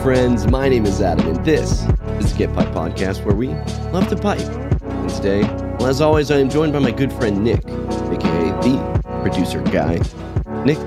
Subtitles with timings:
[0.00, 0.48] Friends.
[0.48, 1.82] My name is Adam, and this
[2.18, 3.48] is the Get Piped Podcast, where we
[3.92, 4.40] love to pipe.
[4.40, 5.42] And today,
[5.78, 10.00] well, as always, I am joined by my good friend Nick, aka the producer guy.
[10.64, 10.78] Nick,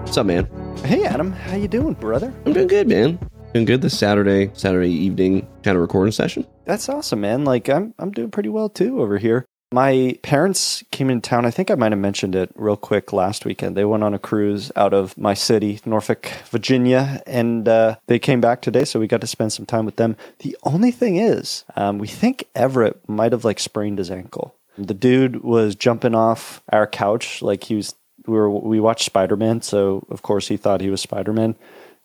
[0.00, 0.48] what's up, man?
[0.84, 2.32] Hey Adam, how you doing, brother?
[2.46, 3.18] I'm doing good, man.
[3.52, 6.46] Doing good this Saturday, Saturday evening kind of recording session.
[6.64, 7.44] That's awesome, man.
[7.44, 9.46] Like I'm I'm doing pretty well too over here.
[9.74, 11.44] My parents came in town.
[11.44, 13.76] I think I might have mentioned it real quick last weekend.
[13.76, 18.40] They went on a cruise out of my city, Norfolk, Virginia, and uh, they came
[18.40, 18.84] back today.
[18.84, 20.16] So we got to spend some time with them.
[20.38, 24.54] The only thing is, um, we think Everett might have like sprained his ankle.
[24.78, 27.96] The dude was jumping off our couch like he was.
[28.28, 31.56] We were we watched Spider Man, so of course he thought he was Spider Man,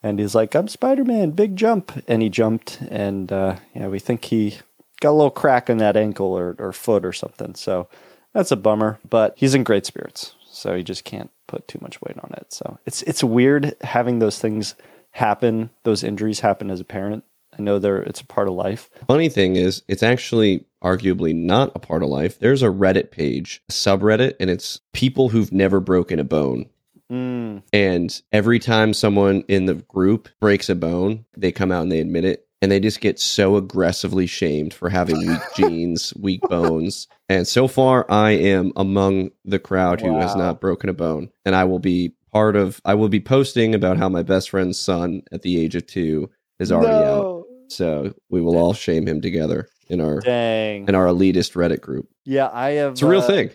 [0.02, 4.00] and he's like, "I'm Spider Man, big jump!" And he jumped, and uh, yeah, we
[4.00, 4.58] think he
[5.00, 7.54] got a little crack in that ankle or, or foot or something.
[7.54, 7.88] So
[8.32, 10.34] that's a bummer, but he's in great spirits.
[10.50, 12.52] So he just can't put too much weight on it.
[12.52, 14.74] So it's it's weird having those things
[15.12, 17.24] happen, those injuries happen as a parent.
[17.58, 18.88] I know they're it's a part of life.
[19.08, 22.38] Funny thing is, it's actually arguably not a part of life.
[22.38, 26.66] There's a Reddit page, a subreddit, and it's people who've never broken a bone.
[27.10, 31.90] Mm, And every time someone in the group breaks a bone, they come out and
[31.90, 32.46] they admit it.
[32.62, 37.08] And they just get so aggressively shamed for having weak genes, weak bones.
[37.28, 41.30] And so far, I am among the crowd who has not broken a bone.
[41.46, 44.78] And I will be part of, I will be posting about how my best friend's
[44.78, 47.22] son at the age of two is already out.
[47.22, 47.46] no.
[47.68, 50.88] So we will all shame him together in our Dang.
[50.88, 52.08] in our elitist Reddit group.
[52.24, 52.92] Yeah, I have.
[52.92, 53.50] It's a real uh, thing.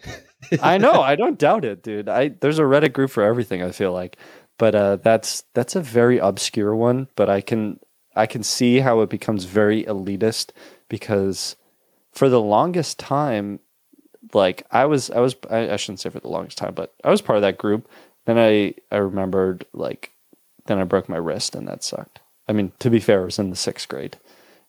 [0.61, 1.01] I know.
[1.01, 2.07] I don't doubt it, dude.
[2.09, 3.61] I there's a Reddit group for everything.
[3.61, 4.17] I feel like,
[4.57, 7.07] but uh, that's that's a very obscure one.
[7.15, 7.79] But I can
[8.15, 10.51] I can see how it becomes very elitist
[10.89, 11.55] because
[12.11, 13.59] for the longest time,
[14.33, 17.09] like I was I was I, I shouldn't say for the longest time, but I
[17.11, 17.89] was part of that group.
[18.25, 20.11] Then I I remembered like
[20.65, 22.21] then I broke my wrist and that sucked.
[22.47, 24.17] I mean, to be fair, it was in the sixth grade,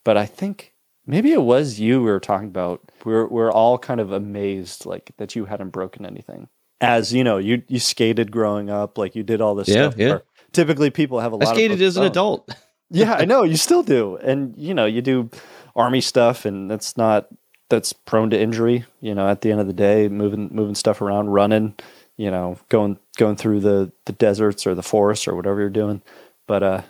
[0.05, 0.73] but I think
[1.07, 2.81] maybe it was you we were talking about.
[3.05, 6.49] We're we're all kind of amazed like that you hadn't broken anything.
[6.81, 9.99] As you know, you you skated growing up, like you did all this Yeah, stuff.
[9.99, 10.19] yeah.
[10.53, 11.51] Typically, people have a I lot.
[11.53, 12.07] Of skated of as an oh.
[12.07, 12.55] adult.
[12.91, 15.31] Yeah, I know you still do, and you know you do
[15.75, 17.29] army stuff, and that's not
[17.69, 18.85] that's prone to injury.
[19.01, 21.75] You know, at the end of the day, moving moving stuff around, running,
[22.17, 26.03] you know, going going through the the deserts or the forests or whatever you're doing.
[26.47, 26.83] But uh,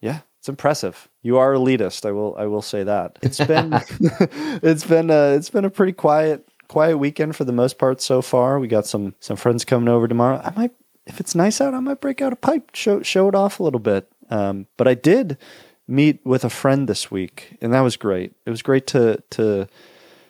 [0.00, 1.08] yeah, it's impressive.
[1.22, 2.04] You are elitist.
[2.04, 3.18] I will I will say that.
[3.22, 3.72] It's been
[4.62, 8.20] it's been uh, it's been a pretty quiet quiet weekend for the most part so
[8.22, 8.58] far.
[8.58, 10.40] We got some some friends coming over tomorrow.
[10.44, 10.72] I might
[11.06, 13.62] if it's nice out, I might break out a pipe, show show it off a
[13.62, 14.11] little bit.
[14.32, 15.36] Um, but I did
[15.86, 18.32] meet with a friend this week, and that was great.
[18.46, 19.66] It was great to to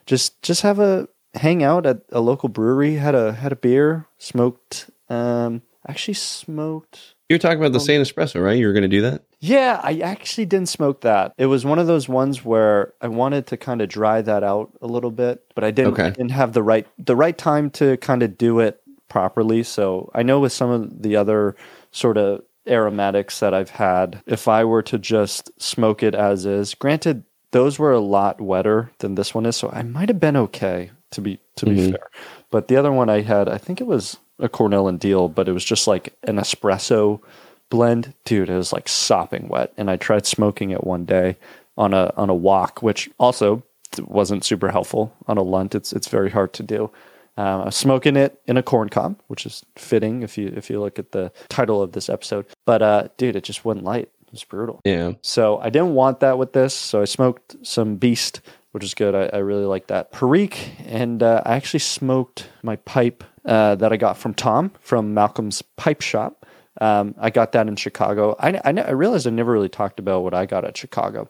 [0.06, 2.94] just just have a hang out at a local brewery.
[2.96, 4.90] had a had a beer, smoked.
[5.08, 7.14] Um, actually smoked.
[7.28, 8.58] You're talking about the Um, Saint Espresso, right?
[8.58, 9.22] You were going to do that?
[9.40, 11.32] Yeah, I actually didn't smoke that.
[11.38, 14.70] It was one of those ones where I wanted to kind of dry that out
[14.82, 16.10] a little bit, but I didn't Okay.
[16.10, 19.62] didn't have the right the right time to kind of do it properly.
[19.62, 21.54] So I know with some of the other
[21.90, 26.74] sort of aromatics that I've had, if I were to just smoke it as is,
[26.74, 30.36] granted those were a lot wetter than this one is, so I might have been
[30.36, 31.90] okay to be to be Mhm.
[31.90, 32.08] fair.
[32.50, 35.48] But the other one I had, I think it was a Cornell and Diehl, but
[35.48, 37.20] it was just like an espresso
[37.68, 38.14] blend.
[38.24, 39.72] Dude, it was like sopping wet.
[39.76, 41.36] And I tried smoking it one day
[41.76, 43.62] on a on a walk, which also
[44.06, 45.74] wasn't super helpful on a lunt.
[45.74, 46.90] It's it's very hard to do.
[47.36, 50.68] Um, I was smoking it in a corn cob, which is fitting if you if
[50.68, 52.46] you look at the title of this episode.
[52.66, 54.10] But uh, dude, it just wouldn't light.
[54.26, 54.80] It was brutal.
[54.84, 55.12] Yeah.
[55.22, 56.74] So I didn't want that with this.
[56.74, 58.40] So I smoked some Beast,
[58.72, 59.14] which is good.
[59.14, 60.12] I, I really like that.
[60.12, 65.14] Perique, and uh, I actually smoked my pipe uh, that I got from Tom from
[65.14, 66.46] Malcolm's Pipe Shop.
[66.80, 68.34] Um, I got that in Chicago.
[68.38, 71.28] I, I, I realized I never really talked about what I got at Chicago,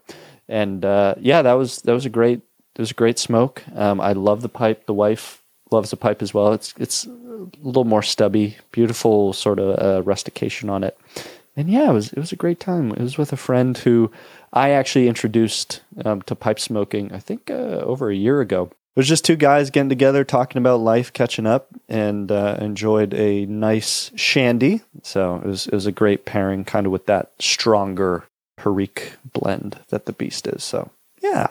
[0.48, 2.40] and uh, yeah, that was that was a great
[2.74, 3.62] it was a great smoke.
[3.74, 4.86] Um, I love the pipe.
[4.86, 5.41] The wife
[5.72, 6.52] loves a pipe as well.
[6.52, 10.98] It's it's a little more stubby, beautiful sort of uh, rustication on it
[11.56, 12.92] and yeah, it was it was a great time.
[12.92, 14.10] It was with a friend who
[14.52, 17.12] I actually introduced um, to pipe smoking.
[17.12, 18.70] I think uh, over a year ago.
[18.94, 23.14] It was just two guys getting together, talking about life, catching up, and uh, enjoyed
[23.14, 24.82] a nice shandy.
[25.02, 28.24] So it was it was a great pairing, kind of with that stronger
[28.58, 30.62] Perique blend that the Beast is.
[30.62, 30.90] So
[31.22, 31.48] yeah,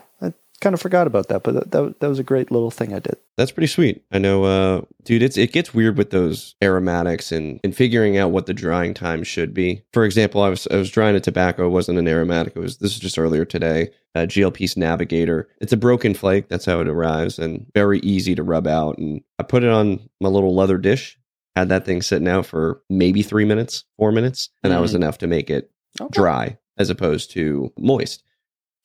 [0.62, 3.00] kind of forgot about that, but that, that that was a great little thing I
[3.00, 3.18] did.
[3.38, 4.04] That's pretty sweet.
[4.12, 5.22] I know, uh, dude.
[5.24, 9.24] It's it gets weird with those aromatics and and figuring out what the drying time
[9.24, 9.82] should be.
[9.92, 11.66] For example, I was I was drying a tobacco.
[11.66, 12.54] It wasn't an aromatic.
[12.56, 13.90] It was this was just earlier today.
[14.16, 15.48] Uh, GLP's Navigator.
[15.60, 16.48] It's a broken flake.
[16.50, 18.98] That's how it arrives, and very easy to rub out.
[18.98, 21.18] And I put it on my little leather dish.
[21.56, 24.96] Had that thing sitting out for maybe three minutes, four minutes, and that was Mm.
[24.96, 25.70] enough to make it
[26.00, 26.10] Okay.
[26.14, 26.58] dry.
[26.78, 28.24] as opposed to moist.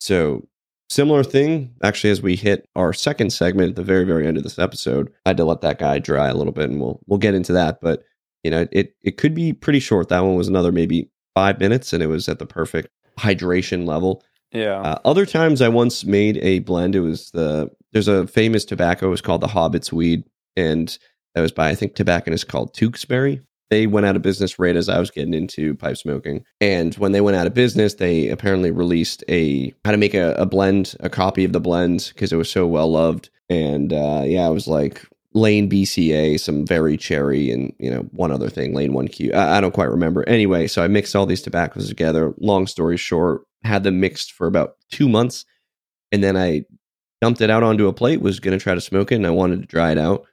[0.01, 0.47] So
[0.89, 4.43] similar thing, actually, as we hit our second segment at the very, very end of
[4.43, 7.19] this episode, I had to let that guy dry a little bit and we'll we'll
[7.19, 7.81] get into that.
[7.81, 8.03] But
[8.43, 10.09] you know, it it could be pretty short.
[10.09, 12.89] That one was another maybe five minutes and it was at the perfect
[13.19, 14.23] hydration level.
[14.53, 14.81] Yeah.
[14.81, 16.95] Uh, other times I once made a blend.
[16.95, 19.07] It was the there's a famous tobacco.
[19.07, 20.25] It was called the Hobbit's Weed,
[20.57, 20.97] and
[21.35, 23.43] that was by I think tobacconist called Tewksbury.
[23.71, 27.13] They went out of business right as I was getting into pipe smoking, and when
[27.13, 30.95] they went out of business, they apparently released a how to make a, a blend,
[31.01, 33.31] a copy of the blend because it was so well loved.
[33.49, 38.33] And uh, yeah, it was like Lane BCA, some very cherry, and you know one
[38.33, 39.33] other thing, Lane One Q.
[39.33, 40.27] I, I don't quite remember.
[40.29, 42.33] Anyway, so I mixed all these tobaccos together.
[42.39, 45.45] Long story short, had them mixed for about two months,
[46.11, 46.65] and then I
[47.21, 48.23] dumped it out onto a plate.
[48.23, 50.27] Was going to try to smoke it, and I wanted to dry it out.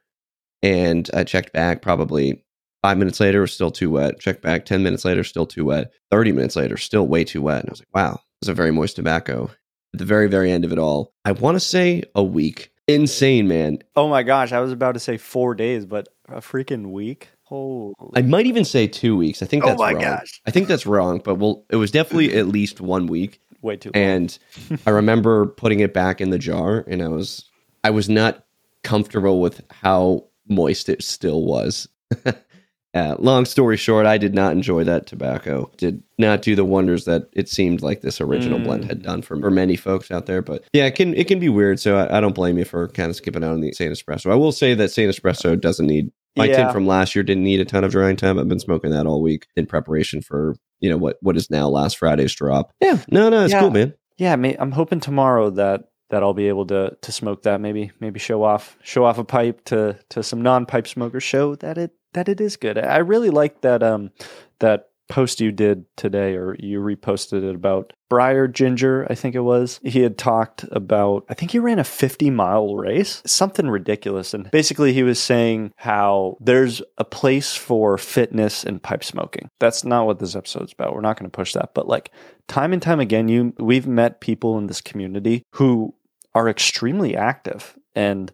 [0.62, 2.42] And I checked back probably
[2.84, 4.20] five minutes later, was still too wet.
[4.20, 5.92] Checked back ten minutes later, still too wet.
[6.12, 7.62] Thirty minutes later, still way too wet.
[7.62, 9.50] And I was like, wow, this is a very moist tobacco.
[9.94, 12.72] At the very, very end of it all, I want to say a week.
[12.88, 13.80] Insane, man.
[13.96, 17.30] oh my gosh, I was about to say four days, but a freaking week.
[17.44, 17.94] Holy.
[18.16, 19.42] I might even say two weeks.
[19.44, 20.18] I think that's Oh that's my wrong.
[20.18, 20.42] gosh.
[20.48, 23.40] I think that's wrong, but well, it was definitely at least one week.
[23.62, 24.04] Way too long.
[24.04, 24.38] And
[24.86, 27.50] I remember putting it back in the jar, and I was
[27.84, 28.44] I was not
[28.84, 31.88] comfortable with how moist it still was.
[32.94, 35.72] uh, long story short, I did not enjoy that tobacco.
[35.78, 38.64] Did not do the wonders that it seemed like this original Mm.
[38.66, 40.42] blend had done for, for many folks out there.
[40.42, 41.80] But yeah, it can it can be weird.
[41.80, 44.32] So I, I don't blame you for kind of skipping out on the Saint Espresso.
[44.32, 46.58] I will say that Saint Espresso doesn't need my Yeah.
[46.58, 48.38] tint from last year didn't need a ton of drying time.
[48.40, 51.68] I've been smoking that all week in preparation for you know what what is now
[51.70, 52.72] last Friday's drop.
[52.82, 53.60] Yeah, no, no, it's Yeah.
[53.62, 53.94] cool, man.
[54.20, 57.60] Yeah, I'm hoping tomorrow that that I'll be able to to smoke that.
[57.60, 61.24] Maybe maybe show off show off a pipe to to some non pipe smokers.
[61.24, 62.78] Show that it that it is good.
[62.78, 64.12] I really like that um
[64.60, 69.40] that post you did today or you reposted it about Briar Ginger, I think it
[69.40, 69.80] was.
[69.84, 74.36] He had talked about I think he ran a 50 mile race, something ridiculous.
[74.36, 79.50] And basically he was saying how there's a place for fitness and pipe smoking.
[79.60, 80.94] That's not what this episode's about.
[80.94, 82.12] We're not going to push that, but like
[82.48, 85.96] time and time again you we've met people in this community who
[86.36, 88.32] are extremely active and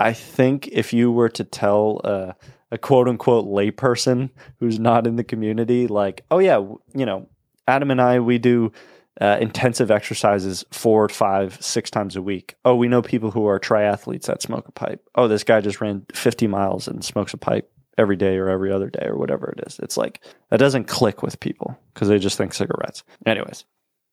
[0.00, 2.32] I think if you were to tell uh,
[2.70, 6.56] a quote unquote layperson who's not in the community, like, oh, yeah,
[6.94, 7.28] you know,
[7.68, 8.72] Adam and I, we do
[9.20, 12.54] uh, intensive exercises four, five, six times a week.
[12.64, 15.06] Oh, we know people who are triathletes that smoke a pipe.
[15.14, 18.72] Oh, this guy just ran 50 miles and smokes a pipe every day or every
[18.72, 19.78] other day or whatever it is.
[19.80, 23.04] It's like that doesn't click with people because they just think cigarettes.
[23.26, 23.66] Anyways,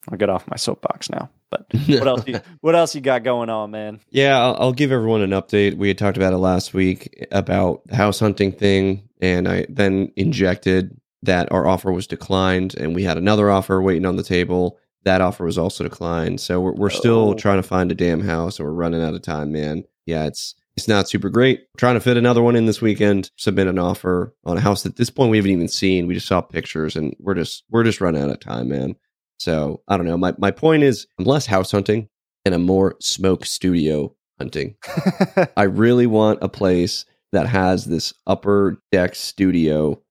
[0.09, 1.29] I'll get off my soapbox now.
[1.49, 2.27] But what else?
[2.27, 3.99] You, what else you got going on, man?
[4.09, 5.75] Yeah, I'll, I'll give everyone an update.
[5.77, 10.11] We had talked about it last week about the house hunting thing, and I then
[10.15, 14.77] injected that our offer was declined, and we had another offer waiting on the table.
[15.03, 16.41] That offer was also declined.
[16.41, 17.33] So we're, we're still Oh.
[17.33, 19.83] trying to find a damn house, and we're running out of time, man.
[20.05, 21.65] Yeah, it's it's not super great.
[21.77, 23.31] trying to fit another one in this weekend.
[23.35, 26.05] Submit an offer on a house that at this point we haven't even seen.
[26.07, 28.95] We just saw pictures, and we're just we're just running out of time, man.
[29.37, 30.17] So I don't know.
[30.17, 32.09] My my point is, I'm less house hunting
[32.45, 34.75] and I'm more smoke studio hunting.
[35.57, 40.01] I really want a place that has this upper deck studio.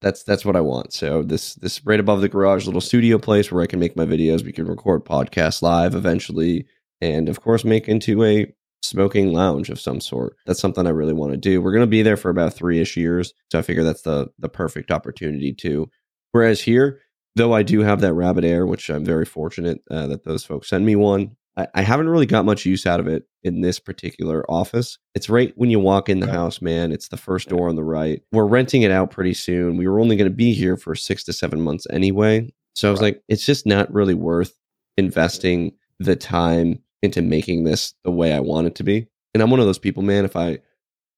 [0.00, 0.92] That's that's what I want.
[0.92, 4.06] So this this right above the garage little studio place where I can make my
[4.06, 4.44] videos.
[4.44, 6.66] We can record podcasts live eventually,
[7.00, 10.36] and of course make into a smoking lounge of some sort.
[10.46, 11.60] That's something I really want to do.
[11.60, 14.48] We're gonna be there for about three ish years, so I figure that's the the
[14.48, 15.90] perfect opportunity to.
[16.32, 17.00] Whereas here,
[17.38, 20.68] though I do have that rabbit air, which I'm very fortunate uh, that those folks
[20.68, 21.36] send me one.
[21.56, 24.98] I, I haven't really got much use out of it in this particular office.
[25.14, 26.34] It's right when you walk in the Right.
[26.36, 26.92] house, man.
[26.92, 28.22] It's the first door on the right.
[28.30, 29.76] We're renting it out pretty soon.
[29.78, 32.52] We were only going to be here for six to seven months anyway.
[32.76, 33.14] So I was Right.
[33.14, 34.52] like, it's just not really worth
[34.96, 39.06] investing the time into making this the way I want it to be.
[39.34, 40.24] And I'm one of those people, man.
[40.24, 40.58] If I,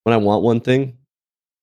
[0.04, 0.96] when I want one thing,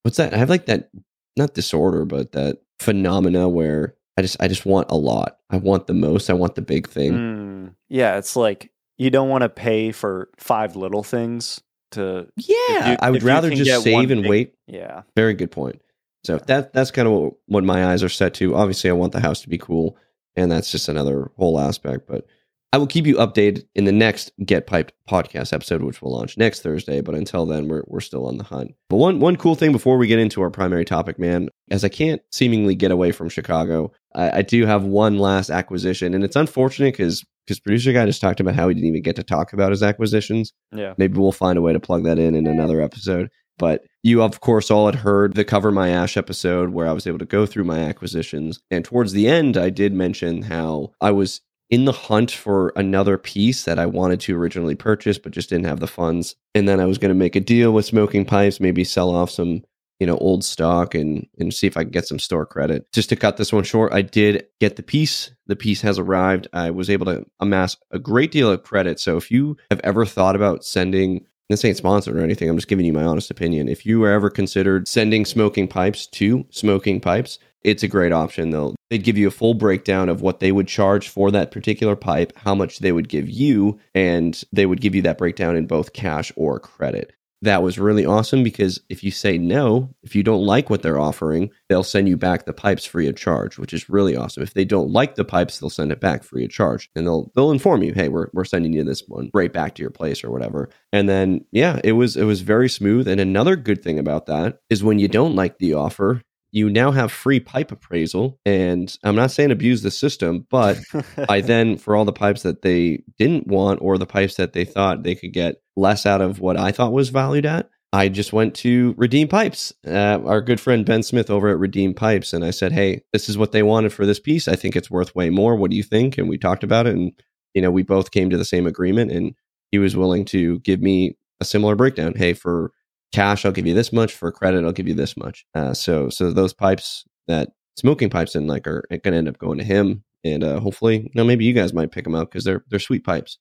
[0.04, 0.34] what's that?
[0.34, 0.90] I have like that,
[1.36, 5.38] not disorder, but that phenomena where I just, I just want a lot.
[5.50, 6.30] I want the most.
[6.30, 7.14] I want the big thing.
[7.14, 12.28] Mm, yeah, it's like you don't want to pay for five little things to.
[12.36, 14.54] Yeah, you- I would rather just save and big- wait.
[14.68, 15.82] Yeah, Very good point.
[16.24, 18.56] So that that's kind of what, what my eyes are set to.
[18.56, 19.96] Obviously, I want the house to be cool,
[20.36, 22.08] and that's just another whole aspect.
[22.08, 22.26] But
[22.74, 26.38] I will keep you updated in the next Get Piped podcast episode, which will launch
[26.38, 27.02] next Thursday.
[27.02, 28.76] But until then, we're we're still on the hunt.
[28.90, 31.90] But one one cool thing before we get into our primary topic, man, as I
[31.90, 36.36] can't seemingly get away from Chicago, I, I do have one last acquisition, and it's
[36.36, 39.54] unfortunate because because producer guy just talked about how he didn't even get to talk
[39.54, 40.94] about his acquisitions yeah.
[40.98, 44.40] maybe we'll find a way to plug that in in another episode But you, of
[44.40, 47.46] course, all had heard the Cover My Ash episode where I was able to go
[47.46, 48.60] through my acquisitions.
[48.70, 53.18] And towards the end, I did mention how I was in the hunt for another
[53.18, 56.36] piece that I wanted to originally purchase, but just didn't have the funds.
[56.56, 59.30] And then I was going to make a deal with Smoking Pipes, maybe sell off
[59.30, 59.64] some
[60.00, 62.86] you know old stock and and see if I can get some store credit.
[62.94, 65.32] Just to cut this one short, I did get the piece.
[65.48, 66.48] The piece has arrived.
[66.54, 69.00] I was able to amass a great deal of credit.
[69.00, 72.50] So if you have ever thought about sending this ain't sponsored or anything.
[72.50, 73.70] I'm just giving you my honest opinion.
[73.70, 78.50] If you were ever considered sending smoking pipes to smoking pipes, it's a great option.
[78.50, 81.96] They'll they'd give you a full breakdown of what they would charge for that particular
[81.96, 85.68] pipe, how much they would give you, and they would give you that breakdown in
[85.68, 87.14] both cash or credit.
[87.44, 91.00] That was really awesome because if you say no, if you don't like what they're
[91.00, 94.42] offering, they'll send you back the pipes free of charge, which is really awesome.
[94.42, 96.90] If they don't like the pipes, they'll send it back free of charge.
[96.96, 99.84] And they'll they'll inform you, hey, we're we're sending you this one right back to
[99.84, 100.70] your place or whatever.
[100.92, 103.08] And then yeah, it was it was very smooth.
[103.08, 106.24] And another good thing about that is when you don't like the offer,
[106.58, 108.40] you now have free pipe appraisal.
[108.46, 110.80] And I'm not saying abuse the system, but
[111.30, 114.66] I then, for all the pipes that they didn't want or the pipes that they
[114.66, 118.34] thought they could get less out of what I thought was valued at, I just
[118.34, 122.34] went to Redeem Pipes, uh, our good friend Ben Smith over at Redeem Pipes.
[122.34, 124.48] And I said, hey, this is what they wanted for this piece.
[124.48, 125.56] I think it's worth way more.
[125.56, 126.18] What do you think?
[126.18, 126.96] And we talked about it.
[126.96, 127.14] And,
[127.54, 129.12] you know, we both came to the same agreement.
[129.12, 129.36] And
[129.72, 132.14] he was willing to give me a similar breakdown.
[132.16, 132.72] Hey, for
[133.12, 135.46] cash i'll give you this much for credit i'll give you this much.
[135.56, 139.58] Uh, so so those pipes that smoking pipes didn't like are to end up going
[139.58, 142.44] to him and uh, hopefully you know maybe you guys might pick them up because
[142.44, 143.38] they're they're sweet pipes.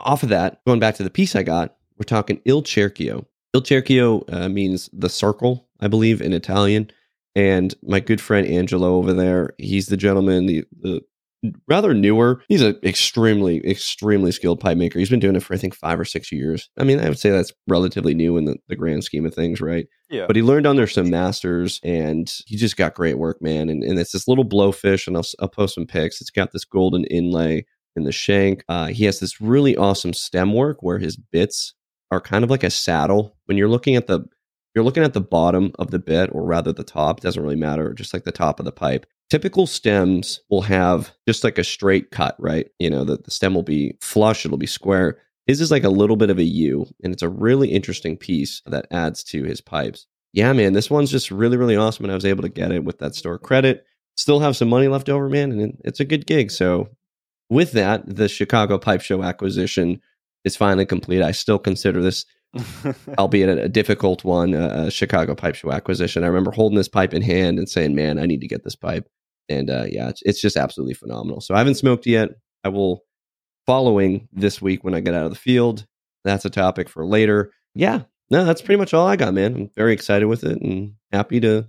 [0.00, 3.24] Off of that going back to the piece i got we're talking il cerchio.
[3.54, 6.90] Il cerchio uh, means the circle i believe in italian
[7.34, 11.00] and my good friend angelo over there he's the gentleman the, the
[11.68, 12.42] rather newer.
[12.48, 14.98] He's an extremely, extremely skilled pipe maker.
[14.98, 16.68] He's been doing it for I think five or six years.
[16.78, 19.60] I mean, I would say that's relatively new in the, the grand scheme of things,
[19.60, 19.86] right?
[20.08, 20.26] Yeah.
[20.26, 23.68] But he learned under some masters and he just got great work, man.
[23.68, 26.20] And, and it's this little blowfish, and I'll, I'll post some pics.
[26.20, 27.64] It's got this golden inlay
[27.96, 28.64] in the shank.
[28.68, 31.74] Uh, he has this really awesome stem work where his bits
[32.10, 33.36] are kind of like a saddle.
[33.46, 34.24] When you're looking at the
[34.74, 37.94] you're looking at the bottom of the bit, or rather the top, doesn't really matter,
[37.94, 39.06] just like the top of the pipe.
[39.28, 42.68] Typical stems will have just like a straight cut, right?
[42.78, 45.18] You know, the, the stem will be flush, it'll be square.
[45.46, 48.62] His is like a little bit of a U, and it's a really interesting piece
[48.66, 50.06] that adds to his pipes.
[50.32, 52.04] Yeah, man, this one's just really, really awesome.
[52.04, 53.84] And I was able to get it with that store credit.
[54.16, 56.50] Still have some money left over, man, and it's a good gig.
[56.50, 56.88] So,
[57.48, 60.00] with that, the Chicago Pipe Show acquisition
[60.44, 61.22] is finally complete.
[61.22, 62.24] I still consider this,
[63.18, 66.24] albeit a, difficult one, a Chicago Pipe Show acquisition.
[66.24, 68.76] I remember holding this pipe in hand and saying, man, I need to get this
[68.76, 69.08] pipe
[69.48, 71.40] and uh, yeah, it's, it's just absolutely phenomenal.
[71.40, 72.30] So I haven't smoked yet.
[72.64, 73.02] I will
[73.66, 75.86] following this week when I get out of the field.
[76.24, 77.52] That's a topic for later.
[77.74, 79.54] Yeah, no, that's pretty much all I got, man.
[79.54, 81.68] I'm very excited with it and happy to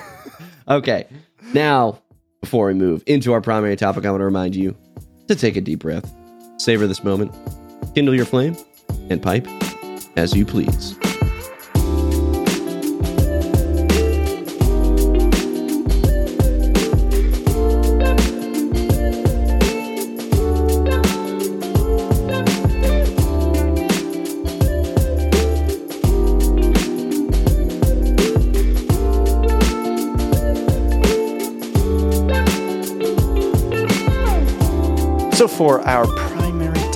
[0.68, 1.08] okay.
[1.54, 2.02] Now,
[2.42, 4.76] before we move into our primary topic, I want to remind you
[5.28, 6.14] to take a deep breath,
[6.60, 7.34] savor this moment,
[7.96, 8.56] kindle your flame,
[9.10, 9.48] and pipe
[10.16, 10.96] as you please.
[35.34, 36.06] So, for our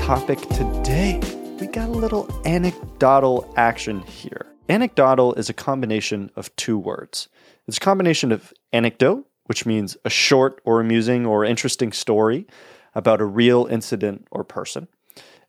[0.04, 1.18] topic today,
[1.62, 4.46] we got a little anecdottle action here.
[4.68, 7.30] Anecdottle is a combination of two words.
[7.70, 12.46] It's a combination of anecdote, which means a short or amusing or interesting story
[12.94, 14.90] about a real incident or person,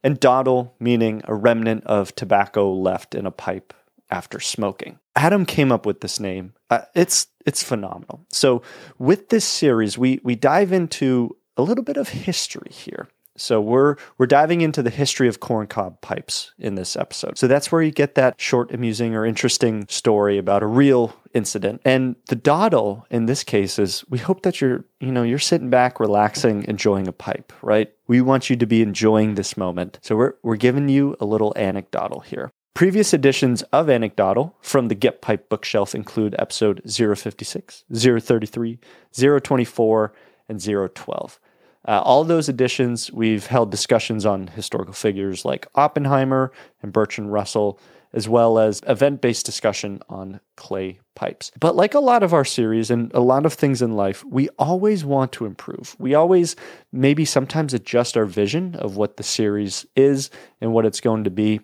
[0.05, 3.75] and dottle, meaning a remnant of tobacco left in a pipe
[4.09, 5.01] after smoking.
[5.17, 6.55] Adam came up with this name.
[6.71, 8.25] Uh, it's it's phenomenal.
[8.31, 8.63] So
[9.01, 13.09] with this series, we we dive into a little bit of history here.
[13.37, 17.39] So we're we're diving into the history of corncob pipes in this episode.
[17.39, 21.81] So that's where you get that short, amusing, or interesting story about a real incident.
[21.85, 25.71] And the dottle in this case is we hope that you're you know you're sitting
[25.71, 27.93] back, relaxing, enjoying a pipe, right?
[28.07, 29.99] We want you to be enjoying this moment.
[30.03, 32.51] So we're we're giving you a little anecdottle here.
[32.75, 38.81] Previous editions of Anecdottle from the Get Piped bookshelf include episode 056, 033,
[39.13, 40.13] 024,
[40.49, 41.41] and 012.
[41.87, 47.79] Uh, all those editions, we've held discussions on historical figures like Oppenheimer and Bertrand Russell,
[48.13, 51.51] as well as event based discussion on clay pipes.
[51.59, 54.49] But like a lot of our series and a lot of things in life, we
[54.59, 55.97] always want to improve.
[55.99, 56.57] We always
[56.93, 61.31] maybe sometimes adjust our vision of what the series is and what it's going to
[61.31, 61.61] be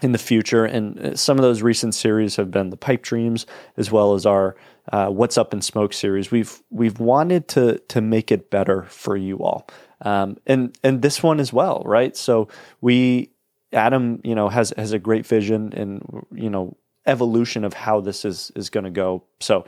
[0.00, 0.64] in the future.
[0.64, 4.24] And uh, some of those recent series have been the Pipe Dreams, as well as
[4.24, 4.56] our
[4.92, 6.30] uh, What's Up in Smoke series.
[6.30, 9.68] We've we've wanted to to make it better for you all,
[10.00, 12.16] um, and and this one as well, right?
[12.16, 12.48] So
[12.80, 13.30] we
[13.72, 16.76] Adam, you know, has has a great vision and you know
[17.06, 19.24] evolution of how this is is going to go.
[19.40, 19.64] So.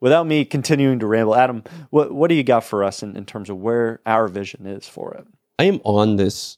[0.00, 3.24] Without me continuing to ramble, Adam, what what do you got for us in, in
[3.24, 5.26] terms of where our vision is for it?
[5.58, 6.57] I am on this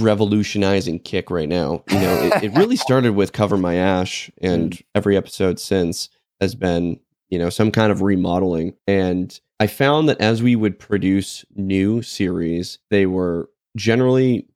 [0.00, 1.84] revolutionizing kick right now.
[1.90, 6.08] You know, it, it really started with Cover My Ash, and every episode since
[6.40, 6.98] has been,
[7.30, 8.74] you know, some kind of remodeling.
[8.86, 14.48] And I found that as we would produce new series, they were generally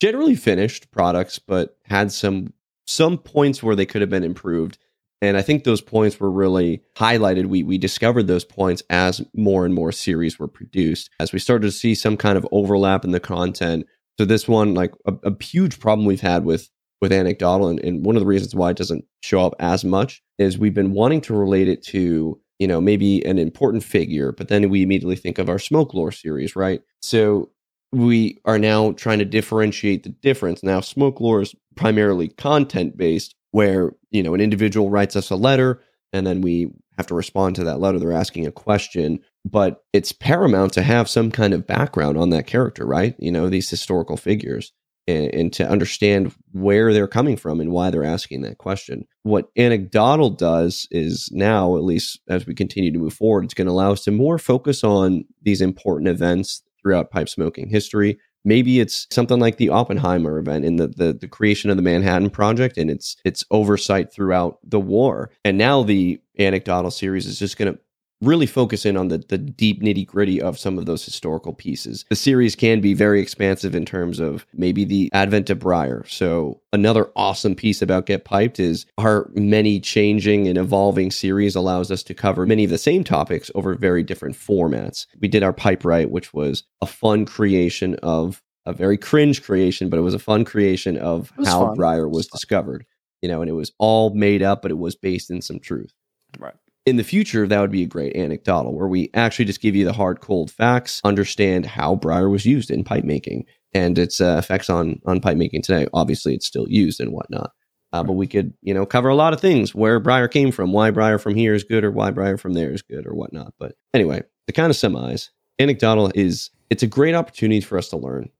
[0.00, 2.52] generally finished products, but had some
[2.86, 4.78] some points where they could have been improved.
[5.20, 7.46] And I think those points were really highlighted.
[7.46, 11.66] We we discovered those points as more and more series were produced, as we started
[11.66, 13.86] to see some kind of overlap in the content.
[14.18, 16.68] So this one, like a, a huge problem we've had with
[17.00, 20.20] with anecdottle, and, and one of the reasons why it doesn't show up as much
[20.38, 24.48] is we've been wanting to relate it to you know maybe an important figure, but
[24.48, 26.82] then we immediately think of our smoke lore series, right?
[27.00, 27.50] So
[27.92, 30.62] we are now trying to differentiate the difference.
[30.62, 35.36] Now, smoke lore is primarily content based, where you know an individual writes us a
[35.36, 35.80] letter,
[36.12, 38.00] and then we have to respond to that letter.
[38.00, 42.46] They're asking a question, but it's paramount to have some kind of background on that
[42.46, 43.14] character, right?
[43.18, 44.72] You know, these historical figures,
[45.06, 49.06] and, and to understand where they're coming from and why they're asking that question.
[49.22, 53.66] What anecdottle does is now, at least as we continue to move forward, it's going
[53.66, 58.18] to allow us to more focus on these important events throughout pipe smoking history.
[58.44, 62.30] Maybe it's something like the Oppenheimer event in the, the the creation of the Manhattan
[62.30, 65.30] Project and its its oversight throughout the war.
[65.44, 67.80] And now the anecdottle series is just going to
[68.20, 72.04] really focus in on the the deep nitty gritty of some of those historical pieces.
[72.10, 76.04] The series can be very expansive in terms of maybe the advent of Briar.
[76.06, 81.90] So another awesome piece about Get Piped is our many changing and evolving series allows
[81.90, 85.06] us to cover many of the same topics over very different formats.
[85.20, 89.88] We did our Pipe Right, which was a fun creation of a very cringe creation,
[89.88, 91.76] but it was a fun creation of how fun.
[91.76, 92.84] Briar was was discovered.
[93.22, 95.92] You know, and it was all made up, but it was based in some truth
[96.38, 96.54] Right.
[96.88, 99.84] In the future, that would be a great anecdottle where we actually just give you
[99.84, 104.36] the hard, cold facts, understand how briar was used in pipe making and its uh,
[104.38, 105.86] effects on on pipe making today.
[105.92, 107.52] Obviously, it's still used and whatnot,
[107.92, 110.72] uh, but we could you know cover a lot of things where briar came from,
[110.72, 113.52] why briar from here is good, or why briar from there is good, or whatnot.
[113.58, 117.98] But anyway, to kind of summarize, anecdottle is it's a great opportunity for us to
[117.98, 118.30] learn,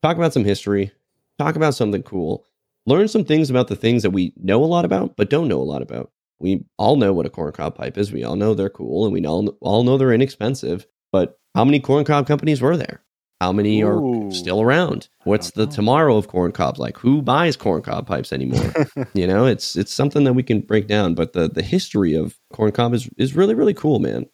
[0.00, 0.92] talk about some history,
[1.40, 2.46] talk about something cool,
[2.86, 5.60] learn some things about the things that we know a lot about but don't know
[5.60, 6.12] a lot about.
[6.38, 8.12] We all know what a corncob pipe is.
[8.12, 10.86] We all know they're cool and we all, all know they're inexpensive.
[11.12, 13.02] But how many corncob companies were there?
[13.40, 14.28] How many Ooh.
[14.28, 15.08] are still around?
[15.24, 15.72] What's the know.
[15.72, 16.96] tomorrow of corn cobs like?
[16.98, 18.72] Who buys corn cob pipes anymore?
[19.14, 21.14] you know, it's it's something that we can break down.
[21.14, 24.26] But the the history of corn cob is is really really cool, man.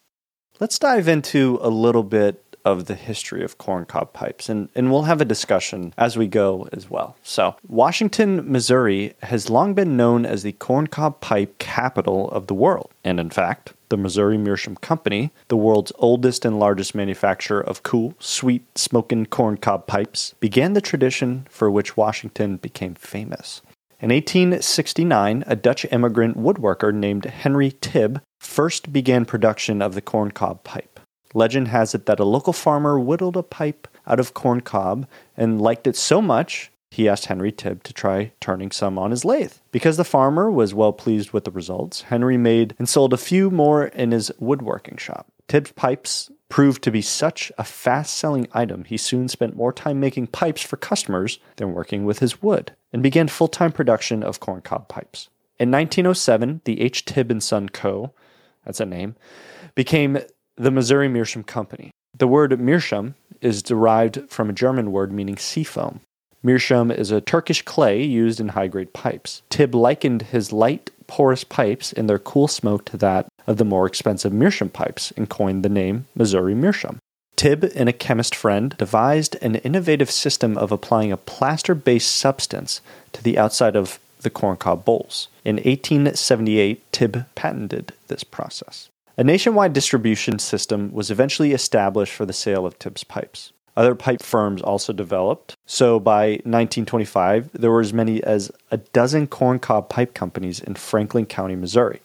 [0.59, 5.03] Let's dive into a little bit of the history of corncob pipes, and, and we'll
[5.03, 7.15] have a discussion as we go as well.
[7.23, 12.91] So, Washington, Missouri has long been known as the corncob pipe capital of the world.
[13.03, 18.15] And in fact, the Missouri Meerschaum Company, the world's oldest and largest manufacturer of cool,
[18.19, 23.61] sweet, smoking corncob pipes, began the tradition for which Washington became famous.
[23.99, 30.63] In 1869, a Dutch immigrant woodworker named Henry Tibbe first began production of the corncob
[30.63, 30.92] pipe.
[31.33, 35.87] Legend has it that a local farmer whittled a pipe out of corncob and liked
[35.87, 39.53] it so much he asked Henry Tibbe to try turning some on his lathe.
[39.71, 43.49] Because the farmer was well pleased with the results, Henry made and sold a few
[43.49, 45.27] more in his woodworking shop.
[45.47, 49.99] Tibbe's pipes proved to be such a fast selling item, he soon spent more time
[49.99, 54.39] making pipes for customers than working with his wood and began full time production of
[54.39, 55.29] corncob pipes.
[55.57, 57.05] In 1907, the H.
[57.05, 58.13] Tibbe and Son Co.,
[58.65, 59.15] that's a name,
[59.73, 60.19] became
[60.55, 61.91] the Missouri Meerschaum Company.
[62.17, 66.01] The word meerschaum is derived from a German word meaning seafoam.
[66.43, 69.41] Meerschaum is a Turkish clay used in high grade pipes.
[69.49, 73.87] Tibbe likened his light, porous pipes and their cool smoke to that of the more
[73.87, 76.99] expensive Meerschaum pipes and coined the name Missouri Meerschaum.
[77.35, 82.79] Tibbe and a chemist friend devised an innovative system of applying a plaster based substance
[83.11, 85.29] to the outside of the corncob bowls.
[85.43, 88.89] In 1878, Tibbe patented this process.
[89.15, 93.53] A nationwide distribution system was eventually established for the sale of Tibbe's pipes.
[93.77, 95.55] Other pipe firms also developed.
[95.67, 101.27] So by 1925, there were as many as a dozen corncob pipe companies in Franklin
[101.27, 102.01] County, Missouri,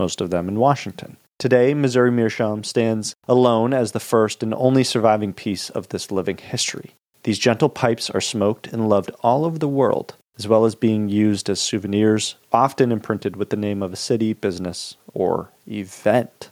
[0.00, 1.16] most of them in Washington.
[1.38, 6.38] Today, Missouri Meerschaum stands alone as the first and only surviving piece of this living
[6.38, 6.96] history.
[7.22, 11.08] These gentle pipes are smoked and loved all over the world, as well as being
[11.08, 16.50] used as souvenirs, often imprinted with the name of a city, business, or event.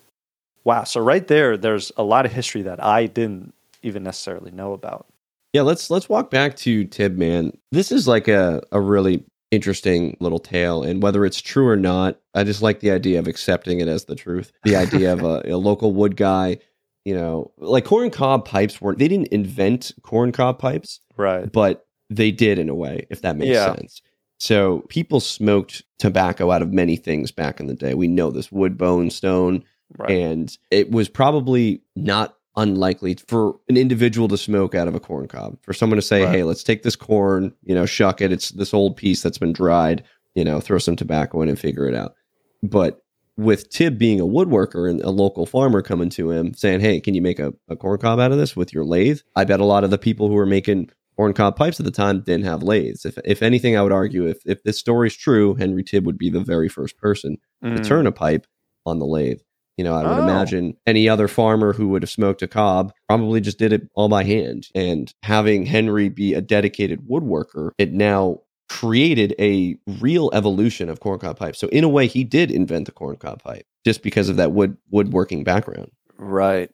[0.64, 4.72] Wow, so right there, there's a lot of history that I didn't even necessarily know
[4.72, 5.06] about.
[5.52, 7.56] Yeah, let's let's walk back to Tibman.
[7.70, 12.18] This is like a, a really interesting little tale, and whether it's true or not,
[12.34, 14.52] I just like the idea of accepting it as the truth.
[14.64, 16.58] The idea of a, a local wood guy,
[17.04, 21.50] you know, like corn cob pipes weren't they didn't invent corn cob pipes, Right.
[21.50, 23.74] but they did in a way, if that makes Yeah.
[23.74, 24.00] sense.
[24.38, 27.94] So people smoked tobacco out of many things back in the day.
[27.94, 29.64] We know this wood, bone, stone,
[29.98, 30.10] Right.
[30.10, 35.28] and it was probably not unlikely for an individual to smoke out of a corn
[35.28, 36.36] cob for someone to say Right.
[36.36, 39.52] hey let's take this corn you know shuck it it's this old piece that's been
[39.52, 40.02] dried
[40.34, 42.14] you know throw some tobacco in and figure it out
[42.62, 43.02] but
[43.36, 47.12] with Tibbe being a woodworker and a local farmer coming to him saying hey can
[47.12, 49.64] you make a, a corn cob out of this with your lathe i bet a
[49.66, 52.62] lot of the people who were making corn cob pipes at the time didn't have
[52.62, 56.04] lathes if, if anything i would argue if, if this story is true henry Tibbe
[56.04, 57.84] would be the very first person to Mm.
[57.86, 58.46] turn a pipe
[58.84, 59.40] on the lathe.
[59.78, 60.22] You know, I would Oh.
[60.22, 64.08] imagine any other farmer who would have smoked a cob probably just did it all
[64.08, 64.68] by hand.
[64.74, 71.36] And having Henry be a dedicated woodworker, it now created a real evolution of corncob
[71.38, 71.58] pipes.
[71.58, 74.76] So in a way, he did invent the corncob pipe just because of that wood
[74.90, 75.90] woodworking background.
[76.16, 76.70] Right.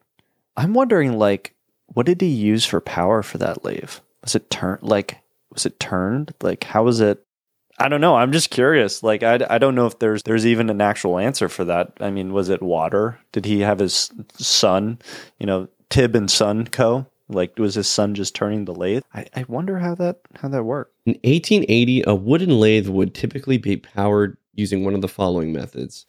[0.57, 1.55] I'm wondering, like,
[1.87, 3.91] what did he use for power for that lathe?
[4.23, 4.83] Was it turned?
[4.83, 5.19] Like,
[5.53, 6.33] was it turned?
[6.43, 7.25] Like, how was it?
[7.79, 8.17] I don't know.
[8.17, 9.03] I'm just curious.
[9.03, 11.93] Like, I, I don't know if there's there's even an actual answer for that.
[12.01, 13.19] I mean, was it water?
[13.33, 14.99] Did he have his son?
[15.39, 17.07] You know, Tibbe and Son Co.
[17.29, 19.03] Like, was his son just turning the lathe?
[19.15, 20.95] I, I wonder how that how that worked.
[21.07, 26.07] In 1880, a wooden lathe would typically be powered using one of the following methods.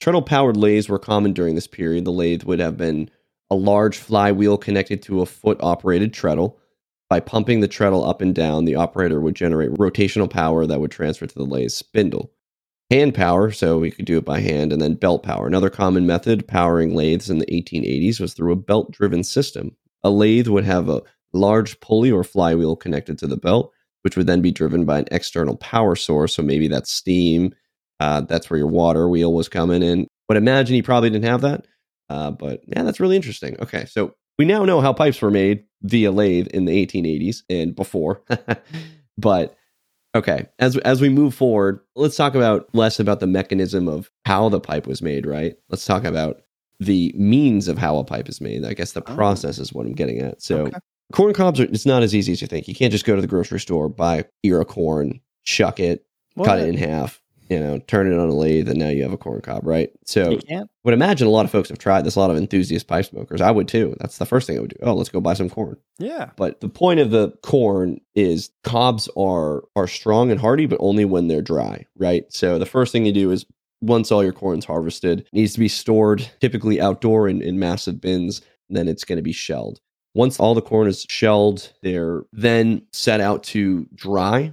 [0.00, 2.04] Treadle powered lathes were common during this period.
[2.04, 3.10] The lathe would have been
[3.50, 6.58] a large flywheel connected to a foot operated treadle.
[7.10, 10.90] By pumping the treadle up and down, the operator would generate rotational power that would
[10.90, 12.32] transfer to the lathe spindle.
[12.90, 15.46] Hand power, so we could do it by hand, and then belt power.
[15.46, 19.76] Another common method powering lathes in the 1880s was through a belt driven system.
[20.02, 23.72] A lathe would have a large pulley or flywheel connected to the belt
[24.04, 26.36] which would then be driven by an external power source.
[26.36, 27.54] So maybe that's steam.
[27.98, 30.06] Uh, that's where your water wheel was coming in.
[30.28, 31.66] But imagine he probably didn't have that.
[32.10, 33.56] Uh, but yeah, that's really interesting.
[33.60, 37.76] Okay, so we now know how pipes were made via lathe in the 1880s and
[37.76, 38.22] before.
[39.18, 39.56] but
[40.14, 44.48] okay, as as we move forward, let's talk about less about the mechanism of how
[44.48, 45.26] the pipe was made.
[45.26, 45.56] Right?
[45.68, 46.40] Let's talk about
[46.80, 48.64] the means of how a pipe is made.
[48.64, 49.14] I guess the Oh.
[49.14, 50.42] process is what I'm getting at.
[50.42, 50.78] So Okay.
[51.12, 52.66] corn cobs are it's not as easy as you think.
[52.66, 56.04] You can't just go to the grocery store, buy a ear of corn, shuck it,
[56.42, 59.12] cut it in half, you know, turn it on a lathe, and now you have
[59.12, 59.90] a corn cob, right?
[60.06, 60.38] So
[60.84, 62.16] would imagine a lot of folks have tried this.
[62.16, 63.40] A lot of enthusiast pipe smokers.
[63.40, 63.96] I would too.
[64.00, 64.76] That's the first thing I would do.
[64.82, 65.76] Oh, let's go buy some corn.
[65.98, 66.30] Yeah.
[66.36, 71.04] But the point of the corn is cobs are are strong and hardy, but only
[71.04, 72.24] when they're dry, right?
[72.32, 73.44] So the first thing you do is
[73.80, 78.00] once all your corn's harvested, it needs to be stored typically outdoor in, in massive
[78.00, 79.80] bins, then it's going to be shelled.
[80.14, 84.52] Once all the corn is shelled, they're then set out to dry.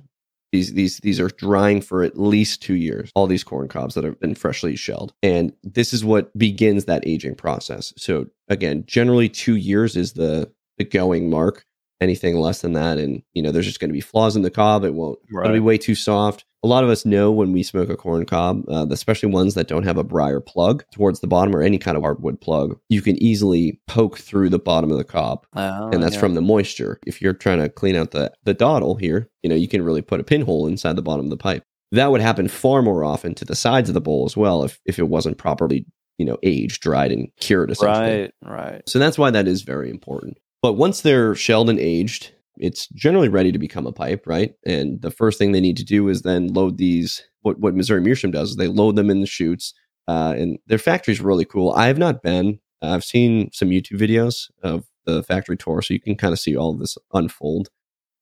[0.51, 3.11] These these these are drying for at least two years.
[3.15, 7.07] All these corn cobs that have been freshly shelled, and this is what begins that
[7.07, 7.93] aging process.
[7.97, 11.65] So again, generally two years is the the going mark.
[12.01, 14.49] Anything less than that, and you know, there's just going to be flaws in the
[14.49, 14.83] cob.
[14.83, 15.19] It won't.
[15.45, 16.45] It'll be way too soft.
[16.63, 19.67] A lot of us know when we smoke a corn cob, uh, especially ones that
[19.67, 23.01] don't have a briar plug towards the bottom or any kind of hardwood plug, you
[23.01, 26.19] can easily poke through the bottom of the cob Oh, and that's yeah.
[26.19, 26.99] from the moisture.
[27.07, 30.03] If you're trying to clean out the the dottle here, you know you can really
[30.03, 31.63] put a pinhole inside the bottom of the pipe.
[31.93, 34.79] That would happen far more often to the sides of the bowl as well if
[34.85, 35.85] if it wasn't properly
[36.19, 37.71] you know aged, dried, and cured.
[37.71, 38.33] Essentially, Right.
[38.45, 38.81] Right.
[38.87, 40.37] so that's why that is very important.
[40.61, 44.53] But once they're shelled and aged, it's generally ready to become a pipe, right?
[44.65, 47.23] And the first thing they need to do is then load these.
[47.41, 49.73] What what Missouri Meerschaum does is they load them in the chutes,
[50.07, 51.71] uh, and their factory's really cool.
[51.73, 52.59] I have not been.
[52.81, 56.55] I've seen some YouTube videos of the factory tour, so you can kind of see
[56.55, 57.69] all of this unfold.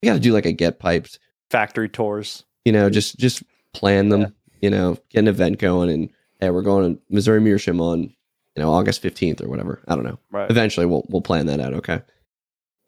[0.01, 2.45] You got to do like a get piped, Factory tours.
[2.65, 4.27] you know, just just plan them, Yeah.
[4.61, 8.63] you know, get an event going, and hey, we're going to Missouri Meerschaum on you
[8.63, 9.81] know August fifteenth or whatever.
[9.87, 10.49] I don't know Right.
[10.49, 12.01] eventually we'll we'll plan that out okay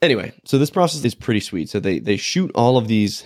[0.01, 3.25] anyway so this process is pretty sweet so they they shoot all of these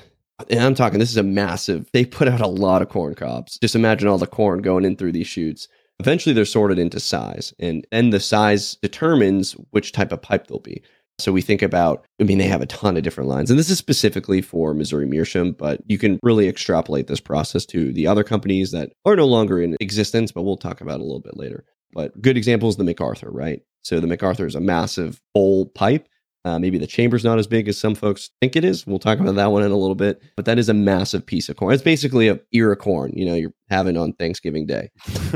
[0.50, 3.58] and i'm talking this is a massive they put out a lot of corn cobs
[3.60, 5.68] just imagine all the corn going in through these shoots.
[6.00, 10.60] eventually they're sorted into size and and the size determines which type of pipe they'll
[10.60, 10.82] be
[11.18, 13.70] so we think about i mean they have a ton of different lines and this
[13.70, 18.24] is specifically for missouri meerschaum but you can really extrapolate this process to the other
[18.24, 21.64] companies that are no longer in existence but we'll talk about a little bit later
[21.96, 23.62] but good example is the MacArthur, right?
[23.84, 26.08] So the MacArthur is a massive bowl pipe.
[26.46, 28.86] Uh, maybe the chamber's not as big as some folks think it is.
[28.86, 30.22] We'll talk about that one in a little bit.
[30.36, 31.74] But that is a massive piece of corn.
[31.74, 34.92] It's basically a ear of corn, you know, you're having on Thanksgiving Day.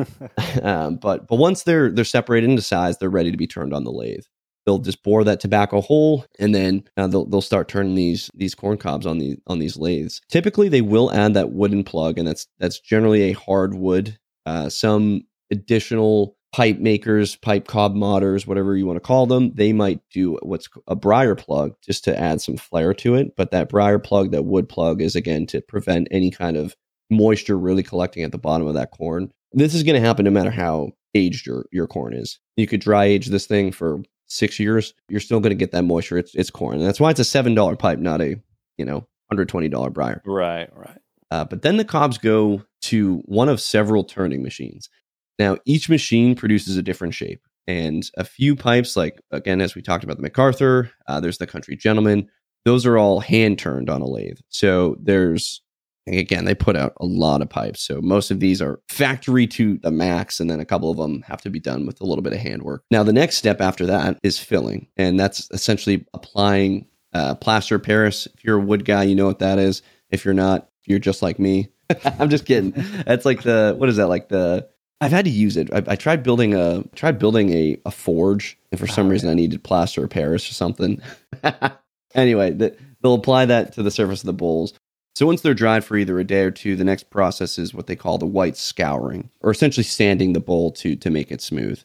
[0.62, 3.84] um, but but once they're they're separated into size, they're ready to be turned on
[3.84, 4.24] the lathe.
[4.66, 8.54] They'll just bore that tobacco hole, and then uh, they'll they'll start turning these these
[8.54, 10.22] corn cobs on the on these lathes.
[10.30, 14.20] Typically, they will add that wooden plug, and that's that's generally a hardwood.
[14.46, 19.74] Uh, some additional pipe makers, pipe cob modders, whatever you want to call them, they
[19.74, 23.36] might do what's a briar plug just to add some flair to it.
[23.36, 26.76] But that briar plug, that wood plug, is again to prevent any kind of
[27.10, 29.32] moisture really collecting at the bottom of that corn.
[29.52, 32.40] This is going to happen no matter how aged your, your corn is.
[32.56, 35.84] You could dry age this thing for six years, you're still going to get that
[35.84, 36.18] moisture.
[36.18, 38.36] It's it's corn, and that's why it's a seven dollar pipe, not a
[38.78, 40.22] you know hundred twenty dollar briar.
[40.26, 40.70] right.
[40.74, 40.98] Right.
[41.32, 44.90] Uh, but then the cobs go to one of several turning machines.
[45.40, 47.42] Now, each machine produces a different shape.
[47.68, 51.48] And a few pipes, like again, as we talked about the MacArthur, uh, there's the
[51.48, 52.28] Country Gentleman,
[52.66, 54.40] those are all hand turned on a lathe.
[54.50, 55.62] So there's,
[56.08, 57.82] again, they put out a lot of pipes.
[57.82, 61.22] So most of these are factory to the max, and then a couple of them
[61.28, 62.84] have to be done with a little bit of handwork.
[62.92, 64.88] Now, the next step after that is filling.
[64.98, 68.28] And that's essentially applying uh, plaster Paris.
[68.34, 69.84] If you're a wood guy, you know what that is.
[70.10, 71.70] If you're not, you're just like me.
[72.20, 72.74] I'm just kidding.
[73.06, 74.70] That's like the what is that like the
[75.02, 75.72] I've had to use it.
[75.74, 79.30] I, I tried building a tried building a, a forge, and for some Oh, reason
[79.30, 81.02] I needed plaster of Paris or something.
[82.16, 84.74] anyway, the, they'll apply that to the surface of the bowls.
[85.16, 87.88] So once they're dried for either a day or two, the next process is what
[87.88, 91.82] they call the white scouring, or essentially sanding the bowl to to make it smooth.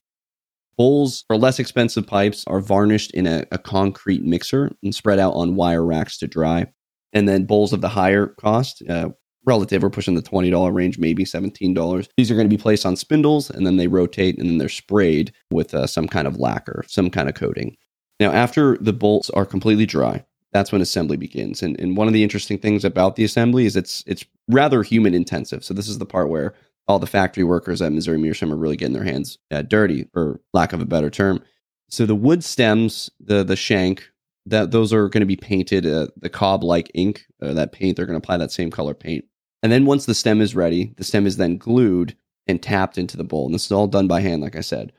[0.77, 5.35] Bowls for less expensive pipes are varnished in a, a concrete mixer and spread out
[5.35, 6.67] on wire racks to dry.
[7.13, 9.11] And then bowls of the higher cost, uh,
[9.47, 12.09] relative, we're pushing the $20 range, maybe $17.
[12.17, 14.69] These are going to be placed on spindles and then they rotate and then they're
[14.69, 17.77] sprayed with uh, some kind of lacquer, some kind of coating.
[18.21, 21.63] Now, after the bolts are completely dry, that's when assembly begins.
[21.63, 25.13] And, and one of the interesting things about the assembly is it's it's rather human
[25.13, 25.65] intensive.
[25.65, 26.55] So this is the part where
[26.87, 30.41] all the factory workers at Missouri Meerschaum are really getting their hands uh, dirty, for
[30.53, 31.43] lack of a better term.
[31.89, 34.09] So the wood stems, the the shank,
[34.47, 37.27] that those are going to be painted uh, the cob like ink.
[37.43, 39.25] Uh, that paint they're going to apply that same color paint,
[39.65, 42.15] and then once the stem is ready, the stem is then glued
[42.47, 43.47] and tapped into the bowl.
[43.47, 44.93] And this is all done by hand, like I said.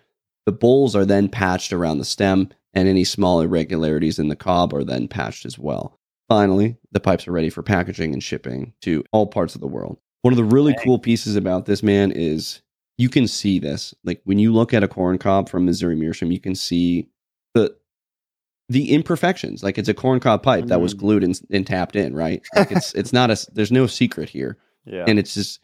[0.48, 4.74] The bowls are then patched around the stem, and any small irregularities in the cob
[4.74, 6.00] are then patched as well.
[6.28, 10.00] Finally, the pipes are ready for packaging and shipping to all parts of the world.
[10.24, 10.84] One of the really Dang.
[10.84, 12.64] cool pieces about this man is
[12.98, 13.94] you can see this.
[14.04, 17.08] Like when you look at a corn cob from Missouri Meerschaum, you can see
[17.54, 17.76] the
[18.70, 19.64] the imperfections.
[19.64, 20.98] Like it's a corn cob pipe that was Mhm.
[21.00, 22.44] glued and, and tapped in, right?
[22.56, 25.06] Like it's it's not a there's no secret here Yeah.
[25.08, 25.60] and it's just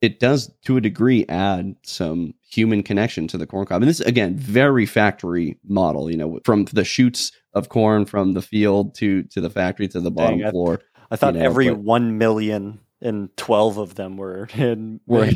[0.00, 3.82] it does to a degree add some human connection to the corn cob.
[3.82, 8.42] And this again, very factory model, you know, from the shoots of corn from the
[8.42, 10.80] field to to the factory to the bottom Dang, floor.
[11.10, 15.28] I thought You know, every but- one million and twelve of them were in Were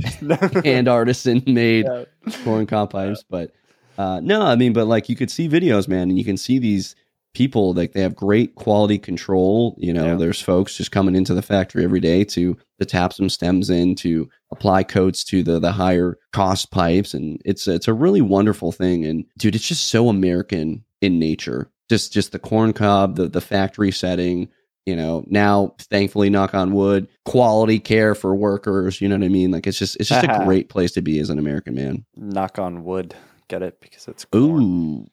[0.65, 2.05] hand artisan made Yeah.
[2.43, 3.25] corn cob pipes.
[3.31, 3.53] But
[3.99, 6.59] uh, no, I mean, but like you could see videos, man, and you can see
[6.59, 6.95] these
[7.35, 9.75] people like they have great quality control.
[9.79, 10.15] You know, Yeah.
[10.17, 13.95] there's folks just coming into the factory every day to to tap some stems in
[13.97, 18.73] to apply coats to the the higher cost pipes, and it's it's a really wonderful
[18.73, 19.05] thing.
[19.05, 21.71] And dude, it's just so American in nature.
[21.91, 24.49] Just just the corn cob, the the factory setting.
[24.87, 29.01] You know, now thankfully, knock on wood, quality care for workers.
[29.01, 29.51] You know what I mean?
[29.51, 32.05] Like it's just it's just a great place to be as an American man.
[32.17, 33.15] knock on wood.
[33.49, 34.63] Get it because it's corn.
[34.63, 35.07] Ooh.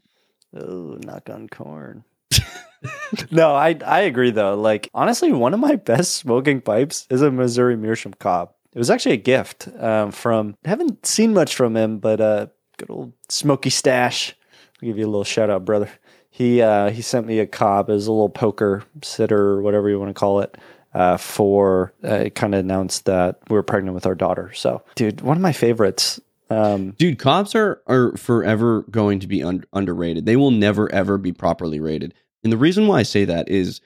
[0.57, 2.03] Ooh, knock on corn.
[3.31, 4.55] no, I I agree though.
[4.55, 8.53] Like honestly, one of my best smoking pipes is a Missouri Meerschaum Cobb.
[8.73, 10.57] It was actually a gift um, from.
[10.65, 14.35] haven't seen much from him, but uh, good old Smoky Stash.
[14.81, 15.89] I'll give you a little shout out, brother.
[16.29, 19.99] He uh, he sent me a cob as a little poker sitter or whatever you
[19.99, 20.57] want to call it.
[20.93, 24.53] Uh, for uh, it kind of announced that we were pregnant with our daughter.
[24.53, 26.19] So, dude, one of my favorites.
[26.53, 30.25] Um, Dude, cops are are forever going to be un- underrated.
[30.25, 32.13] They will never ever be properly rated.
[32.43, 33.81] And the reason why I say that is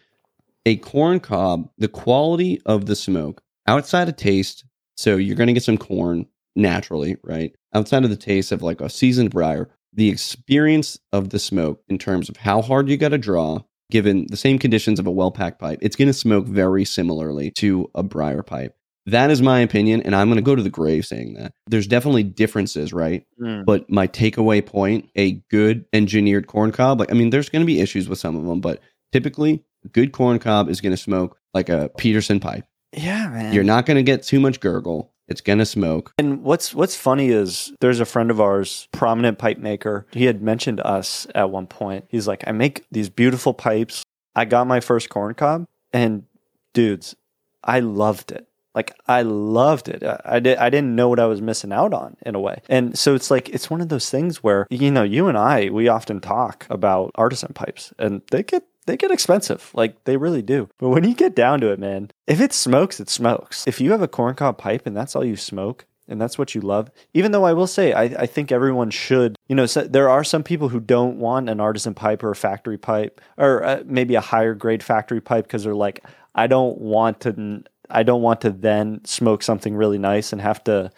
[0.65, 4.65] a corn cob, the quality of the smoke outside of taste.
[4.95, 7.55] So you're going to get some corn naturally, right?
[7.73, 11.97] Outside of the taste of like a seasoned briar, the experience of the smoke in
[11.97, 15.31] terms of how hard you got to draw, given the same conditions of a well
[15.31, 18.76] packed pipe, it's going to smoke very similarly to a briar pipe.
[19.07, 21.53] That is my opinion, and I'm going to go to the grave saying that.
[21.67, 23.25] There's definitely differences, right?
[23.41, 27.61] mm, But my takeaway point, a good engineered corn cob, like I mean, there's going
[27.61, 28.81] to be issues with some of them, but
[29.13, 32.65] typically, a good corn cob is going to smoke like a Peterson pipe.
[32.95, 33.53] yeah, man.
[33.53, 35.13] You're not going to get too much gurgle.
[35.29, 36.13] It's going to smoke.
[36.17, 40.05] And what's what's funny is there's a friend of ours, prominent pipe maker.
[40.11, 42.05] He had mentioned us at one point.
[42.09, 44.03] He's like, I make these beautiful pipes.
[44.35, 46.23] I got my first corn cob, and
[46.73, 47.15] dudes,
[47.63, 48.46] I loved it.
[48.77, 50.03] Like I loved it.
[50.03, 50.59] I, I did.
[50.59, 52.61] I didn't know what I was missing out on in a way.
[52.69, 55.69] And so it's like it's one of those things where you know you and I
[55.69, 59.71] we often talk about artisan pipes, and they get they get expensive.
[59.73, 60.69] Like they really do.
[60.77, 63.65] But when you get down to it, man, if it smokes, it smokes.
[63.65, 66.61] If you have a corncob pipe and that's all you smoke and that's what you
[66.61, 70.07] love, even though I will say, I, I think everyone should, you know, so there
[70.07, 73.83] are some people who don't want an artisan pipe or a factory pipe or uh,
[73.85, 78.21] maybe a higher grade factory pipe because they're like, I don't want to, I don't
[78.21, 80.91] want to then smoke something really nice and have to,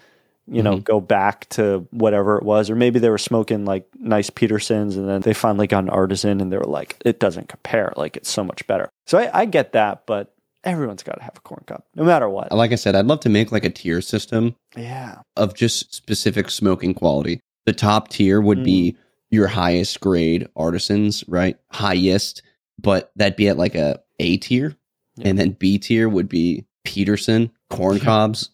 [0.47, 0.83] you know, mm-hmm.
[0.83, 5.07] go back to whatever it was, or maybe they were smoking like nice Petersons, and
[5.07, 8.31] then they finally got an artisan, and they were like, it doesn't compare, like it's
[8.31, 8.89] so much better.
[9.05, 12.27] So I, I get that, but everyone's got to have a corn cup, no matter
[12.27, 12.51] what.
[12.51, 16.49] Like I said, I'd love to make like a tier system Yeah, of just specific
[16.49, 17.39] smoking quality.
[17.65, 18.97] The top tier would be mm.
[19.29, 21.57] your highest grade artisans, right?
[21.71, 22.41] Highest,
[22.81, 24.75] but that'd be at like a A tier.
[25.15, 25.27] Yeah.
[25.27, 28.49] And then B tier would be Peterson, corn cobs.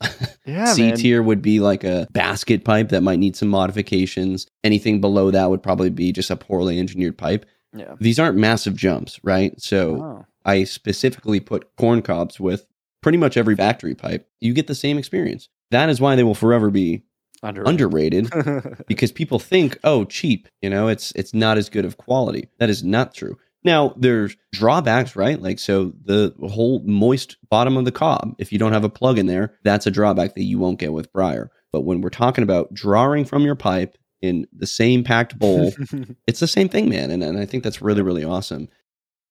[0.45, 0.97] yeah, C man.
[0.97, 4.47] tier would be like a basket pipe that might need some modifications.
[4.63, 7.45] Anything below that would probably be just a poorly engineered pipe.
[7.75, 7.95] Yeah.
[7.99, 9.59] These aren't massive jumps, right?
[9.61, 10.25] So Oh.
[10.45, 12.65] I specifically put corn cobs with
[13.01, 14.27] pretty much every factory pipe.
[14.41, 15.49] You get the same experience.
[15.71, 17.03] That is why they will forever be
[17.43, 18.31] Underrated.
[18.33, 22.47] underrated because people think, oh, cheap, you know, it's it's not as good of quality.
[22.59, 23.37] That is not true.
[23.65, 25.41] Now there's drawbacks, right?
[25.41, 29.17] Like so the whole moist bottom of the cob, if you don't have a plug
[29.17, 31.51] in there, that's a drawback that you won't get with Briar.
[31.73, 35.73] But when we're talking about drawing from your pipe in the same packed bowl,
[36.27, 37.09] it's the same thing, man.
[37.09, 38.69] And, and I think that's really, really awesome.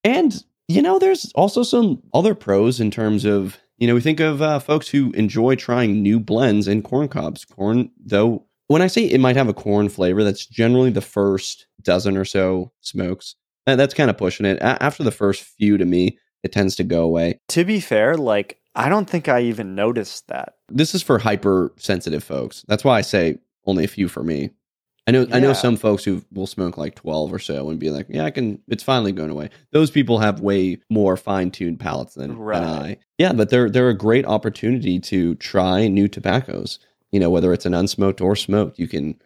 [0.03, 4.20] And, you know, there's also some other pros in terms of, you know, we think
[4.20, 7.44] of uh, folks who enjoy trying new blends in corn cobs.
[7.44, 11.66] Corn, though, when I say it might have a corn flavor, that's generally the first
[11.81, 13.37] dozen or so smokes.
[13.66, 14.59] That- That's kind of pushing it.
[14.59, 17.40] A- after the first few, to me, it tends to go away.
[17.48, 20.54] to be fair, like I don't think I even noticed that.
[20.69, 22.65] This is for hypersensitive folks.
[22.69, 24.50] That's why I say only a few for me.
[25.06, 27.90] I know I know some folks who will smoke like 12 or so and be
[27.90, 32.15] like, "Yeah, I can it's finally going away." Those people have way more fine-tuned palates
[32.15, 32.60] than, Right.
[32.60, 32.96] than I.
[33.19, 36.79] Yeah, but they're they're a great opportunity to try new tobaccos.
[37.12, 39.17] You know, whether it's an unsmoked or smoked, you can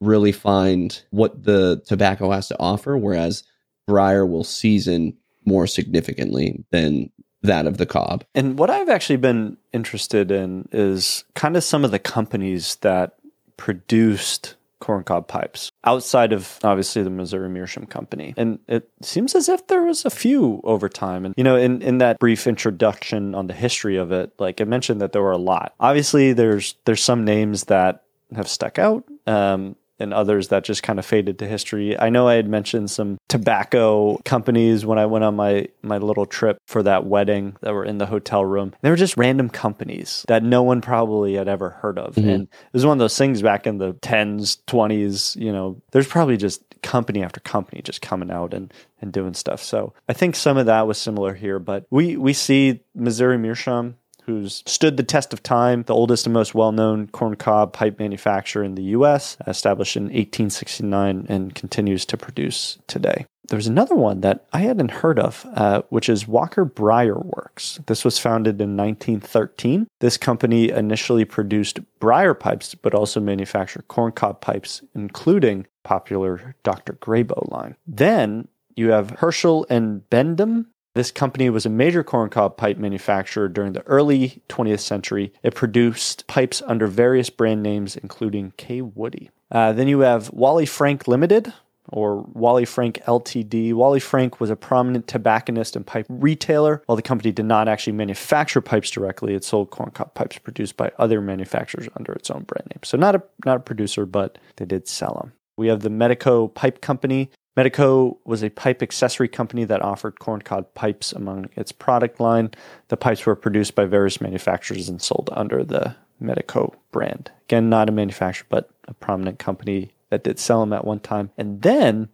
[0.00, 3.42] really find what the tobacco has to offer whereas
[3.86, 7.10] briar will season more significantly than
[7.42, 8.24] that of the cob.
[8.34, 13.16] And what I've actually been interested in is kind of some of the companies that
[13.56, 18.34] produced corncob pipes outside of obviously the Missouri Meerschaum Company.
[18.36, 21.24] And it seems as if there was a few over time.
[21.24, 24.64] And, you know, in, in that brief introduction on the history of it, like I
[24.64, 25.74] mentioned that there were a lot.
[25.80, 28.02] Obviously, there's there's some names that
[28.34, 29.04] have stuck out.
[29.26, 31.98] Um, and others that just kind of faded to history.
[31.98, 36.26] I know I had mentioned some tobacco companies when I went on my my little
[36.26, 38.74] trip for that wedding that were in the hotel room.
[38.82, 42.14] They were just random companies that no one probably had ever heard of.
[42.14, 42.28] Mm-hmm.
[42.28, 46.08] And it was one of those things back in the 10s, 20s, you know, there's
[46.08, 49.62] probably just company after company just coming out and and doing stuff.
[49.62, 53.96] So, I think some of that was similar here, but we we see Missouri Meerschaum
[54.26, 58.64] who's stood the test of time, the oldest and most well known corncob pipe manufacturer
[58.64, 63.26] in the U.S., established in 1869 and continues to produce today.
[63.48, 67.78] There's another one that I hadn't heard of, uh, which is Walker Briar Works.
[67.86, 69.86] This was founded in 1913.
[70.00, 76.94] This company initially produced briar pipes, but also manufactured corncob pipes, including popular Dr.
[76.94, 77.76] Grabow line.
[77.86, 83.72] Then you have Herschel and Bendham this company was a major corncob pipe manufacturer during
[83.72, 85.32] the early 20th century.
[85.42, 88.80] It produced pipes under various brand names, including K.
[88.80, 89.30] Woody.
[89.50, 91.52] Uh, then you have Wally Frank Limited,
[91.88, 93.74] or Wally Frank Ltd.
[93.74, 96.82] Wally Frank was a prominent tobacconist and pipe retailer.
[96.86, 100.92] While the company did not actually manufacture pipes directly, it sold corncob pipes produced by
[100.98, 102.80] other manufacturers under its own brand name.
[102.84, 105.32] So not a not a producer, but they did sell them.
[105.56, 107.30] We have the Medico Pipe Company.
[107.56, 112.50] Medico was a pipe accessory company that offered corncob pipes among its product line.
[112.88, 117.30] The pipes were produced by various manufacturers and sold under the Medico brand.
[117.44, 121.30] Again, not a manufacturer, but a prominent company that did sell them at one time.
[121.36, 122.08] And then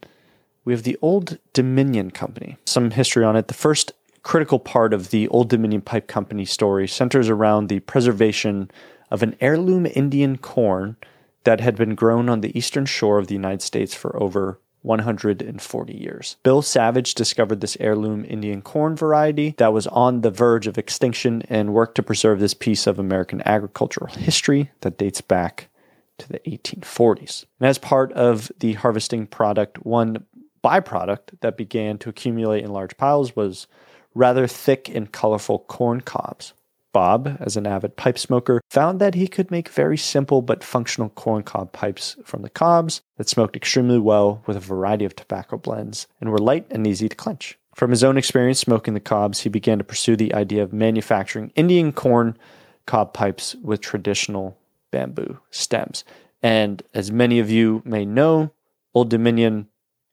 [0.63, 2.57] we have the Old Dominion Company.
[2.65, 3.47] Some history on it.
[3.47, 8.69] The first critical part of the Old Dominion Pipe Company story centers around the preservation
[9.09, 10.97] of an heirloom Indian corn
[11.43, 15.93] that had been grown on the eastern shore of the United States for over 140
[15.93, 16.37] years.
[16.43, 21.43] Bill Savage discovered this heirloom Indian corn variety that was on the verge of extinction
[21.49, 25.69] and worked to preserve this piece of American agricultural history that dates back
[26.17, 27.45] to the 1840s.
[27.59, 30.25] And as part of the harvesting product, one
[30.63, 33.67] byproduct that began to accumulate in large piles was
[34.13, 36.53] rather thick and colorful corn cobs.
[36.93, 41.09] Bob, as an avid pipe smoker, found that he could make very simple but functional
[41.09, 46.07] corncob pipes from the cobs that smoked extremely well with a variety of tobacco blends
[46.19, 47.57] and were light and easy to clench.
[47.75, 51.51] From his own experience smoking the cobs, he began to pursue the idea of manufacturing
[51.55, 52.37] Indian corn
[52.85, 54.57] cob pipes with traditional
[54.91, 56.03] bamboo stems.
[56.43, 58.51] And as many of you may know,
[58.93, 59.67] Old Dominion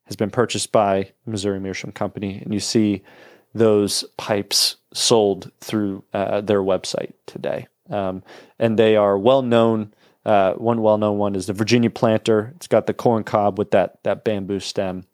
[0.06, 3.02] has been purchased by Missouri Meerschaum Company, and you see
[3.54, 7.66] those pipes sold through uh, their website today.
[7.90, 8.22] Um,
[8.58, 9.94] and they are well known.
[10.24, 12.52] Uh, one well known one is the Virginia planter.
[12.56, 15.04] It's got the corn cob with that, that bamboo stem.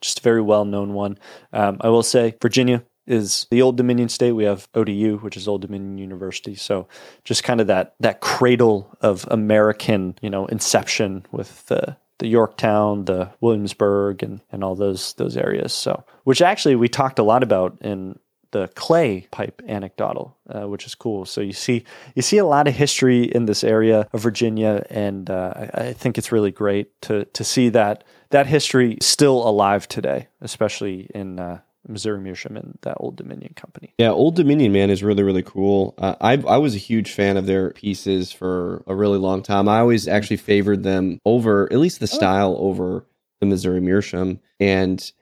[0.00, 1.18] Just a very well known one.
[1.52, 4.32] Um, I will say Virginia is the Old Dominion state.
[4.32, 6.54] We have ODU, which is Old Dominion University.
[6.54, 6.86] So
[7.24, 13.06] just kind of that that cradle of American, you know, inception with the the Yorktown,
[13.06, 15.72] the Williamsburg, and and all those those areas.
[15.72, 18.18] So, which actually we talked a lot about in
[18.52, 21.24] the clay pipe anecdottle, uh, which is cool.
[21.24, 21.84] So you see
[22.14, 25.92] you see a lot of history in this area of Virginia, and uh, I, I,
[25.92, 31.38] think it's really great to to see that that history still alive today, especially in
[31.38, 33.94] uh, Missouri Meerschaum and that Old Dominion company.
[33.98, 35.94] Yeah, Old Dominion man is really really cool.
[35.98, 39.68] Uh, I I was a huge fan of their pieces for a really long time.
[39.68, 42.16] I always actually favored them over at least the oh.
[42.16, 42.68] style oh.
[42.68, 43.06] over
[43.40, 44.40] the Missouri Meerschaum.
[44.60, 45.12] And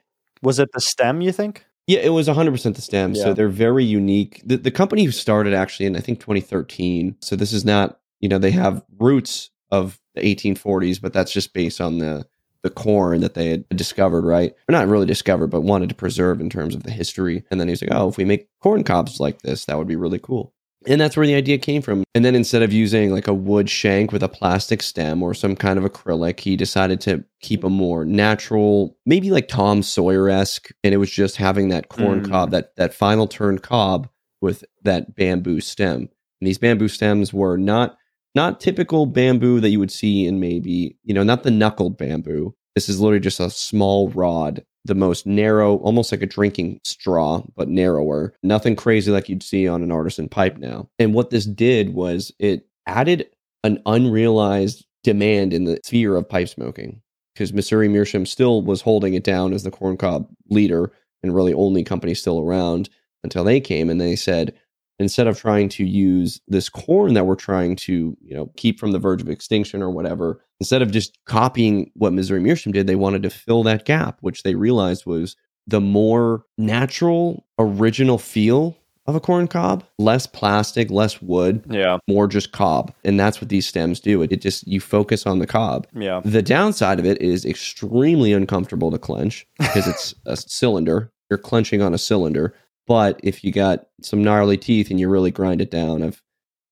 [0.41, 1.21] was it the stem?
[1.21, 1.65] You think?
[1.87, 3.13] Yeah, it was 100% the stem.
[3.13, 3.23] Yeah.
[3.23, 4.41] So they're very unique.
[4.45, 7.15] The, the company started actually in I think 2013.
[7.21, 11.53] So this is not you know they have roots of the 1840s, but that's just
[11.53, 12.27] based on the
[12.63, 14.53] the corn that they had discovered, right?
[14.67, 17.43] Or not really discovered, but wanted to preserve in terms of the history.
[17.49, 19.95] And then he's like, oh, if we make corn cobs like this, that would be
[19.95, 20.53] really cool.
[20.87, 22.03] And that's where the idea came from.
[22.15, 25.55] And then instead of using like a wood shank with a plastic stem or some
[25.55, 30.69] kind of acrylic, he decided to keep a more natural, maybe like Tom Sawyer esque.
[30.83, 32.29] And it was just having that corn mm.
[32.29, 34.07] cob, that that final turn cob
[34.41, 36.09] with that bamboo stem.
[36.39, 37.97] And these bamboo stems were not
[38.33, 42.55] not typical bamboo that you would see in maybe, you know, not the knuckled bamboo.
[42.75, 47.43] This is literally just a small rod, the most narrow, almost like a drinking straw,
[47.55, 48.33] but narrower.
[48.41, 50.89] Nothing crazy like you'd see on an artisan pipe now.
[50.97, 53.27] And what this did was it added
[53.63, 57.01] an unrealized demand in the sphere of pipe smoking
[57.33, 61.83] because Missouri Meerschaum still was holding it down as the corncob leader and really only
[61.83, 62.89] company still around
[63.23, 64.53] until they came and they said,
[64.99, 68.91] instead of trying to use this corn that we're trying to, you know, keep from
[68.91, 72.95] the verge of extinction or whatever, instead of just copying what Missouri Meerschaum did, they
[72.95, 75.35] wanted to fill that gap, which they realized was
[75.67, 81.97] the more natural, original feel of a corn cob, less plastic, less wood, Yeah.
[82.09, 82.91] more just cob.
[83.05, 84.21] And that's what these stems do.
[84.21, 85.87] It, it just, you focus on the cob.
[85.95, 86.19] Yeah.
[86.25, 91.09] The downside of it is extremely uncomfortable to clench because it's a cylinder.
[91.29, 92.53] You're clenching on a cylinder.
[92.87, 96.23] But if you got some gnarly teeth and you really grind it down, I've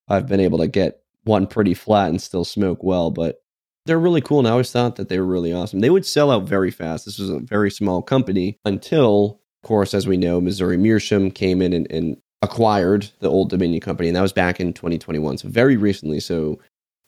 [0.08, 3.12] I've been able to get one pretty flat and still smoke well.
[3.12, 3.42] But
[3.86, 4.40] they're really cool.
[4.40, 5.80] And I always thought that they were really awesome.
[5.82, 7.06] They would sell out very fast.
[7.06, 11.62] This was a very small company until, of course, as we know, Missouri Meerschaum came
[11.62, 15.48] in and, and acquired the Old Dominion company, and that was back in 2021, so
[15.50, 16.20] very recently.
[16.20, 16.60] So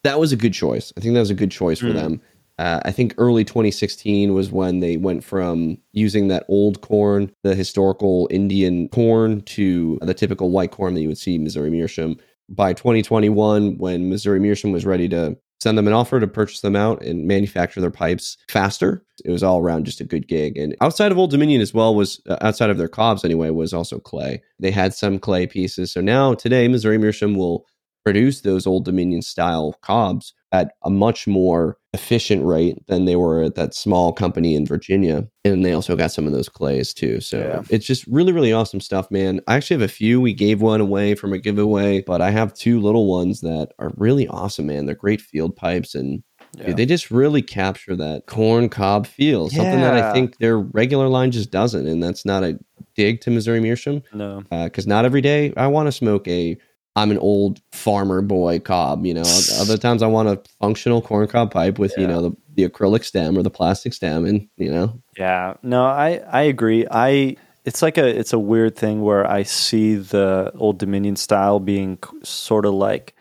[0.03, 0.91] that was a good choice.
[0.97, 1.93] I think that was a good choice for Mm.
[1.93, 2.21] them.
[2.59, 7.55] Uh, I think early 2016 was when they went from using that old corn, the
[7.55, 12.17] historical Indian corn, to the typical white corn that you would see Missouri Meerschaum.
[12.49, 16.75] By 2021, when Missouri Meerschaum was ready to send them an offer to purchase them
[16.75, 20.57] out and manufacture their pipes faster, it was all around just a good gig.
[20.57, 23.73] And outside of Old Dominion as well was uh, outside of their cobs anyway was
[23.73, 24.41] also clay.
[24.59, 25.91] They had some clay pieces.
[25.91, 27.65] So now today Missouri Meerschaum will
[28.03, 33.41] produce those Old Dominion style cobs at a much more efficient rate than they were
[33.43, 35.27] at that small company in Virginia.
[35.43, 37.19] And they also got some of those clays too.
[37.21, 37.61] So Yeah.
[37.75, 39.41] it's just really, really awesome stuff, man.
[39.47, 40.21] I actually have a few.
[40.21, 43.91] We gave one away from a giveaway, but I have two little ones that are
[43.97, 44.85] really awesome, man.
[44.85, 46.23] They're great field pipes and
[46.57, 46.67] Yeah.
[46.67, 51.07] Dude, they just really capture that corn cob feel, something that I think their regular
[51.07, 51.85] line just doesn't.
[51.87, 52.57] And that's not a
[52.95, 54.43] dig to Missouri Meerschaum, no.
[54.51, 56.57] Uh, because not every day I want to smoke a.
[56.97, 59.23] I'm an old farmer boy cob, you know.
[59.59, 63.03] Other times I want a functional corn cob pipe with, you know, the, the acrylic
[63.03, 66.87] stem or the plastic stem, and you know, Yeah, no, I I agree.
[66.89, 71.59] I it's like a it's a weird thing where I see the Old Dominion style
[71.59, 73.13] being sort of like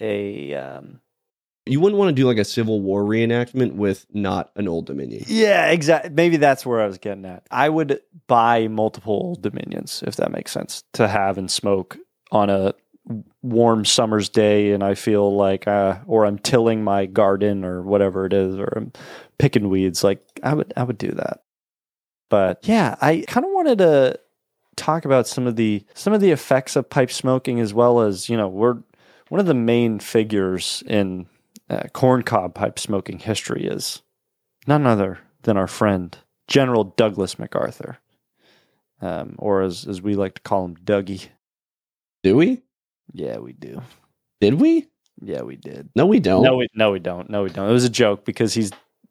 [0.00, 1.00] a um,
[1.66, 5.22] you wouldn't want to do like a Civil War reenactment with not an Old Dominion.
[5.28, 6.10] yeah, exactly.
[6.10, 7.46] Maybe that's where I was getting at.
[7.48, 11.96] I would buy multiple Old Dominions if that makes sense to have and smoke
[12.32, 12.74] on a
[13.42, 18.26] warm summer's day, and I feel like, uh, or I'm tilling my garden or whatever
[18.26, 18.92] it is, or I'm
[19.38, 20.04] picking weeds.
[20.04, 21.42] Like I would I would do that.
[22.28, 24.20] But yeah, I kind of wanted to
[24.76, 28.28] talk about some of the some of the effects of pipe smoking as well as
[28.28, 28.78] you know we're
[29.28, 31.26] one of the main figures in
[31.68, 34.02] uh, corncob pipe smoking history is
[34.66, 37.98] none other than our friend General Douglas MacArthur,
[39.00, 41.28] um, or as as we like to call him, Dougie.
[42.22, 42.62] Do we?
[43.12, 43.82] Yeah, we do.
[44.40, 44.88] Did we?
[45.22, 45.90] Yeah, we did.
[45.94, 46.42] No, we don't.
[46.42, 47.28] No, we no we don't.
[47.28, 47.68] No, we don't.
[47.68, 48.70] It was a joke because he's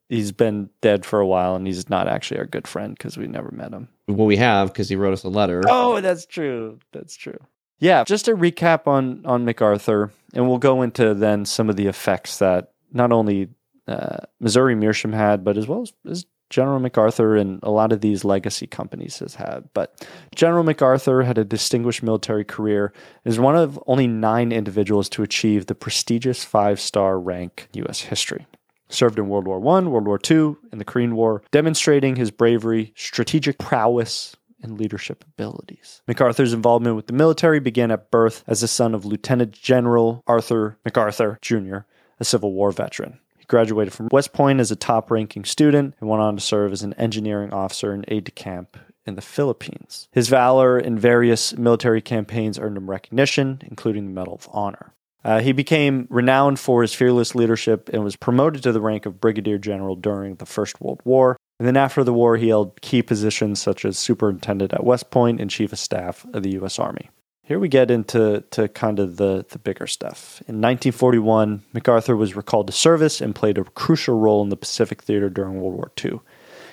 [0.09, 3.27] he's been dead for a while and he's not actually our good friend because we
[3.27, 3.87] never met him.
[4.07, 5.61] well, we have because he wrote us a letter.
[5.67, 6.79] Oh, that's true.
[6.91, 7.37] That's true.
[7.79, 11.87] Yeah, just a recap on on MacArthur, and we'll go into then some of the
[11.87, 13.49] effects that not only
[13.87, 18.01] uh, Missouri Meerschaum had, but as well as, as General MacArthur and a lot of
[18.01, 19.69] these legacy companies has had.
[19.73, 22.91] But General MacArthur had a distinguished military career
[23.23, 27.83] and is one of only nine individuals to achieve the prestigious five star rank in
[27.83, 28.01] U.S.
[28.01, 28.47] history.
[28.91, 32.91] Served in World War I, World War II, and the Korean War, demonstrating his bravery,
[32.95, 36.01] strategic prowess, and leadership abilities.
[36.07, 40.77] MacArthur's involvement with the military began at birth as the son of Lieutenant General Arthur
[40.83, 41.77] MacArthur Jr.,
[42.19, 43.19] a Civil War veteran.
[43.49, 46.83] Graduated from West Point as a top ranking student and went on to serve as
[46.83, 48.77] an engineering officer and aide de camp
[49.07, 50.07] in the Philippines.
[50.11, 54.93] His valor in various military campaigns earned him recognition, including the Medal of Honor.
[55.25, 59.19] Uh, he became renowned for his fearless leadership and was promoted to the rank of
[59.19, 61.35] brigadier general during the First World War.
[61.59, 65.41] And then after the war, he held key positions such as superintendent at West Point
[65.41, 66.79] and chief of staff of the U.S.
[66.79, 67.09] Army.
[67.49, 70.39] Here we get into to kind of the, the bigger stuff.
[70.41, 75.01] In 1941, MacArthur was recalled to service and played a crucial role in the Pacific
[75.01, 76.19] Theater during World War II.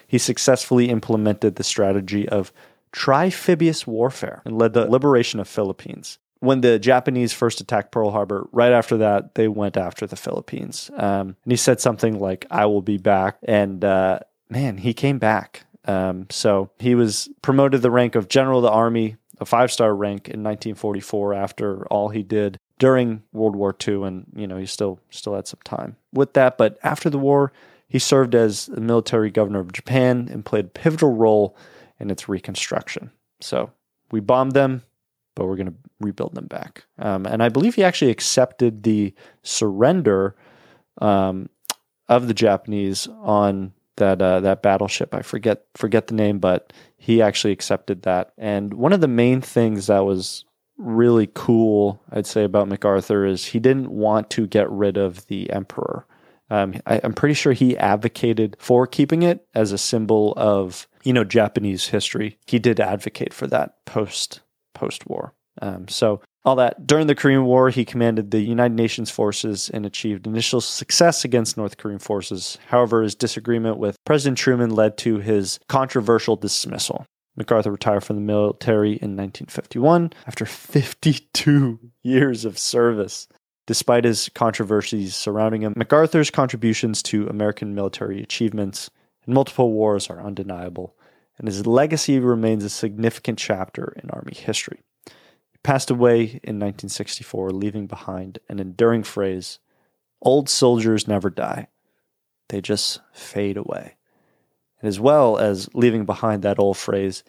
[0.07, 2.53] He successfully implemented the strategy of
[2.93, 6.19] triphibious warfare and led the liberation of Philippines.
[6.41, 10.91] When the Japanese first attacked Pearl Harbor, right after that, they went after the Philippines.
[10.93, 13.39] Um, and he said something like, I will be back.
[13.45, 14.19] And uh,
[14.51, 15.65] man, he came back.
[15.87, 19.95] Um, so he was promoted the rank of General of the Army, a five star
[19.95, 24.05] rank in 1944 after all he did during World War II.
[24.05, 26.59] And, you know, he still still had some time with that.
[26.59, 27.53] But after the war,
[27.89, 31.57] he served as the military governor of Japan and played a pivotal role
[31.99, 33.11] in its reconstruction.
[33.41, 33.71] So
[34.11, 34.83] we bombed them,
[35.35, 36.85] but we're going to rebuild them back.
[36.99, 40.35] Um, and I believe he actually accepted the surrender
[41.01, 41.49] um,
[42.09, 45.15] of the Japanese on that uh, that battleship.
[45.15, 48.33] I forget forget the name, but he actually accepted that.
[48.39, 50.45] And one of the main things that was
[50.79, 55.51] really cool, I'd say, about MacArthur is he didn't want to get rid of the
[55.51, 56.07] emperor.
[56.51, 61.13] Um, I, I'm pretty sure he advocated for keeping it as a symbol of you
[61.13, 62.39] know Japanese history.
[62.47, 64.41] He did advocate for that post
[64.75, 65.35] post war.
[65.61, 69.85] Um, so all that during the Korean War, he commanded the United Nations forces and
[69.85, 72.57] achieved initial success against North Korean forces.
[72.69, 77.05] However, his disagreement with President Truman led to his controversial dismissal.
[77.37, 83.27] MacArthur retired from the military in 1951 after 52 years of service.
[83.67, 88.89] Despite his controversies surrounding him, MacArthur's contributions to American military achievements
[89.27, 90.97] in multiple wars are undeniable,
[91.39, 94.85] and his legacy remains a significant chapter in Army history.
[95.67, 99.59] Passed away in 1964, leaving behind an enduring phrase
[100.23, 101.67] Old soldiers never die,
[102.51, 103.97] they just fade away.
[104.81, 107.25] And as well as leaving behind that old phrase,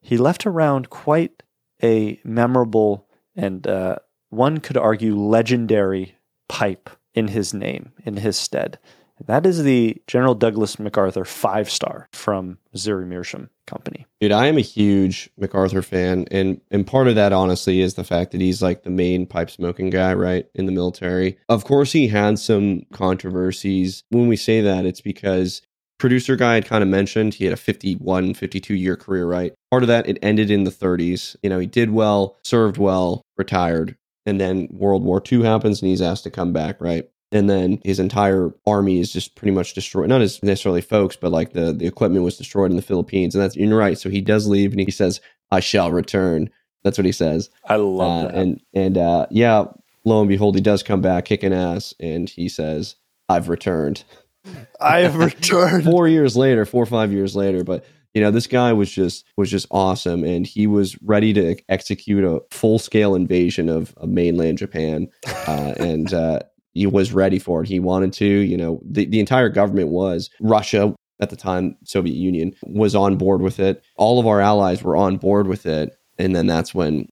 [0.00, 1.42] he left around quite
[1.82, 3.96] a memorable and uh,
[4.28, 6.14] one could argue legendary
[6.48, 8.78] pipe in his name, in his stead.
[9.26, 14.06] That is the General Douglas MacArthur five star from Missouri Meerschaum Company.
[14.20, 18.04] Dude, I am a huge MacArthur fan, and and part of that honestly is the
[18.04, 21.38] fact that he's like the main pipe smoking guy, right, in the military.
[21.48, 24.04] Of course, he had some controversies.
[24.10, 25.62] When we say that, it's because
[26.02, 29.84] producer guy had kind of mentioned he had a 51 52 year career right part
[29.84, 33.96] of that it ended in the 30s you know he did well served well retired
[34.26, 37.80] and then world war ii happens and he's asked to come back right and then
[37.84, 40.08] his entire army is just pretty much destroyed.
[40.08, 43.34] Not as necessarily folks but like the the equipment was destroyed in the philippines.
[43.34, 43.98] And that's you're right.
[43.98, 45.20] So he does leave and he says
[45.50, 46.50] i shall return.
[46.84, 47.50] That's what he says.
[47.66, 48.34] I love uh, that.
[48.34, 49.64] and and uh yeah
[50.04, 52.96] lo and behold he does come back kicking ass and he says
[53.28, 54.04] i've returned.
[54.80, 55.84] I have returned.
[55.84, 57.64] four years later, four or five years later.
[57.64, 61.56] But you know, this guy was just was just awesome, and he was ready to
[61.68, 65.08] execute a full scale invasion of, of mainland Japan,
[65.46, 66.40] uh, and uh,
[66.72, 67.68] he was ready for it.
[67.68, 68.26] He wanted to.
[68.26, 73.16] You know, the the entire government was Russia at the time, Soviet Union was on
[73.16, 73.82] board with it.
[73.96, 77.08] All of our allies were on board with it, and then that's when.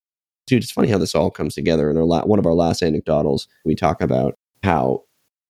[0.47, 1.89] Dude, it's funny how this all comes together.
[1.91, 4.35] In our la- one of our last anecdottles, we talk about
[4.65, 5.05] how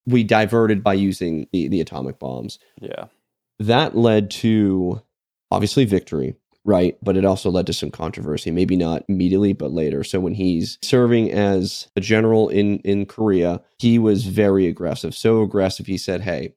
[0.05, 2.59] we diverted by using the, the atomic bombs.
[2.83, 3.07] Yeah.
[3.59, 5.01] That led to
[5.51, 6.35] obviously victory,
[6.65, 6.97] right?
[7.03, 10.05] But it also led to some controversy, maybe not immediately, but later.
[10.05, 15.15] So when he's serving as a general in, in Korea, he was very aggressive.
[15.15, 16.55] So aggressive, he said, Hey,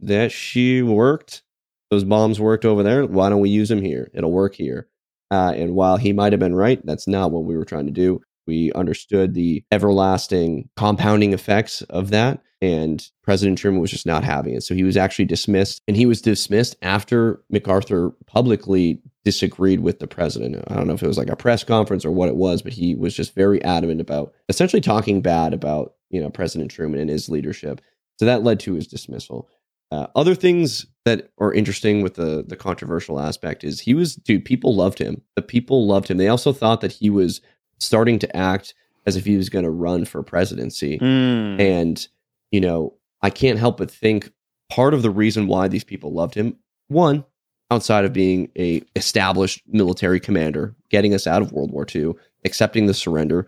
[0.00, 1.42] that she worked.
[1.90, 3.04] Those bombs worked over there.
[3.04, 4.10] Why don't we use them here?
[4.14, 4.88] It'll work here.
[5.30, 7.92] Uh, and while he might have been right, that's not what we were trying to
[7.92, 8.20] do.
[8.46, 12.42] We understood the everlasting compounding effects of that.
[12.62, 14.62] And President Truman was just not having it.
[14.62, 15.80] So he was actually dismissed.
[15.88, 20.62] And he was dismissed after MacArthur publicly disagreed with the president.
[20.68, 22.72] I don't know if it was like a press conference or what it was, but
[22.72, 27.10] he was just very adamant about essentially talking bad about, you know, President Truman and
[27.10, 27.80] his leadership.
[28.18, 29.48] So that led to his dismissal.
[29.92, 34.44] Uh, other things that are interesting with the the controversial aspect is he was dude.
[34.44, 35.22] People loved him.
[35.34, 36.16] The people loved him.
[36.16, 37.40] They also thought that he was
[37.78, 38.74] starting to act
[39.06, 40.98] as if he was going to run for presidency.
[40.98, 41.60] Mm.
[41.60, 42.08] And
[42.50, 44.30] you know, I can't help but think
[44.70, 46.56] part of the reason why these people loved him,
[46.88, 47.24] one,
[47.70, 52.86] outside of being a established military commander, getting us out of World War II, accepting
[52.86, 53.46] the surrender,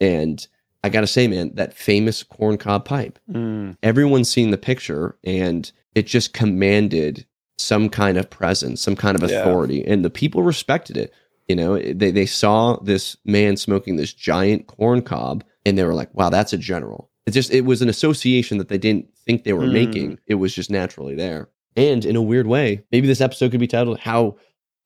[0.00, 0.46] and
[0.82, 3.76] I got to say, man, that famous corncob pipe Mm.
[3.82, 7.26] everyone's seen the picture and it just commanded
[7.58, 9.40] some kind of presence, some kind of Yeah.
[9.40, 11.12] authority, and the people respected it.
[11.48, 15.94] You know, they they saw this man smoking this giant corn cob, and they were
[15.94, 19.44] like, "Wow, that's a general." It just it was an association that they didn't think
[19.44, 19.72] they were Mm.
[19.72, 20.18] making.
[20.26, 21.48] It was just naturally there.
[21.76, 24.36] And in a weird way, maybe this episode could be titled "How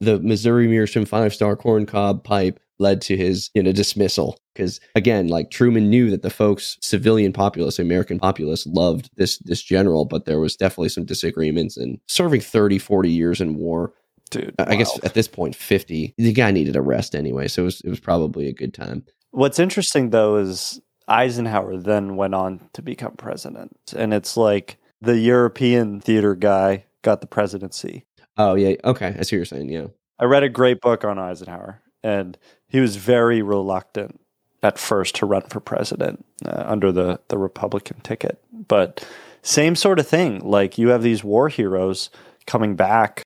[0.01, 4.79] the Missouri Meerschaum Five Star Corn Cob Pipe Led to His you know dismissal." Because
[4.95, 10.05] again, like Truman knew that the folks, civilian populace, American populace, loved this this general,
[10.05, 11.77] but there was definitely some disagreements.
[11.79, 13.95] And serving 30, 40 years in war,
[14.31, 14.55] Dude.
[14.59, 17.47] I guess at this point, 50, the guy needed a rest anyway.
[17.49, 19.05] So it was, it was probably a good time.
[19.31, 23.77] What's interesting though is Eisenhower then went on to become president.
[23.97, 28.05] And it's like the European theater guy got the presidency.
[28.37, 28.77] Oh, yeah.
[28.85, 29.15] Okay.
[29.19, 29.69] I see what you're saying.
[29.69, 29.87] Yeah.
[30.19, 32.39] I read a great book on Eisenhower, and
[32.69, 34.21] he was very reluctant
[34.63, 38.43] at first to run for president uh, under the, the Republican ticket.
[38.53, 39.07] But
[39.43, 40.41] same sort of thing.
[40.41, 42.11] Like you have these war heroes
[42.47, 43.23] coming back.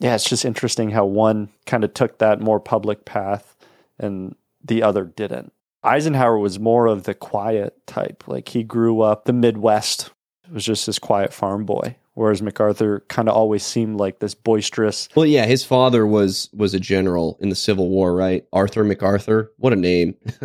[0.00, 3.54] Yeah, it's just interesting how one kind of took that more public path
[3.98, 4.34] and
[4.64, 5.52] the other didn't.
[5.84, 8.24] Eisenhower was more of the quiet type.
[8.26, 10.10] Like he grew up the Midwest.
[10.46, 11.96] It was just this quiet farm boy.
[12.14, 15.08] whereas MacArthur kind of always seemed like this boisterous.
[15.14, 18.44] Well, yeah, his father was was a general in the Civil War, right?
[18.52, 19.52] Arthur MacArthur.
[19.58, 20.14] What a name.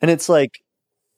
[0.00, 0.62] and it's like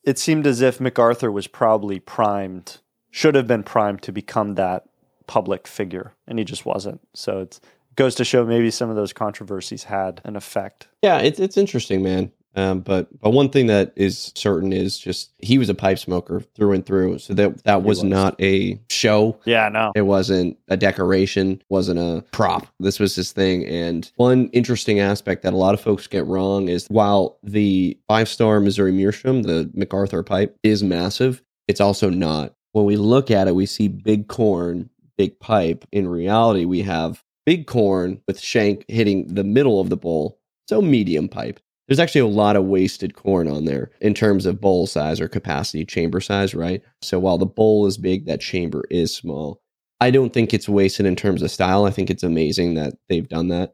[0.05, 2.79] it seemed as if MacArthur was probably primed,
[3.11, 4.85] should have been primed to become that
[5.27, 7.01] public figure, and he just wasn't.
[7.15, 7.61] So it
[7.97, 10.89] goes to show maybe some of those controversies had an effect.
[11.03, 12.33] Yeah, it's it's interesting, man.
[12.57, 16.41] Um, but but one thing that is certain is just he was a pipe smoker
[16.41, 17.19] through and through.
[17.19, 19.39] So that that was, was, not a show.
[19.45, 22.67] Yeah, no, it wasn't a decoration, wasn't a prop.
[22.81, 23.67] This was his thing.
[23.67, 28.29] And one interesting aspect that a lot of folks get wrong is while the five
[28.29, 32.55] star Missouri Meerschaum, the MacArthur pipe, is massive, it's also not.
[32.73, 35.85] When we look at it, we see big corn, big pipe.
[35.93, 40.39] In reality, we have big corn with shank hitting the middle of the bowl,
[40.69, 41.61] so medium pipe
[41.91, 45.27] there's actually a lot of wasted corn on there in terms of bowl size or
[45.27, 46.83] capacity, chamber size, right?
[47.03, 49.61] So while the bowl is big, that chamber is small.
[50.01, 51.87] I don't think it's wasted in terms of style.
[51.87, 53.73] I think it's amazing that they've done that.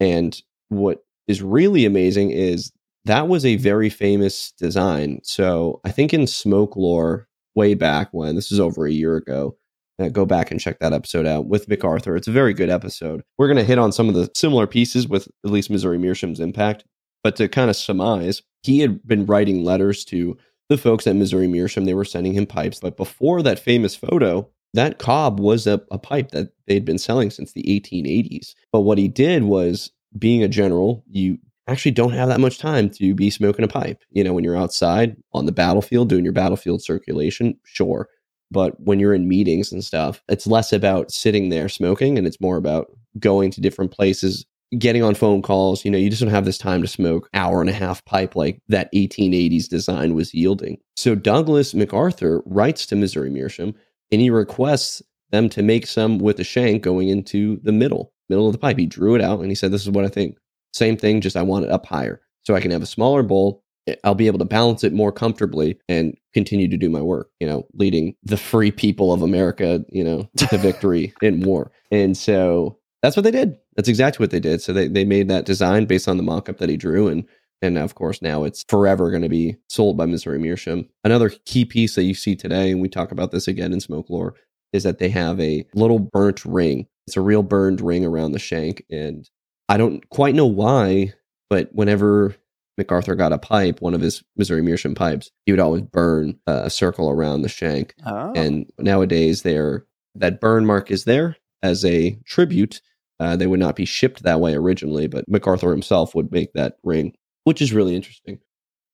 [0.00, 0.40] And
[0.70, 2.72] what is really amazing is
[3.04, 5.20] that was a very famous design.
[5.22, 9.58] So I think in smoke lore, way back when, this is over a year ago,
[9.98, 12.16] uh, go back and check that episode out with MacArthur.
[12.16, 13.22] It's a very good episode.
[13.36, 16.40] We're going to hit on some of the similar pieces with at least Missouri Meerschaum's
[16.40, 16.84] impact.
[17.22, 20.36] But to kind of surmise, he had been writing letters to
[20.68, 21.84] the folks at Missouri Meerschaum.
[21.84, 22.80] They were sending him pipes.
[22.80, 27.30] But before that famous photo, that cob was a, a pipe that they'd been selling
[27.30, 28.54] since the 1880s.
[28.72, 32.88] But what he did was, being a general, you actually don't have that much time
[32.90, 34.02] to be smoking a pipe.
[34.10, 38.08] You know, when you're outside on the battlefield doing your battlefield circulation, sure.
[38.50, 42.40] But when you're in meetings and stuff, it's less about sitting there smoking and it's
[42.40, 42.86] more about
[43.18, 44.46] going to different places,
[44.76, 45.84] getting on phone calls.
[45.84, 48.36] You know, you just don't have this time to smoke hour and a half pipe
[48.36, 50.78] like that 1880s design was yielding.
[50.96, 53.74] So Douglas MacArthur writes to Missouri Meerschaum
[54.10, 58.46] and he requests them to make some with a shank going into the middle, middle
[58.46, 58.78] of the pipe.
[58.78, 60.36] He drew it out and he said, This is what I think.
[60.72, 63.62] Same thing, just I want it up higher so I can have a smaller bowl.
[64.04, 67.46] I'll be able to balance it more comfortably and continue to do my work, you
[67.46, 71.72] know, leading the free people of America, you know, to victory in war.
[71.90, 73.56] And so that's what they did.
[73.78, 74.60] That's exactly what they did.
[74.60, 77.24] So they, they made that design based on the mock-up that he drew and
[77.62, 80.88] and of course now it's forever going to be sold by Missouri Meerschaum.
[81.04, 84.10] Another key piece that you see today, and we talk about this again in smoke
[84.10, 84.34] lore,
[84.72, 86.86] is that they have a little burnt ring.
[87.06, 88.84] It's a real burned ring around the shank.
[88.90, 89.28] And
[89.68, 91.14] I don't quite know why,
[91.48, 92.34] but whenever
[92.76, 96.70] MacArthur got a pipe, one of his Missouri Meerschaum pipes, he would always burn a
[96.70, 97.94] circle around the shank.
[98.04, 98.32] Oh.
[98.34, 102.80] And nowadays, there that burn mark is there as a tribute
[103.20, 106.78] uh, they would not be shipped that way originally, but MacArthur himself would make that
[106.82, 107.14] ring,
[107.44, 108.38] which is really interesting.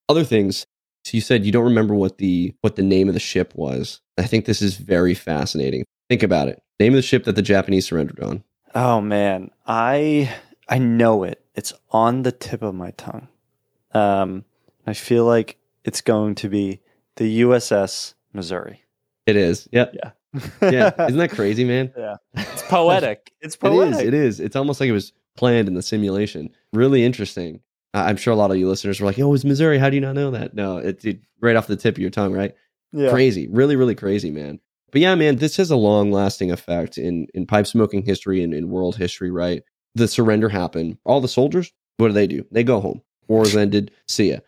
[0.09, 0.66] Other things,
[1.05, 4.01] so you said you don't remember what the what the name of the ship was.
[4.16, 5.85] I think this is very fascinating.
[6.09, 6.62] Think about it.
[6.81, 8.45] Name of the ship that the Japanese surrendered on.
[8.75, 10.35] Oh man, I
[10.68, 11.45] I know it.
[11.55, 13.29] It's on the tip of my tongue.
[13.93, 14.45] Um,
[14.87, 16.81] I feel like it's going to be
[17.16, 18.83] the USS Missouri.
[19.27, 19.68] It is.
[19.70, 19.95] Yep.
[19.95, 20.11] Yeah
[20.62, 21.93] yeah, isn't that crazy, man?
[21.97, 23.32] Yeah, it's poetic.
[23.41, 23.95] It's poetic.
[23.95, 24.07] It is.
[24.07, 24.41] It is.
[24.41, 26.51] It's almost like it was planned in the simulation.
[26.72, 27.61] Really interesting.
[27.93, 29.78] I'm sure a lot of you listeners were like, "Oh, it's Missouri.
[29.78, 32.11] How do you not know that?" No, it's it, right off the tip of your
[32.11, 32.55] tongue, right?
[32.93, 33.11] Yeah.
[33.11, 33.49] Crazy.
[33.49, 34.61] Really, really crazy, man.
[34.91, 38.53] But yeah, man, this has a long lasting effect in in pipe smoking history and
[38.55, 39.62] in world history, right?
[39.95, 40.99] The surrender happened.
[41.05, 42.45] All the soldiers, what do they do?
[42.51, 43.03] They go home.
[43.28, 43.91] War's ended.
[44.09, 44.39] See ya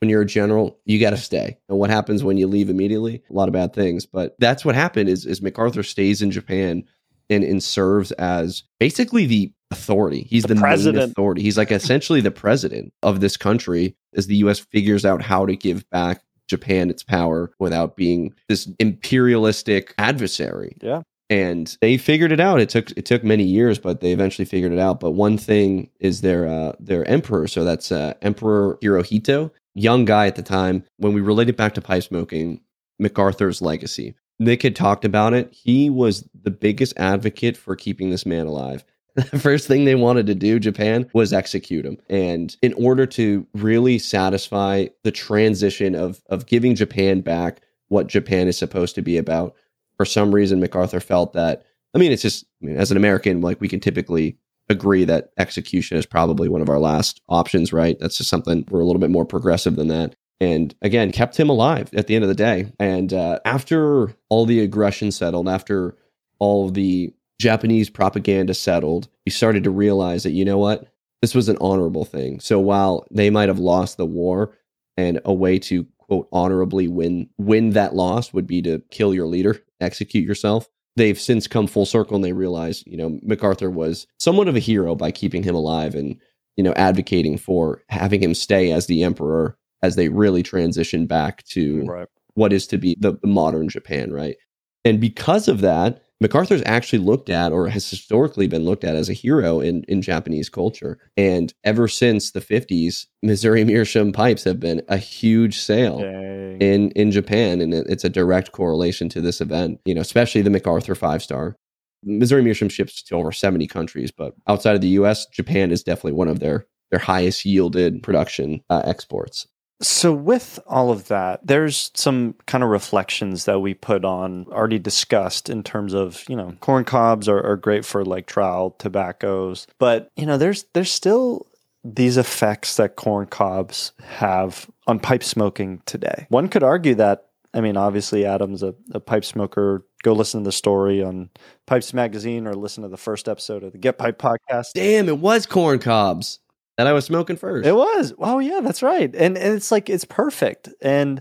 [0.00, 1.58] when you're a general, you got to stay.
[1.68, 3.22] And what happens when you leave immediately?
[3.28, 4.06] A lot of bad things.
[4.06, 6.84] But that's what happened is, is MacArthur stays in Japan
[7.28, 10.26] and, and serves as basically the authority.
[10.28, 11.12] He's the, the president.
[11.12, 11.42] authority.
[11.42, 15.54] He's like essentially the president of this country as the US figures out how to
[15.54, 20.76] give back Japan its power without being this imperialistic adversary.
[20.82, 21.02] Yeah.
[21.28, 22.58] And they figured it out.
[22.58, 24.98] It took it took many years, but they eventually figured it out.
[24.98, 27.46] But one thing is their uh, their emperor.
[27.46, 31.80] So that's uh, Emperor Hirohito young guy at the time, when we related back to
[31.80, 32.60] pipe smoking,
[32.98, 34.14] MacArthur's legacy.
[34.38, 35.52] Nick had talked about it.
[35.52, 38.84] He was the biggest advocate for keeping this man alive.
[39.16, 41.98] The first thing they wanted to do, Japan, was execute him.
[42.08, 48.46] And in order to really satisfy the transition of, of giving Japan back what Japan
[48.46, 49.56] is supposed to be about,
[49.96, 51.64] for some reason, MacArthur felt that.
[51.92, 54.38] I mean, it's just, I mean, as an American, like we can typically
[54.70, 57.98] agree that execution is probably one of our last options, right?
[57.98, 60.14] That's just something we're a little bit more progressive than that.
[60.40, 62.72] And again, kept him alive at the end of the day.
[62.78, 65.96] And uh, after all the aggression settled, after
[66.38, 70.86] all the Japanese propaganda settled, we started to realize that, you know what?
[71.20, 72.40] This was an honorable thing.
[72.40, 74.56] So while they might have lost the war
[74.96, 79.26] and a way to quote honorably win win that loss would be to kill your
[79.26, 80.68] leader, execute yourself.
[80.96, 84.60] They've since come full circle and they realize, you know, MacArthur was somewhat of a
[84.60, 86.16] hero by keeping him alive and,
[86.56, 91.44] you know, advocating for having him stay as the emperor as they really transition back
[91.44, 92.08] to Right.
[92.34, 94.36] what is to be the, the modern Japan, right?
[94.84, 99.08] And because of that, MacArthur's actually looked at or has historically been looked at as
[99.08, 100.98] a hero in, in Japanese culture.
[101.16, 106.60] And ever since the 50s, Missouri Meerschaum pipes have been a huge sale Dang.
[106.60, 109.80] in in Japan, and it- it's a direct correlation to this event.
[109.86, 111.56] You know, especially the MacArthur five star.
[112.02, 116.12] Missouri Meerschaum ships to over seventy countries, but outside of the U.S., Japan is definitely
[116.12, 119.46] one of their their highest yielded production uh, exports.
[119.82, 124.78] So, with all of that, there's some kind of reflections that we put on, already
[124.78, 129.66] discussed in terms of, you know, corn cobs are, are great for like trial tobaccos.
[129.78, 131.46] But, you know, there's there's still
[131.82, 136.26] these effects that corn cobs have on pipe smoking today.
[136.28, 139.86] One could argue that, I mean, obviously, Adam's a, a pipe smoker.
[140.02, 141.30] Go listen to the story on
[141.66, 144.72] Pipes Magazine or listen to the first episode of the Get Piped podcast.
[144.74, 146.38] Damn, it was corn cobs
[146.80, 147.68] that I was smoking first.
[147.68, 148.14] It was.
[148.18, 149.14] Oh yeah, that's right.
[149.14, 150.70] And and it's like it's perfect.
[150.80, 151.20] And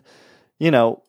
[0.57, 1.03] you know,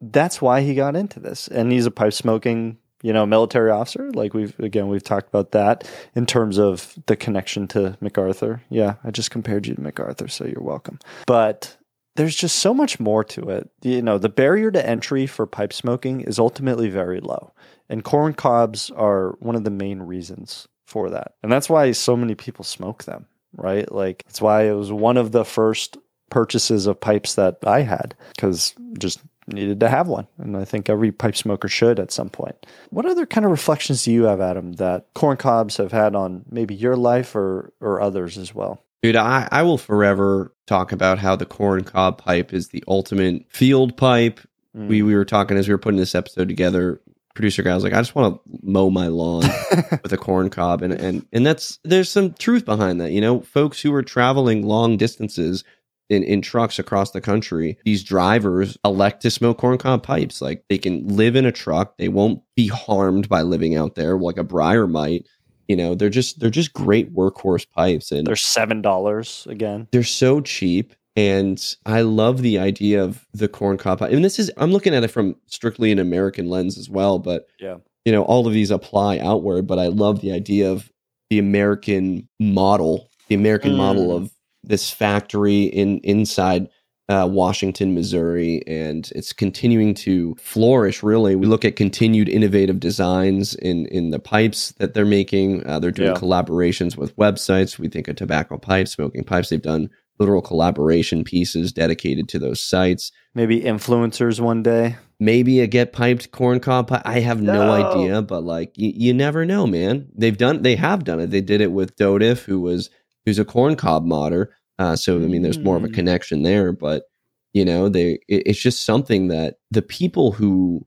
[0.00, 1.48] that's why he got into this.
[1.48, 4.12] And he's a pipe smoking, you know, military officer.
[4.12, 8.62] Like we've again we've talked about that in terms of the connection to MacArthur.
[8.70, 11.00] Yeah, I just compared you to MacArthur, so you're welcome.
[11.26, 11.76] But
[12.14, 13.68] there's just so much more to it.
[13.82, 17.52] You know, the barrier to entry for pipe smoking is ultimately very low.
[17.88, 21.34] And corn cobs are one of the main reasons for that.
[21.42, 23.26] And that's why so many people smoke them
[23.56, 23.90] right?
[23.90, 25.96] Like that's why it was one of the first
[26.30, 30.26] purchases of pipes that I had because just needed to have one.
[30.38, 32.66] And I think every pipe smoker should at some point.
[32.90, 36.44] What other kind of reflections do you have, Adam, that corn cobs have had on
[36.50, 38.82] maybe your life or or others as well?
[39.02, 43.44] Dude, I, I will forever talk about how the corn cob pipe is the ultimate
[43.48, 44.40] field pipe.
[44.76, 44.86] Mm.
[44.86, 47.00] We we were talking as we were putting this episode together.
[47.34, 49.44] Producer guy was like, I just want to mow my lawn
[50.02, 53.12] with a corn cob, and and and that's there's some truth behind that.
[53.12, 55.64] You know, folks who are traveling long distances
[56.10, 60.42] in in trucks across the country, these drivers elect to smoke corn cob pipes.
[60.42, 64.18] Like they can live in a truck, they won't be harmed by living out there
[64.18, 65.26] like a briar might.
[65.68, 69.88] You know, they're just they're just great workhorse pipes, and They're seven dollars again.
[69.92, 74.50] they're so cheap and i love the idea of the corn cob and this is
[74.56, 77.76] i'm looking at it from strictly an american lens as well but Yeah.
[78.04, 80.90] you know all of these apply outward but i love the idea of
[81.30, 83.76] the american model the american Mm.
[83.76, 84.30] model of
[84.64, 86.68] this factory in inside
[87.08, 91.02] uh, Washington, Missouri, and it's continuing to flourish.
[91.02, 95.66] Really, we look at continued innovative designs in in the pipes that they're making.
[95.66, 96.14] Uh, they're doing Yeah.
[96.14, 97.76] collaborations with websites.
[97.78, 99.48] We think of tobacco pipes, smoking pipes.
[99.50, 99.90] They've done
[100.22, 103.10] literal collaboration pieces dedicated to those sites.
[103.34, 104.96] Maybe influencers one day.
[105.18, 107.02] Maybe a get piped corn cob pie.
[107.04, 107.72] I have no, No.
[107.72, 110.08] idea, but like you, you never know, man.
[110.16, 111.30] They've done, they have done it.
[111.30, 112.90] They did it with Dodif, who was
[113.24, 114.54] who's a corn cob modder.
[114.78, 115.94] Uh, so I mean, there's more of a Mm.
[115.94, 117.04] connection there, but
[117.52, 120.86] you know, they it, it's just something that the people who,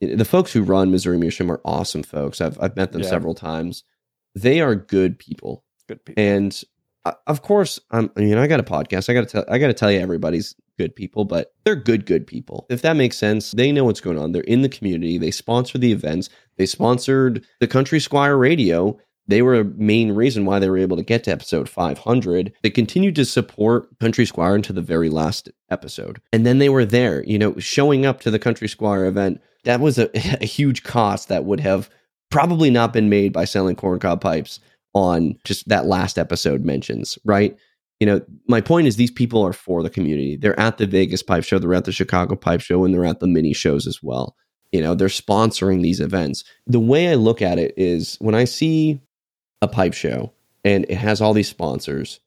[0.00, 2.40] the folks who run Missouri Meerschaum are awesome folks.
[2.40, 3.08] I've I've met them Yeah.
[3.08, 3.84] several times.
[4.34, 6.22] They are good people, Good people.
[6.22, 6.62] and
[7.04, 8.10] Uh, of course, I'm.
[8.16, 9.08] You know, I got a podcast.
[9.08, 9.44] I got to tell.
[9.48, 12.66] I got to tell you, everybody's good people, but they're good, good people.
[12.70, 14.32] If that makes sense, they know what's going on.
[14.32, 15.18] They're in the community.
[15.18, 16.28] They sponsor the events.
[16.56, 18.98] They sponsored the Country Squire Radio.
[19.28, 22.52] They were a main reason why they were able to get to episode 500.
[22.62, 26.20] They continued to support Country Squire into the very last episode.
[26.32, 29.40] And then they were there, you know, showing up to the Country Squire event.
[29.64, 30.10] That was a,
[30.42, 31.88] a huge cost that would have
[32.30, 34.58] probably not been made by selling corncob pipes
[34.94, 37.56] on just that last episode mentions, right?
[38.00, 40.36] You know, my point is these people are for the community.
[40.36, 43.20] They're at the Vegas Pipe Show, they're at the Chicago Pipe Show, and they're at
[43.20, 44.36] the mini shows as well.
[44.72, 46.44] You know, they're sponsoring these events.
[46.66, 49.00] The way I look at it is when I see
[49.60, 50.32] a pipe show
[50.64, 52.20] and it has all these sponsors,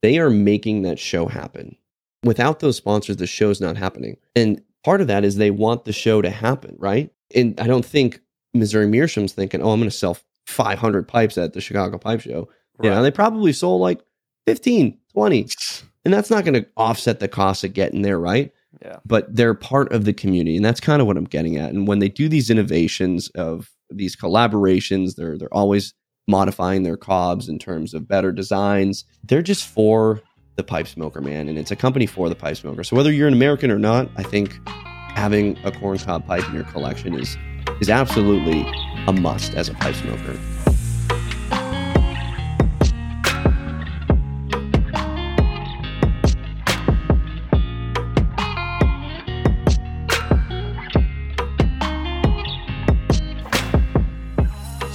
[0.00, 1.76] they are making that show happen.
[2.24, 4.16] Without those sponsors, the show's not happening.
[4.34, 7.10] And part of that is they want the show to happen, right?
[7.34, 8.20] And I don't think
[8.54, 10.16] Missouri Meerschaum's thinking, oh, I'm going to sell
[10.46, 12.48] 500 pipes at the Chicago Pipe Show.
[12.82, 13.02] You know, Right.
[13.02, 14.00] they probably sold like
[14.46, 15.46] 15, 20.
[16.04, 18.52] And that's not going to offset the cost of getting there, right?
[18.84, 18.96] Yeah.
[19.06, 20.56] But they're part of the community.
[20.56, 21.70] And that's kind of what I'm getting at.
[21.70, 25.94] And when they do these innovations of these collaborations, they're they're always
[26.26, 29.04] modifying their cobs in terms of better designs.
[29.22, 30.20] They're just for
[30.56, 31.48] the pipe smoker, man.
[31.48, 32.82] And it's a company for the pipe smoker.
[32.82, 36.54] So whether you're an American or not, I think having a corn cob pipe in
[36.54, 37.36] your collection is
[37.80, 38.62] is absolutely
[39.08, 40.38] a must as a pipe smoker.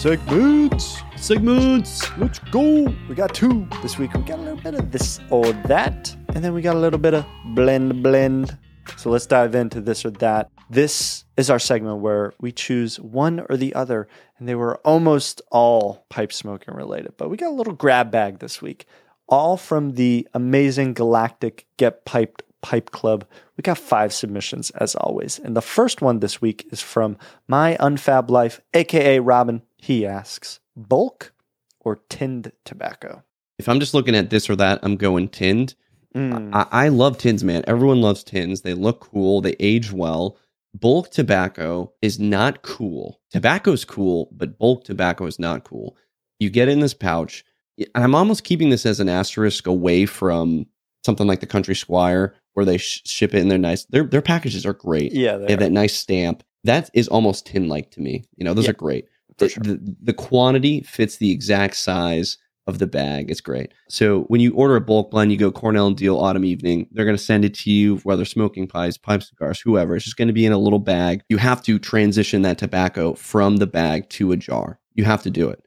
[0.08, 1.04] segments.
[1.18, 2.18] Segments.
[2.18, 2.86] Let's go.
[3.10, 4.14] We got two this week.
[4.14, 7.00] We got a little bit of this or that, and then we got a little
[7.00, 8.58] bit of blend blend.
[8.96, 10.50] So let's dive into this or that.
[10.70, 14.08] This is our segment where we choose one or the other,
[14.38, 18.40] and they were almost all pipe smoking related, but we got a little grab bag
[18.40, 18.86] this week,
[19.30, 23.26] all from the amazing galactic Get Piped Pipe Club.
[23.56, 25.40] We got five submissions as always.
[25.40, 29.62] And the first one this week is from My Unfab Life, aka Robin.
[29.78, 31.34] He asks, bulk
[31.80, 33.24] or tinned tobacco?
[33.58, 35.76] If I'm just looking at this or that, I'm going tinned.
[36.14, 37.64] Mm, I, I love tins, man.
[37.68, 38.62] Everyone loves tins.
[38.62, 39.42] They look cool.
[39.42, 40.38] They age well.
[40.74, 43.20] Bulk tobacco is not cool.
[43.32, 45.98] Tobacco's cool, but bulk tobacco is not cool.
[46.40, 47.44] You get in this pouch,
[47.80, 50.66] and I'm almost keeping this as an asterisk away from
[51.06, 53.86] something like the Country Squire, where they sh- ship it in their nice.
[53.86, 55.14] Their their packages are great.
[55.14, 56.44] yeah, They have that nice stamp.
[56.64, 58.26] That is almost tin like to me.
[58.36, 59.06] You know, those Yeah, are great.
[59.38, 59.64] The- sure.
[59.64, 62.38] the, the quantity fits the exact size
[62.68, 63.32] of the bag.
[63.32, 63.74] It's great.
[63.90, 66.88] So when you order a bulk blend, you go Cornell and Diehl Autumn Evening.
[66.92, 69.96] They're going to send it to you, whether smoking pies, pipe cigars, whoever.
[69.96, 71.22] It's just going to be in a little bag.
[71.30, 74.80] You have to transition that tobacco from the bag to a jar.
[74.96, 75.64] You have to do it.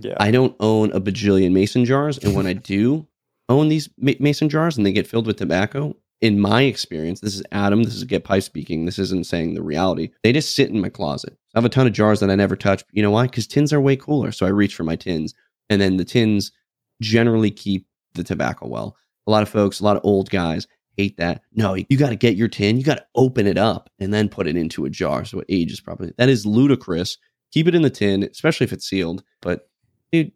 [0.00, 0.16] yeah.
[0.18, 3.06] I don't own a bajillion mason jars, and when I do
[3.48, 7.34] own these ma- mason jars and they get filled with tobacco, in my experience, this
[7.34, 8.84] is Adam, this is Get Piped speaking.
[8.86, 10.10] This isn't saying the reality.
[10.22, 11.36] They just sit in my closet.
[11.54, 12.84] I have a ton of jars that I never touch.
[12.92, 13.24] You know why?
[13.24, 14.30] Because tins are way cooler.
[14.30, 15.34] So I reach for my tins,
[15.70, 16.52] and then the tins
[17.00, 18.96] generally keep the tobacco well.
[19.26, 21.42] A lot of folks, a lot of old guys hate that.
[21.52, 24.28] No, you got to get your tin, you got to open it up and then
[24.28, 26.12] put it into a jar so it ages properly.
[26.18, 27.16] That is ludicrous.
[27.52, 29.22] Keep it in the tin, especially if it's sealed.
[29.40, 29.68] But
[30.10, 30.32] dude,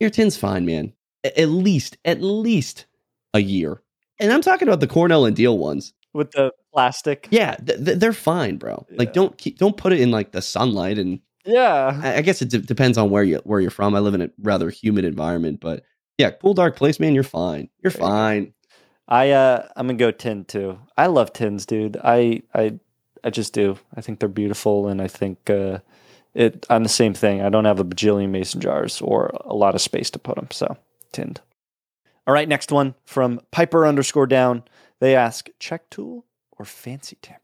[0.00, 0.92] your tin's fine, man.
[1.24, 2.86] A- At least, at least
[3.34, 3.82] a year.
[4.18, 5.92] And I'm talking about the Cornell and Diehl ones.
[6.14, 7.28] With the plastic.
[7.30, 8.86] Yeah, th- th- they're fine, bro.
[8.90, 8.98] Yeah.
[8.98, 10.98] Like, don't keep, don't put it in like the sunlight.
[10.98, 12.00] And Yeah.
[12.02, 13.94] I, I guess it d- depends on where you where you're from.
[13.94, 15.84] I live in a rather humid environment, but
[16.18, 17.14] yeah, cool dark place, man.
[17.14, 17.68] You're fine.
[17.82, 18.54] You're fine.
[19.08, 20.78] I uh I'm gonna go tin too.
[20.96, 21.96] I love tins, dude.
[22.02, 22.78] I I
[23.24, 23.78] I just do.
[23.96, 25.78] I think they're beautiful, and I think uh,
[26.34, 26.66] it.
[26.68, 27.42] I'm the same thing.
[27.42, 30.48] I don't have a bajillion mason jars or a lot of space to put them,
[30.50, 30.76] so
[31.12, 31.40] tinned.
[32.26, 34.62] All right, next one from Piper underscore down.
[35.00, 36.24] They ask check tool
[36.58, 37.41] or fancy tamper.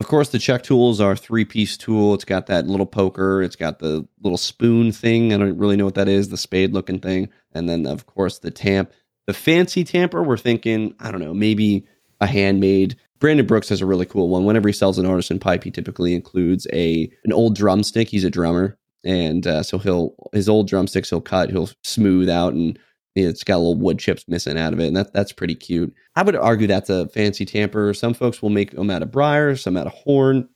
[0.00, 2.14] Of course, the check tools are three piece tool.
[2.14, 3.42] It's got that little poker.
[3.42, 5.32] It's got the little spoon thing.
[5.32, 6.28] I don't really know what that is.
[6.28, 8.92] The spade looking thing, and then of course the tamp.
[9.26, 11.86] The fancy tamper, we're thinking, I don't know, maybe
[12.20, 12.96] a handmade.
[13.20, 14.44] Brandon Brooks has a really cool one.
[14.44, 18.08] Whenever he sells an artisan pipe, he typically includes a an old drumstick.
[18.08, 22.52] He's a drummer, and uh, so he'll his old drumsticks he'll cut, he'll smooth out,
[22.52, 22.78] and
[23.14, 25.94] it's got little wood chips missing out of it, and that that's pretty cute.
[26.16, 27.94] I would argue that's a fancy tamper.
[27.94, 30.48] Some folks will make them out of briar, some out of horn.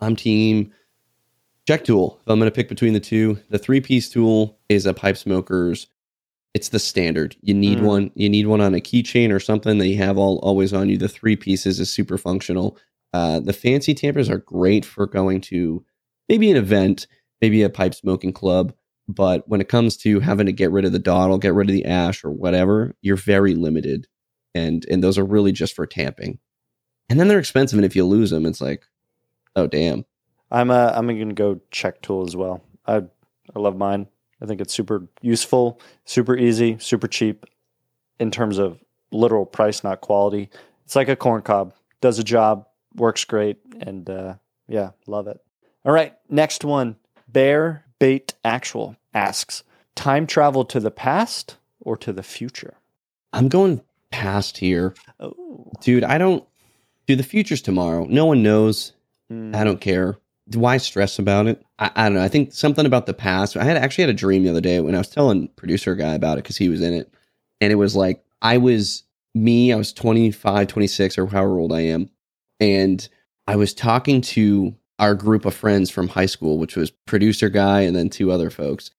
[0.00, 0.72] I'm team
[1.66, 2.18] check tool.
[2.22, 5.16] If I'm going to pick between the two, the three piece tool is a pipe
[5.16, 5.86] smoker's.
[6.52, 7.34] It's the standard.
[7.40, 7.82] You need Mm.
[7.84, 8.10] one.
[8.14, 10.96] You need one on a keychain or something that you have all always on you.
[10.98, 12.78] The three pieces is super functional.
[13.12, 15.84] Uh, the fancy tampers are great for going to
[16.28, 17.06] maybe an event,
[17.40, 18.72] maybe a pipe smoking club.
[19.06, 21.74] But when it comes to having to get rid of the dottle, get rid of
[21.74, 24.06] the ash or whatever, you're very limited.
[24.54, 26.38] And and those are really just for tamping.
[27.08, 27.78] And then they're expensive.
[27.78, 28.84] And if you lose them, it's like,
[29.56, 30.04] oh damn.
[30.50, 32.62] I'm uh, I'm gonna go check tool as well.
[32.86, 33.02] I
[33.54, 34.06] I love mine.
[34.40, 37.46] I think it's super useful, super easy, super cheap
[38.18, 38.78] in terms of
[39.10, 40.50] literal price, not quality.
[40.84, 41.74] It's like a corn cob.
[42.00, 44.34] Does a job, works great, and uh,
[44.68, 45.38] yeah, love it.
[45.84, 46.96] All right, next one.
[47.28, 49.62] Bear Bait Actual asks
[49.94, 52.74] time travel to the past or to the future?
[53.32, 53.80] I'm going
[54.10, 54.92] past here.
[55.18, 56.44] Oh, Dude, I don't
[57.06, 58.04] dude, the future's tomorrow.
[58.04, 58.92] No one knows.
[59.32, 60.18] mm, I don't care.
[60.52, 61.64] Why stress about it?
[61.78, 62.22] I, I don't know.
[62.22, 63.56] I think something about the past.
[63.56, 66.12] I had actually had a dream the other day when I was telling producer guy
[66.12, 67.10] about it because he was in it.
[67.62, 71.80] And it was like I was me, I was 25, 26, or however old I
[71.80, 72.10] am.
[72.60, 73.08] And
[73.46, 77.80] I was talking to our group of friends from high school, which was producer guy
[77.80, 78.90] and then two other folks.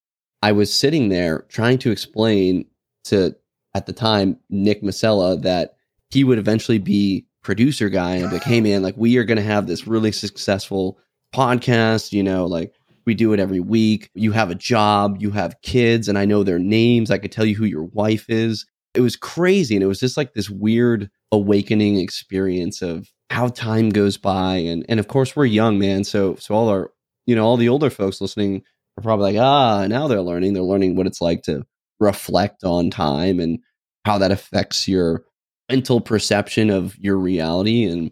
[0.41, 2.65] I was sitting there trying to explain
[3.05, 3.35] to
[3.73, 5.75] at the time Nick Masella that
[6.09, 9.41] he would eventually be producer guy and be like, hey man, like we are gonna
[9.41, 10.99] have this really successful
[11.33, 12.73] podcast, you know, like
[13.05, 14.09] we do it every week.
[14.15, 17.11] You have a job, you have kids, and I know their names.
[17.11, 18.65] I could tell you who your wife is.
[18.93, 19.75] It was crazy.
[19.75, 24.55] And it was just like this weird awakening experience of how time goes by.
[24.55, 26.05] And and of course we're young, man.
[26.05, 26.91] So so all our
[27.25, 28.63] you know, all the older folks listening
[28.97, 30.53] are probably like, ah, now they're learning.
[30.53, 31.65] They're learning what it's like to
[31.99, 33.59] reflect on time and
[34.05, 35.25] how that affects your
[35.69, 37.83] mental perception of your reality.
[37.83, 38.11] And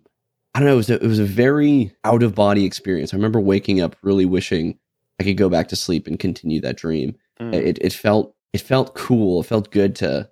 [0.53, 3.13] I don't know, it was a, it was a very out of body experience.
[3.13, 4.77] I remember waking up really wishing
[5.21, 7.15] I could go back to sleep and continue that dream.
[7.39, 7.53] Mm.
[7.53, 9.39] It it felt it felt cool.
[9.39, 10.29] It felt good to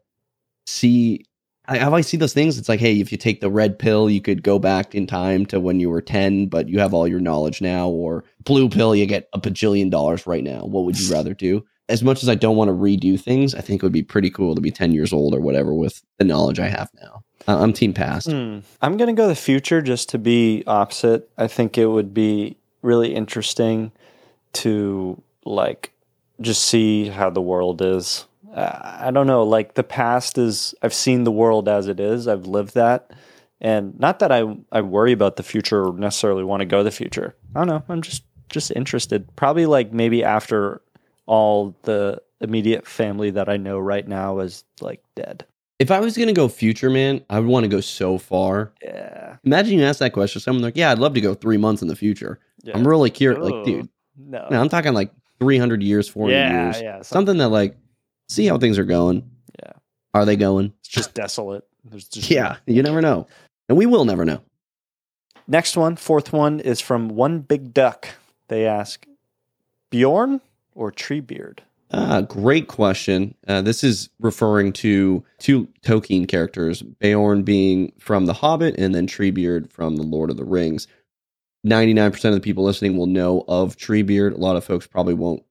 [0.65, 1.23] see.
[1.71, 2.57] I, I always see those things.
[2.57, 5.45] It's like, hey, if you take the red pill, you could go back in time
[5.47, 7.87] to when you were ten, but you have all your knowledge now.
[7.87, 10.65] Or blue pill, you get a bajillion dollars right now.
[10.65, 11.65] What would you rather do?
[11.89, 14.29] As much as I don't want to redo things, I think it would be pretty
[14.29, 17.23] cool to be ten years old or whatever with the knowledge I have now.
[17.47, 18.29] Uh, I'm team past.
[18.29, 18.59] Hmm.
[18.81, 21.29] I'm going to go the future just to be opposite.
[21.37, 23.91] I think it would be really interesting
[24.53, 25.91] to like
[26.39, 28.25] just see how the world is.
[28.53, 29.43] I don't know.
[29.43, 32.27] Like the past is, I've seen the world as it is.
[32.27, 33.11] I've lived that,
[33.59, 36.91] and not that I I worry about the future or necessarily want to go the
[36.91, 37.35] future.
[37.55, 37.83] I don't know.
[37.89, 39.33] I'm just just interested.
[39.35, 40.81] Probably like maybe after
[41.25, 45.45] all the immediate family that I know right now is like dead.
[45.79, 48.73] If I was gonna go future, man, I would want to go so far.
[48.83, 49.37] Yeah.
[49.43, 51.87] Imagine you ask that question, someone like, "Yeah, I'd love to go three months in
[51.87, 52.77] the future." yeah.
[52.77, 53.43] I'm really curious.
[53.43, 54.47] Like, dude, no.
[54.49, 57.01] no, I'm talking like 300 years, 400 yeah, years, yeah.
[57.01, 57.77] something that like
[58.31, 59.29] see how things are going.
[59.61, 59.73] Yeah.
[60.13, 60.73] Are they going?
[60.79, 61.63] It's just desolate.
[61.83, 63.27] There's just Yeah, you never know,
[63.67, 64.41] and we will never know.
[65.47, 68.07] Next one, fourth one is from One Big Duck.
[68.47, 69.05] They ask
[69.89, 70.41] Beorn
[70.75, 71.59] or Treebeard?
[71.93, 73.35] Ah, great question.
[73.47, 79.07] Uh, this is referring to two Tolkien characters, Beorn being from The Hobbit and then
[79.07, 80.87] Treebeard from The Lord of the Rings.
[81.67, 84.33] 99% of the people listening will know of Treebeard.
[84.33, 85.43] A lot of folks probably won't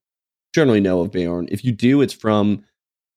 [0.54, 1.46] generally know of Beorn.
[1.50, 2.64] If you do, it's from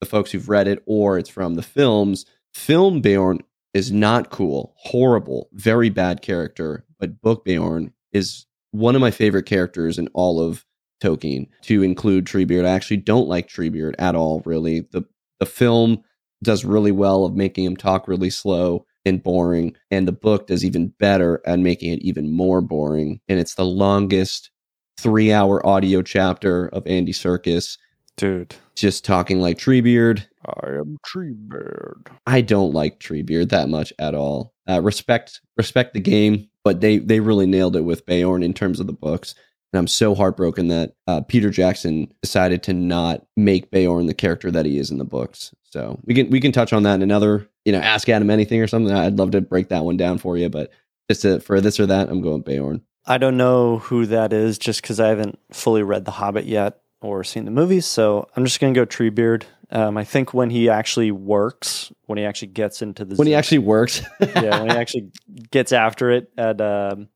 [0.04, 2.26] the folks who've read it or it's from the films.
[2.54, 3.40] Film Beorn
[3.74, 9.46] is not cool, horrible, very bad character, but book Beorn is one of my favorite
[9.46, 10.66] characters in all of
[11.02, 12.66] Tolkien to include Treebeard.
[12.66, 14.82] I actually don't like Treebeard at all, really.
[14.92, 15.04] The
[15.40, 16.04] the film
[16.44, 20.66] does really well of making him talk really slow and boring, and the book does
[20.66, 23.22] even better at making it even more boring.
[23.30, 24.52] And it's the longest
[25.00, 27.78] three hour audio chapter of Andy Serkis
[28.18, 28.56] Dude.
[28.76, 30.26] just talking like Treebeard.
[30.46, 32.08] I am Treebeard.
[32.28, 34.54] I don't like Treebeard that much at all.
[34.70, 38.80] Uh, respect respect the game, but they they really nailed it with Beorn in terms
[38.80, 39.36] of the books.
[39.72, 44.52] And I'm so heartbroken that uh, Peter Jackson decided to not make Beorn the character
[44.52, 45.54] that he is in the books.
[45.64, 48.62] So we can we can touch on that in another, you know, ask Adam anything
[48.62, 48.94] or something.
[48.94, 50.72] I'd love to break that one down for you, but
[51.10, 52.84] just to, for this or that, I'm going Beorn.
[53.06, 56.83] I don't know who that is just because I haven't fully read The Hobbit yet
[57.04, 57.86] or seen the movies.
[57.86, 59.44] So I'm just going to go Treebeard.
[59.72, 63.36] Um, I think when he actually works, when he actually gets into the When he
[63.36, 65.12] actually works, yeah, when he actually
[65.52, 67.10] gets after it at um,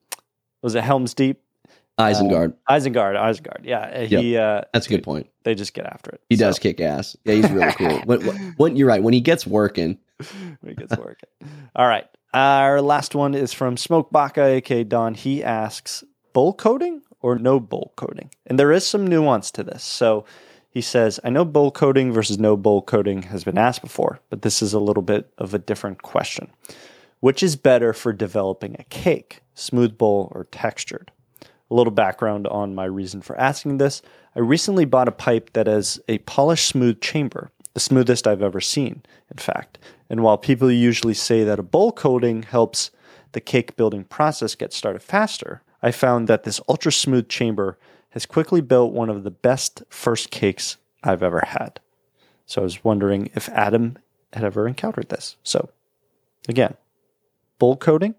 [0.61, 1.41] was it Helm's Deep?
[1.99, 2.53] Isengard.
[2.69, 3.61] Isengard, Isengard.
[3.63, 4.37] Yeah, he.
[4.37, 5.27] Uh, That's a good point.
[5.43, 6.21] They just get after it.
[6.29, 7.17] He So, does kick ass.
[7.23, 7.97] Yeah, he's really cool.
[8.05, 8.21] when,
[8.57, 9.01] when, you're right.
[9.01, 9.97] When he gets working,
[10.59, 11.29] when it gets working.
[11.75, 12.05] All right.
[12.33, 15.15] Our last one is from Smoke Baka, aka Don.
[15.15, 18.29] He asks bowl coating or no bowl coating?
[18.45, 19.83] And there is some nuance to this.
[19.83, 20.23] So
[20.69, 24.43] he says, I know bowl coating versus no bowl coating has been asked before, but
[24.43, 26.49] this is a little bit of a different question.
[27.19, 31.11] Which is better for developing a cake, smooth bowl or textured?
[31.41, 34.01] A little background on my reason for asking this.
[34.33, 38.61] I recently bought a pipe that has a polished smooth chamber, the smoothest I've ever
[38.61, 39.79] seen, in fact.
[40.09, 42.89] And while people usually say that a bowl coating helps
[43.33, 47.77] the cake building process get started faster, I found that this ultra smooth chamber
[48.11, 51.79] has quickly built one of the best first cakes I've ever had.
[52.45, 53.97] So I was wondering if Adam
[54.33, 55.35] had ever encountered this.
[55.43, 55.69] So
[56.47, 56.75] again,
[57.59, 58.15] bowl coating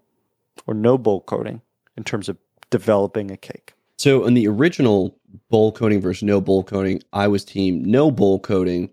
[0.67, 1.61] or no bowl coating
[1.97, 2.37] in terms of
[2.69, 3.73] developing a cake.
[3.97, 5.17] So in the original
[5.49, 8.91] bowl coating versus no bowl coating, I was team no bowl coating.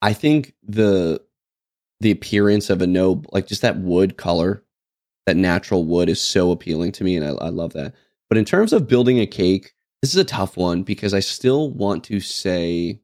[0.00, 1.20] I think the
[2.00, 4.62] the appearance of a no like just that wood color,
[5.26, 7.94] that natural wood is so appealing to me, and I, I love that.
[8.28, 9.72] But in terms of building a cake,
[10.02, 13.00] this is a tough one because I still want to say.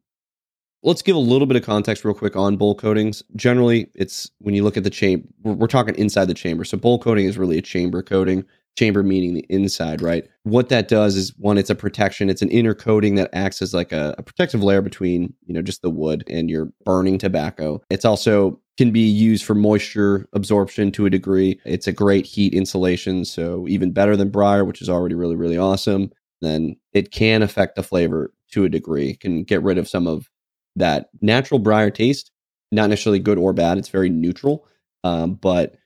[0.85, 3.23] Let's give a little bit of context real quick on bowl coatings.
[3.37, 6.65] Generally, it's when you look at the chamber, we're, talking inside the chamber.
[6.65, 8.45] So bowl coating is really a chamber coating
[8.77, 10.27] chamber meaning the inside, right?
[10.45, 12.31] What that does is one, it's a protection.
[12.31, 15.63] It's an inner coating that acts as like a, a, protective layer between, you know,
[15.63, 17.83] just the wood and your burning tobacco.
[17.91, 21.61] It's also can be used for moisture absorption to a degree.
[21.67, 25.59] It's a great heat insulation, so even better than briar, which is already really, really
[25.59, 26.11] awesome.
[26.41, 29.17] Then it can affect the flavor to a degree.
[29.17, 30.31] Can get rid of some of
[30.77, 32.31] that natural briar taste.
[32.73, 33.77] Not necessarily good or bad.
[33.77, 34.67] It's very neutral,
[35.05, 35.77] um, but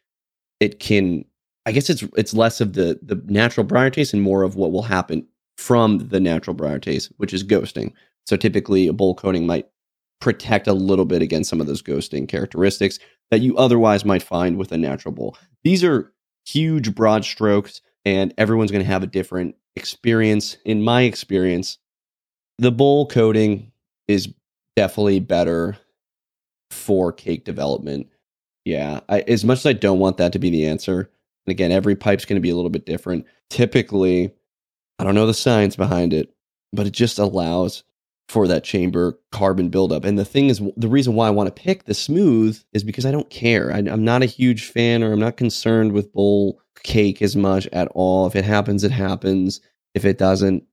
[0.60, 1.24] it can
[1.66, 4.72] I guess it's it's less of the the natural briar taste and more of what
[4.72, 5.26] will happen
[5.58, 7.92] from the natural briar taste, which is ghosting.
[8.26, 9.66] So typically, a bowl coating might
[10.20, 12.98] protect a little bit against some of those ghosting characteristics
[13.30, 15.36] that you otherwise might find with a natural bowl.
[15.64, 16.12] These are
[16.46, 20.56] huge, broad strokes, and everyone's going to have a different experience.
[20.64, 21.78] In my experience,
[22.58, 23.72] the bowl coating
[24.08, 24.32] is
[24.76, 25.76] definitely better
[26.70, 28.08] for cake development.
[28.64, 31.10] Yeah, I, as much as I don't want that to be the answer,
[31.46, 33.26] and again, every pipe's going to be a little bit different.
[33.50, 34.32] Typically,
[34.98, 36.34] I don't know the science behind it,
[36.72, 37.84] but it just allows
[38.28, 40.04] for that chamber carbon buildup.
[40.04, 43.06] And the thing is, the reason why I want to pick the smooth is because
[43.06, 43.72] I don't care.
[43.72, 47.66] I, I'm not a huge fan, or I'm not concerned with bowl cake as much
[47.68, 48.26] at all.
[48.26, 49.60] If it happens, it happens.
[49.94, 50.64] If it doesn't,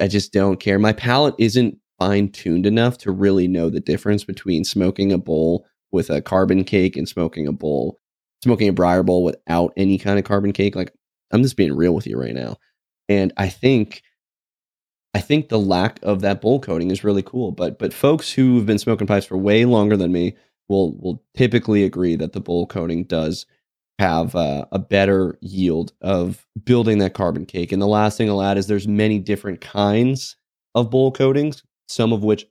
[0.00, 0.78] I just don't care.
[0.78, 5.66] My palate isn't fine tuned enough to really know the difference between smoking a bowl
[5.92, 7.98] with a carbon cake and smoking a bowl,
[8.42, 10.74] smoking a briar bowl without any kind of carbon cake.
[10.74, 10.92] Like,
[11.30, 12.56] I'm just being real with you right now.
[13.08, 14.02] And I think
[15.14, 17.52] I think the lack of that bowl coating is really cool.
[17.52, 20.36] But but folks who have been smoking pipes for way longer than me
[20.68, 23.46] will will typically agree that the bowl coating does
[23.98, 27.72] have uh, a better yield of building that carbon cake.
[27.72, 30.36] And the last thing I'll add is there's many different kinds
[30.74, 32.46] of bowl coatings, some of which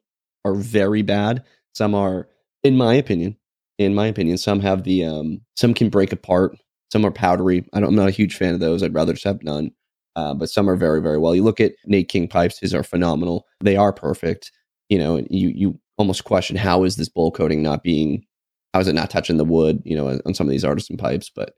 [0.45, 1.43] are very bad.
[1.73, 2.29] Some are,
[2.63, 3.37] in my opinion,
[3.85, 6.57] in my opinion, some have the um, some can break apart.
[6.91, 7.65] Some are powdery.
[7.73, 8.83] I I'm not a huge fan of those.
[8.83, 9.71] I'd rather just have none
[10.15, 11.35] uh, but some are very, very well.
[11.35, 13.45] You look at Nate King pipes; his are phenomenal.
[13.63, 14.51] They are perfect.
[14.89, 18.25] You know, you you almost question how is this bowl coating not being,
[18.73, 19.81] how is it not touching the wood?
[19.85, 21.31] You know, on some of these artisan pipes.
[21.33, 21.53] But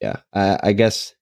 [0.00, 1.14] yeah, I, I guess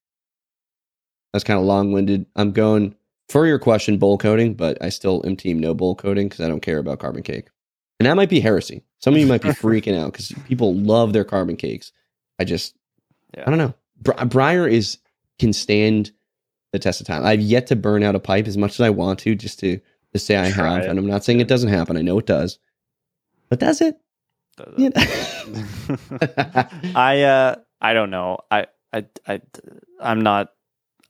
[1.32, 2.26] that's kind of long winded.
[2.36, 2.94] I'm going
[3.28, 6.48] for your question, bowl coating, but I still am team no bowl coating because I
[6.48, 7.48] don't care about carbon cake.
[8.00, 8.82] And that might be heresy.
[8.98, 11.92] Some of you might be freaking out because people love their carbon cakes.
[12.38, 12.74] I just,
[13.36, 13.44] yeah.
[13.46, 13.74] I don't know.
[14.00, 14.98] Bri- Briar is
[15.38, 16.10] can stand
[16.72, 17.24] the test of time.
[17.24, 19.80] I've yet to burn out a pipe as much as I want to, just to
[20.12, 20.84] to say I Try have.
[20.84, 20.90] It.
[20.90, 21.96] And I'm not saying it doesn't happen.
[21.96, 22.58] I know it does,
[23.48, 23.96] but does it?
[24.56, 24.92] Does it?
[26.96, 28.38] I uh I don't know.
[28.50, 29.40] I I I
[30.00, 30.52] I'm not.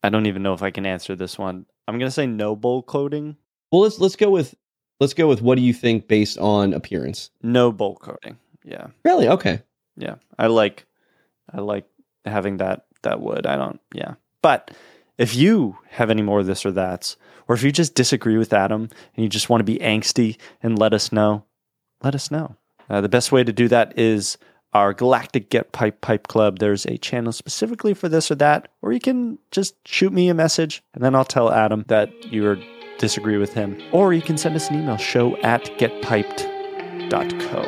[0.03, 1.67] I don't even know if I can answer this one.
[1.87, 3.37] I'm gonna say no bowl coating.
[3.71, 4.55] Well, let's let's go with
[5.01, 7.31] let's go with what do you think based on appearance?
[7.43, 8.39] No bowl coating.
[8.65, 8.89] Yeah.
[9.05, 9.27] Really?
[9.29, 9.63] Okay.
[9.97, 10.17] Yeah.
[10.39, 10.87] I like
[11.53, 11.87] I like
[12.25, 13.47] having that that wood.
[13.47, 13.81] I don't.
[13.93, 14.15] Yeah.
[14.43, 14.71] But
[15.19, 17.17] if you have any more of this or that,
[17.49, 20.79] or if you just disagree with Adam and you just want to be angsty and
[20.79, 21.45] let us know,
[22.03, 22.57] let us know.
[22.89, 24.39] Uh, the best way to do that is
[24.73, 26.59] our Galactic Get Piped Pipe Club.
[26.59, 30.35] There's a channel specifically for this or that, or you can just shoot me a
[30.35, 32.43] message and then I'll tell Adam that you
[33.01, 33.77] disagree with him.
[33.91, 37.67] Or you can send us an email, show at getpiped.co.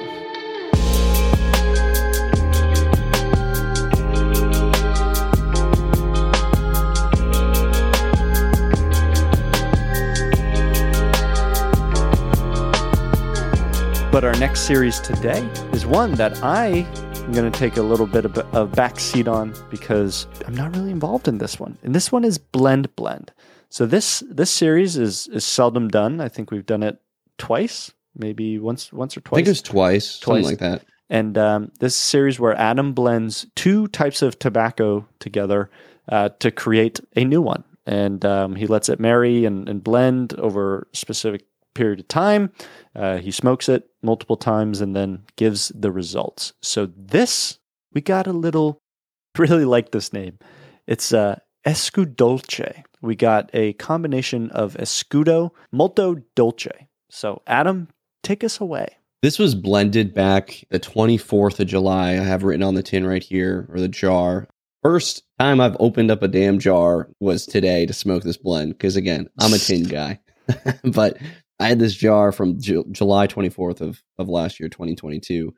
[14.13, 15.41] But our next series today
[15.73, 19.27] is one that I am going to take a little bit of a back seat
[19.27, 21.79] on because I'm not really involved in this one.
[21.83, 23.33] And this one is Blend Blend.
[23.73, 26.21] So this this series is is seldom done.
[26.21, 27.01] I think we've done it
[27.39, 29.37] twice, maybe once once or twice.
[29.37, 30.45] I think it was twice, twice.
[30.45, 30.85] something like that.
[31.09, 35.71] And um, this series where Adam blends two types of tobacco together
[36.11, 40.35] uh, to create a new one, and um, he lets it marry and, and blend
[40.35, 42.53] over a specific period of time.
[42.95, 46.53] Uh, he smokes it multiple times and then gives the results.
[46.61, 47.59] So this,
[47.95, 48.83] we got a little,
[49.39, 50.39] really like this name.
[50.87, 52.85] It's uh, Escudolce.
[53.03, 56.89] We got a combination of Escudo, Molto Dolce.
[57.11, 57.89] So Adam,
[58.23, 58.97] take us away.
[59.23, 62.11] This was blended back the 24th of July.
[62.11, 64.49] I have written on the tin right here, or the jar.
[64.83, 68.73] First time I've opened up a damn jar was today to smoke this blend.
[68.73, 70.19] Because again, I'm a tin guy.
[70.85, 71.19] but
[71.61, 75.55] I had this jar from Ju- July 24th of, of last year, 2022.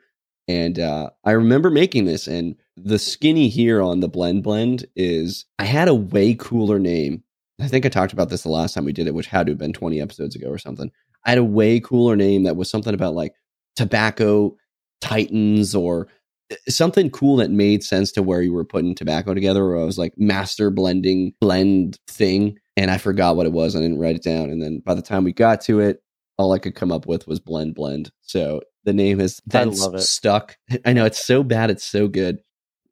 [0.46, 5.46] And uh, I remember making this, and the skinny here on the blend blend is
[5.58, 7.22] I had a way cooler name.
[7.60, 9.52] I think I talked about this the last time we did it, which had to
[9.52, 10.90] have been 20 episodes ago or something.
[11.24, 13.32] I had a way cooler name that was something about like
[13.76, 14.56] tobacco
[15.00, 16.08] titans or
[16.50, 19.84] eh, something cool that made sense to where you were putting tobacco together or I
[19.84, 23.76] was like master blending blend thing and I forgot what it was.
[23.76, 24.50] I didn't write it down.
[24.50, 26.02] And then by the time we got to it,
[26.36, 28.10] all I could come up with was blend blend.
[28.22, 30.56] So the name has then stuck.
[30.84, 32.38] I know it's so bad, it's so good.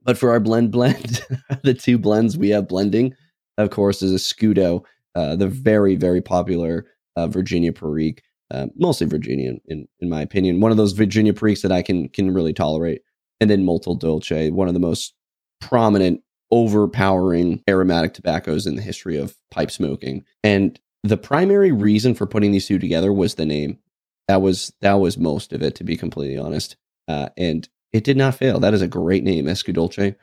[0.02, 1.24] But for our blend blend,
[1.62, 3.14] the two blends we have blending,
[3.58, 4.84] of course, is Escudo,
[5.14, 10.60] uh, the very very popular uh, Virginia Perique, uh, mostly Virginia in in my opinion.
[10.60, 13.02] One of those Virginia Periques that I can can really tolerate,
[13.40, 15.14] and then Molto Dolce, one of the most
[15.60, 20.22] prominent overpowering aromatic tobaccos in the history of pipe smoking.
[20.44, 23.78] And the primary reason for putting these two together was the name.
[24.28, 26.76] That was that was most of it, to be completely honest.
[27.08, 28.60] Uh, and it did not fail.
[28.60, 30.14] That is a great name, Escudolce.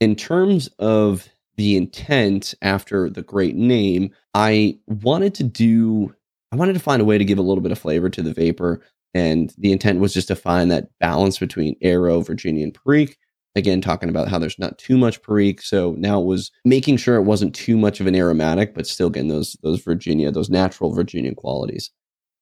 [0.00, 1.28] In terms of
[1.58, 6.14] the intent after the great name, I wanted to do
[6.50, 8.32] I wanted to find a way to give a little bit of flavor to the
[8.32, 8.80] vapor.
[9.12, 13.18] And the intent was just to find that balance between Aero, Virginia, and Perique.
[13.54, 15.60] Again, talking about how there's not too much Perique.
[15.60, 19.10] So now it was making sure it wasn't too much of an aromatic, but still
[19.10, 21.90] getting those, those Virginia, those natural Virginia qualities.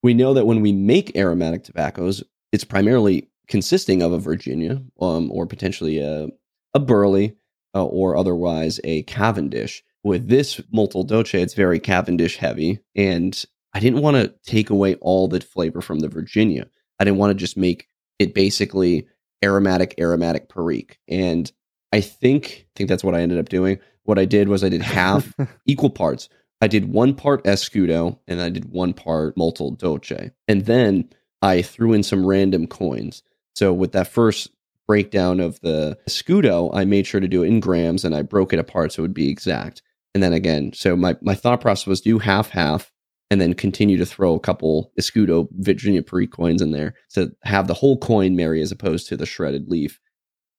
[0.04, 2.22] We know that when we make aromatic tobaccos,
[2.52, 6.28] it's primarily consisting of a Virginia um, or potentially a,
[6.74, 7.34] a Burley
[7.76, 9.84] uh, or otherwise a Cavendish.
[10.02, 12.78] With this Molto Dolce, it's very Cavendish heavy.
[12.94, 13.44] And
[13.74, 16.68] I didn't want to take away all the flavor from the Virginia.
[16.98, 17.88] I didn't want to just make
[18.18, 19.06] it basically
[19.44, 20.98] aromatic, aromatic Perique.
[21.08, 21.50] And
[21.92, 23.78] I think, I think that's what I ended up doing.
[24.04, 25.34] What I did was I did half
[25.66, 26.28] equal parts.
[26.62, 30.30] I did one part Escudo and I did one part Molto Dolce.
[30.48, 31.10] And then
[31.42, 33.22] I threw in some random coins.
[33.54, 34.50] So with that first
[34.86, 38.52] breakdown of the Escudo, I made sure to do it in grams and I broke
[38.52, 39.82] it apart so it would be exact.
[40.14, 42.92] And then again, so my, my thought process was do half half
[43.30, 47.66] and then continue to throw a couple Escudo Virginia Perique coins in there to have
[47.66, 50.00] the whole coin marry as opposed to the shredded leaf.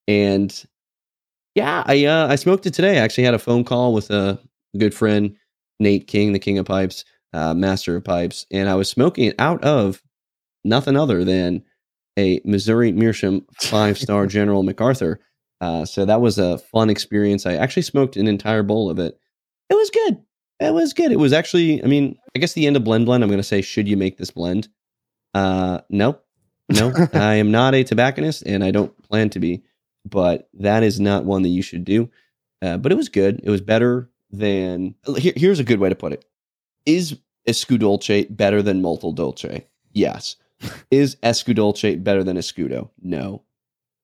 [0.08, 0.66] And
[1.56, 2.98] yeah, I uh, I smoked it today.
[2.98, 4.40] I actually had a phone call with a
[4.78, 5.36] good friend,
[5.80, 9.36] Nate King, the King of Pipes, uh, Master of Pipes, and I was smoking it
[9.40, 10.02] out of
[10.64, 11.64] nothing other than
[12.18, 15.20] a Missouri Meerschaum five star General MacArthur.
[15.62, 17.46] Uh, so that was a fun experience.
[17.46, 19.20] I actually smoked an entire bowl of it.
[19.70, 20.22] It was good.
[20.60, 21.12] It was good.
[21.12, 23.24] It was actually, I mean, I guess the end of blend blend.
[23.24, 24.68] I'm going to say, should you make this blend?
[25.34, 26.20] Uh, no,
[26.70, 29.64] no, I am not a tobacconist, and I don't plan to be.
[30.06, 32.10] But that is not one that you should do.
[32.62, 33.42] Uh, but it was good.
[33.44, 34.96] It was better than.
[35.18, 36.26] Here, here's a good way to put it:
[36.86, 37.18] Is
[37.48, 39.68] Escudolce better than Molto Dolce?
[39.94, 40.38] Yes.
[40.92, 42.90] Is Escudolce better than Escudo?
[43.02, 43.44] No.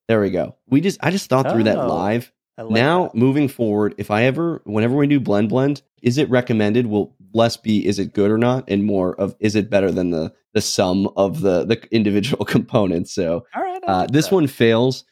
[0.07, 0.55] There we go.
[0.67, 2.31] We just I just thought through that Oh, live.
[2.57, 3.15] Like now that.
[3.15, 6.85] moving forward, if I ever whenever we do blend blend, is it recommended?
[6.87, 10.11] Will less be is it good or not, and more of is it better than
[10.11, 13.13] the the sum of the the individual components.
[13.13, 13.81] So all right.
[13.87, 14.35] Uh, this that.
[14.35, 15.03] one fails.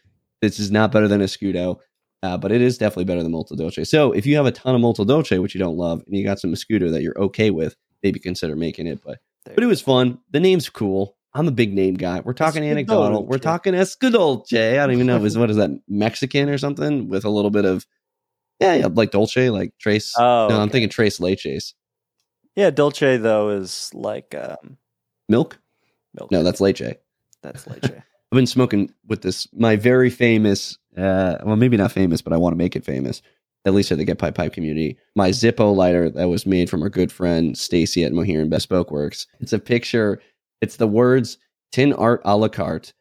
[0.41, 1.77] This is not better than Escudo,
[2.21, 3.83] uh, but it is definitely better than Molto Dolce.
[3.85, 6.23] So if you have a ton of Molto Dolce, which you don't love, and you
[6.23, 8.99] got some Escudo that you're okay with, maybe consider making it.
[9.03, 10.19] But There but it was fun.
[10.31, 11.15] The name's cool.
[11.33, 12.19] I'm a big name guy.
[12.19, 13.25] We're talking anecdotal.
[13.25, 14.73] We're talking Escudolce.
[14.73, 15.23] I don't even know.
[15.23, 17.85] Is what is that Mexican or something with a little bit of
[18.59, 20.13] yeah, yeah like Dolce, like Trace.
[20.17, 21.73] Oh, no, I'm thinking Tres Leches.
[22.55, 24.77] Yeah, Dolce though is like um,
[25.29, 25.57] Milk?
[26.13, 26.31] milk.
[26.31, 26.95] No, that's Leche.
[27.41, 27.83] that's Leche.
[27.83, 32.37] I've been smoking with this my very famous uh well maybe not famous but I
[32.37, 33.21] want to make it famous
[33.65, 34.97] at least at the Get Piped Pipe community.
[35.15, 39.27] My Zippo lighter that was made from our good friend Stacy at Maheurin Bespoke Works.
[39.39, 40.19] It's a picture.
[40.61, 41.37] It's the words
[41.71, 42.93] "Tin Art a la carte,"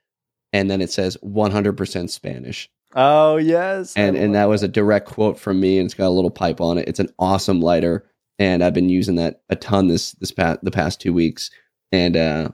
[0.52, 5.06] and then it says "100% Spanish." Oh yes, And and love that was a direct
[5.06, 6.88] quote from me, and it's got a little pipe on it.
[6.88, 8.04] It's an awesome lighter,
[8.38, 11.50] and I've been using that a ton this this past the past two weeks.
[11.92, 12.48] And uh,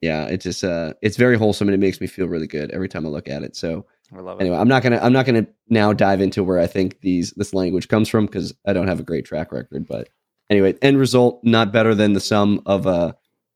[0.00, 2.88] yeah, it just uh, it's very wholesome, and it makes me feel really good every
[2.88, 3.56] time I look at it.
[3.56, 3.84] So
[4.16, 4.42] I love it.
[4.42, 7.52] anyway, I'm not gonna I'm not gonna now dive into where I think these this
[7.52, 9.88] language comes from because I don't have a great track record.
[9.88, 10.08] But
[10.48, 13.12] anyway, end result not better than the sum of uh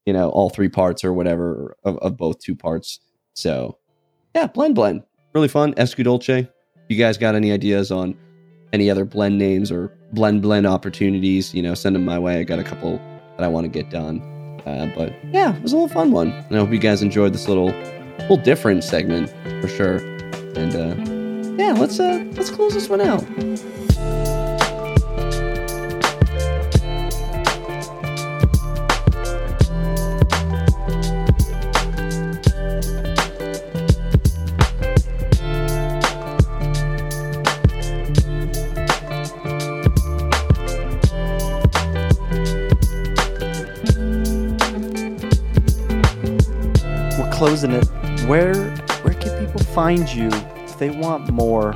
[0.06, 3.00] you know all three parts or whatever of, of both two parts.
[3.34, 3.78] So
[4.34, 5.02] yeah, blend blend
[5.34, 5.74] really fun.
[5.74, 6.48] Escudolce.
[6.88, 8.16] You guys got any ideas on
[8.72, 11.54] any other blend names or blend blend opportunities?
[11.54, 12.38] You know, send them my way.
[12.40, 12.98] I got a couple
[13.36, 14.20] that I want to get done.
[14.64, 16.30] Uh, but yeah, it was a little fun one.
[16.30, 17.72] And I hope you guys enjoyed this little
[18.20, 19.96] little different segment for sure.
[20.56, 23.24] And uh, yeah, let's uh, let's close this one out.
[47.64, 50.28] Where where can people find you
[50.64, 51.72] if they want more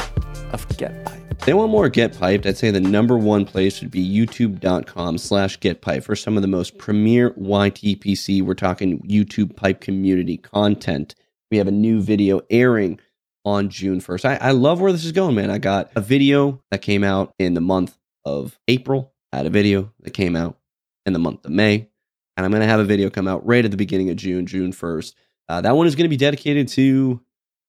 [0.53, 1.33] of Get Piped?
[1.33, 5.17] If they want more Get Piped, I'd say the number one place would be youtube.com
[5.17, 8.43] slash Get Piped for some of the most premier YTPC.
[8.43, 11.15] We're talking YouTube pipe community content.
[11.51, 13.01] We have a new video airing
[13.47, 14.27] on June 1st.
[14.27, 15.51] I, I love where this is going, man.
[15.51, 17.97] I got a video that came out in the month
[18.27, 19.15] of April.
[19.33, 20.59] I had a video that came out
[21.07, 21.89] in the month of May.
[22.37, 24.45] And I'm going to have a video come out right at the beginning of June,
[24.45, 25.15] June 1st.
[25.49, 27.21] Uh, that one is going to be dedicated to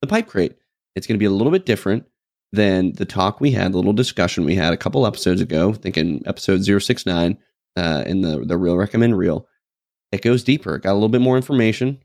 [0.02, 0.56] the pipe crate.
[0.96, 2.06] It's going to be a little bit different
[2.52, 6.24] than the talk we had, the little discussion we had a couple episodes ago, thinking
[6.26, 7.38] episode 069
[7.76, 9.48] uh, in the, the Real Recommend Reel.
[10.12, 10.78] It goes deeper.
[10.78, 12.00] Got a little bit more information.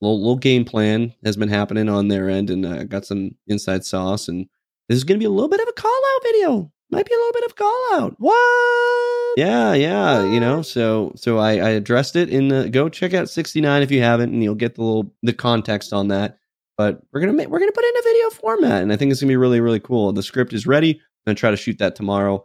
[0.00, 3.84] Little, little game plan has been happening on their end, and uh, got some inside
[3.84, 4.28] sauce.
[4.28, 4.46] And
[4.88, 6.72] this is going to be a little bit of a call out video.
[6.94, 8.14] Might be a little bit of call out.
[8.18, 9.34] What?
[9.36, 10.62] Yeah, yeah, you know.
[10.62, 14.32] So so I, I addressed it in the go check out 69 if you haven't,
[14.32, 16.38] and you'll get the little the context on that.
[16.76, 19.10] But we're gonna make we're gonna put it in a video format, and I think
[19.10, 20.12] it's gonna be really really cool.
[20.12, 20.92] The script is ready.
[20.92, 22.44] I'm gonna try to shoot that tomorrow.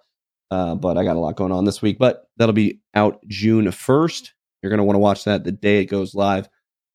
[0.52, 2.00] Uh, but I got a lot going on this week.
[2.00, 4.32] But that'll be out June 1st.
[4.62, 6.50] You're gonna want to watch that the day it goes live.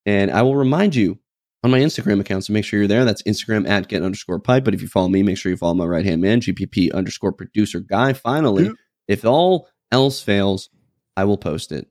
[0.06, 1.18] And I will remind you
[1.64, 2.44] on my Instagram account.
[2.44, 3.04] So make sure you're there.
[3.04, 4.64] That's Instagram at get underscore pipe.
[4.64, 7.32] But if you follow me, make sure you follow my right hand man, GPP underscore
[7.32, 8.12] producer guy.
[8.12, 8.70] Finally,
[9.08, 10.68] if all else fails,
[11.16, 11.88] I will post it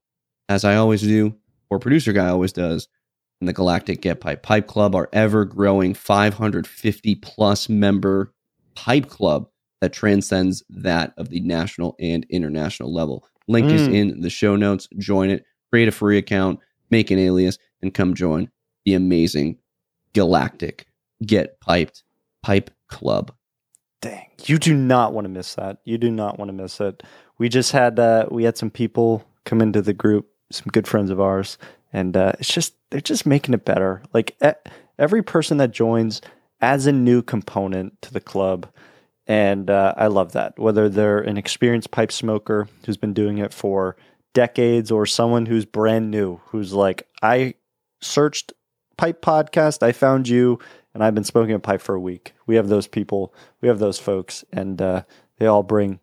[0.48, 1.36] as I always do,
[1.70, 2.88] or producer guy always does.
[3.42, 8.32] In the Galactic Get Piped Pipe Club, our ever growing 550 plus member
[8.76, 9.48] pipe club
[9.82, 13.26] that transcends that of the national and international level.
[13.50, 13.94] Link is Mm.
[13.94, 14.88] in the show notes.
[14.98, 16.60] Join it, create a free account,
[16.90, 18.50] make an alias, and come join
[18.86, 19.58] the amazing
[20.14, 20.88] Galactic
[21.26, 22.04] Get Piped
[22.42, 23.32] Pipe Club.
[24.02, 25.78] Dang, you do not want to miss that.
[25.86, 27.04] You do not want to miss it.
[27.38, 31.10] We just had uh, we had some people come into the group, some good friends
[31.10, 31.58] of ours,
[31.92, 34.04] and uh, it's just they're just making it better.
[34.14, 34.38] Like
[35.00, 36.22] every person that joins
[36.62, 38.68] adds a new component to the club,
[39.26, 40.60] and uh, I love that.
[40.60, 43.96] Whether they're an experienced pipe smoker who's been doing it for
[44.34, 47.54] decades, or someone who's brand new, who's like, I
[48.02, 48.52] searched
[48.98, 50.60] pipe podcast, I found you,
[50.94, 52.34] and I've been smoking a pipe for a week.
[52.46, 55.04] We have those people, we have those folks, and uh,
[55.38, 56.00] they all bring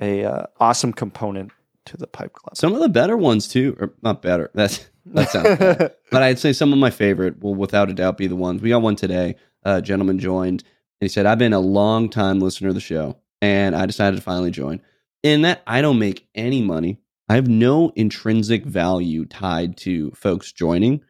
[0.00, 1.52] a uh, awesome component
[1.86, 2.56] to the pipe club.
[2.56, 4.50] Some of the better ones too, or not better.
[4.54, 5.94] That's that sounds bad.
[6.10, 8.62] but I'd say some of my favorite will without a doubt be the ones.
[8.62, 9.36] We got one today.
[9.64, 13.16] A gentleman joined and he said, I've been a long time listener of the show
[13.42, 14.80] and I decided to finally join.
[15.22, 16.98] In that I don't make any money.
[17.28, 21.02] I have no intrinsic value tied to folks joining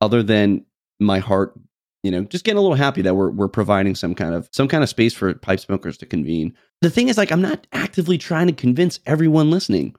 [0.00, 0.64] other than
[1.00, 1.58] my heart,
[2.02, 4.68] you know, just getting a little happy that we're we're providing some kind of some
[4.68, 6.54] kind of space for pipe smokers to convene.
[6.82, 9.94] The thing is like I'm not actively trying to convince everyone listening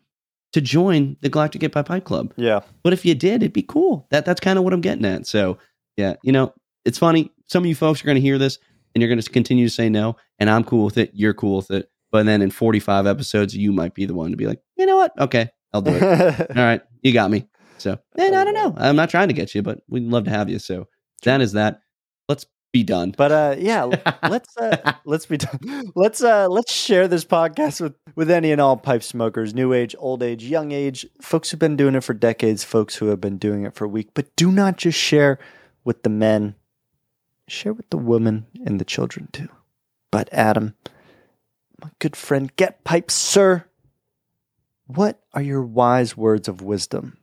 [0.53, 2.33] to join the Galactic Get Piped Pipe Club.
[2.35, 4.07] yeah, But if you did, it'd be cool.
[4.11, 5.25] That that's kind of what I'm getting at.
[5.27, 5.57] So
[5.97, 6.53] yeah, you know,
[6.85, 7.31] it's funny.
[7.47, 8.57] Some of you folks are going to hear this
[8.93, 11.11] and you're going to continue to say no, and I'm cool with it.
[11.13, 11.89] You're cool with it.
[12.11, 14.97] But then in 45 episodes, you might be the one to be like, you know
[14.97, 15.17] what?
[15.17, 16.03] Okay, I'll do it.
[16.57, 17.47] All right, you got me.
[17.81, 18.73] So and I don't know.
[18.77, 20.59] I'm not trying to get you, but we'd love to have you.
[20.59, 20.87] So
[21.23, 21.81] that is that.
[22.29, 23.13] Let's be done.
[23.17, 23.83] but uh, yeah,
[24.23, 25.59] let's uh, let's be done.
[25.95, 29.95] Let's uh, let's share this podcast with with any and all pipe smokers, new age,
[29.99, 33.37] old age, young age, folks who've been doing it for decades, folks who have been
[33.37, 34.09] doing it for a week.
[34.13, 35.39] But do not just share
[35.83, 36.55] with the men.
[37.47, 39.49] Share with the women and the children too.
[40.09, 40.75] But Adam,
[41.81, 43.65] my good friend, get pipes, sir.
[44.85, 47.17] What are your wise words of wisdom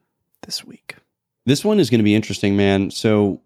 [0.49, 0.97] this week?
[1.45, 2.91] This one is going to be interesting, man.
[2.91, 3.43] So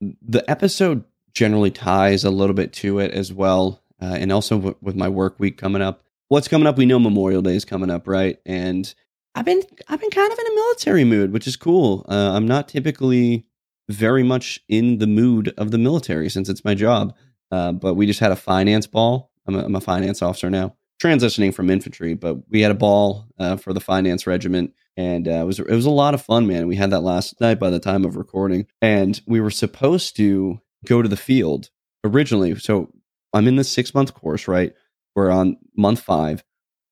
[0.00, 1.02] the episode
[1.34, 5.08] generally ties a little bit to it as well, uh, and also w- with my
[5.08, 6.04] work week coming up.
[6.28, 6.78] What's coming up?
[6.78, 8.38] We know Memorial Day is coming up, right?
[8.46, 8.92] And
[9.34, 12.06] I've been I've been kind of in a military mood, which is cool.
[12.08, 13.44] Uh, I'm not typically
[13.88, 17.14] very much in the mood of the military since it's my job,
[17.50, 19.32] uh, but we just had a finance ball.
[19.46, 23.26] I'm a, I'm a finance officer now, transitioning from infantry, but we had a ball
[23.38, 26.46] uh, for the finance regiment and uh, it was it was a lot of fun,
[26.46, 26.66] man.
[26.66, 30.60] We had that last night by the time of recording, and we were supposed to
[30.86, 31.70] go to the field
[32.04, 32.54] originally.
[32.56, 32.92] So
[33.32, 34.72] I'm in the six month course, right?
[35.14, 36.44] We're on month five,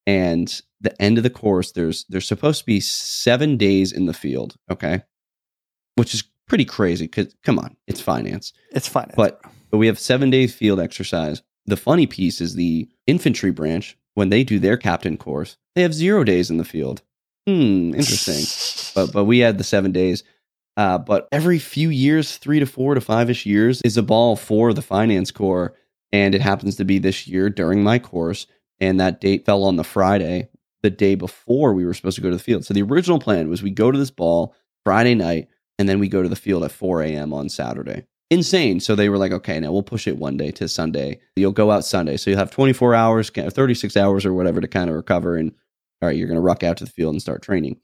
[0.07, 4.15] and the end of the course, there's there's supposed to be seven days in the
[4.15, 5.03] field, okay,
[5.97, 7.07] which is pretty crazy.
[7.07, 8.53] Because come on, it's finance.
[8.71, 9.11] It's fine.
[9.17, 9.41] But
[9.71, 11.43] but we have seven days field exercise.
[11.67, 15.93] The funny piece is the infantry branch when they do their captain course, they have
[15.93, 17.03] zero days in the field.
[17.47, 18.45] Hmm, interesting.
[18.95, 20.25] but but we had the seven days.
[20.77, 24.35] Uh, but every few years, three to four to five ish years, is a ball
[24.35, 25.75] for the finance corps,
[26.13, 28.47] and it happens to be this year during my course,
[28.81, 30.49] and that date fell on the Friday,
[30.83, 32.65] the day before we were supposed to go to the field.
[32.65, 34.55] So the original plan was we go to this ball
[34.85, 35.49] Friday night,
[35.79, 37.33] and then we go to the field at 4 a.m.
[37.33, 38.07] on Saturday.
[38.31, 38.81] Insane.
[38.81, 41.21] So they were like, okay, now we'll push it one day to Sunday.
[41.37, 42.17] You'll go out Sunday.
[42.17, 45.37] So you'll have 24 hours, 36 hours or whatever to kind of recover.
[45.37, 45.53] And
[46.05, 47.81] all right, you're going to ruck out to the field and start training.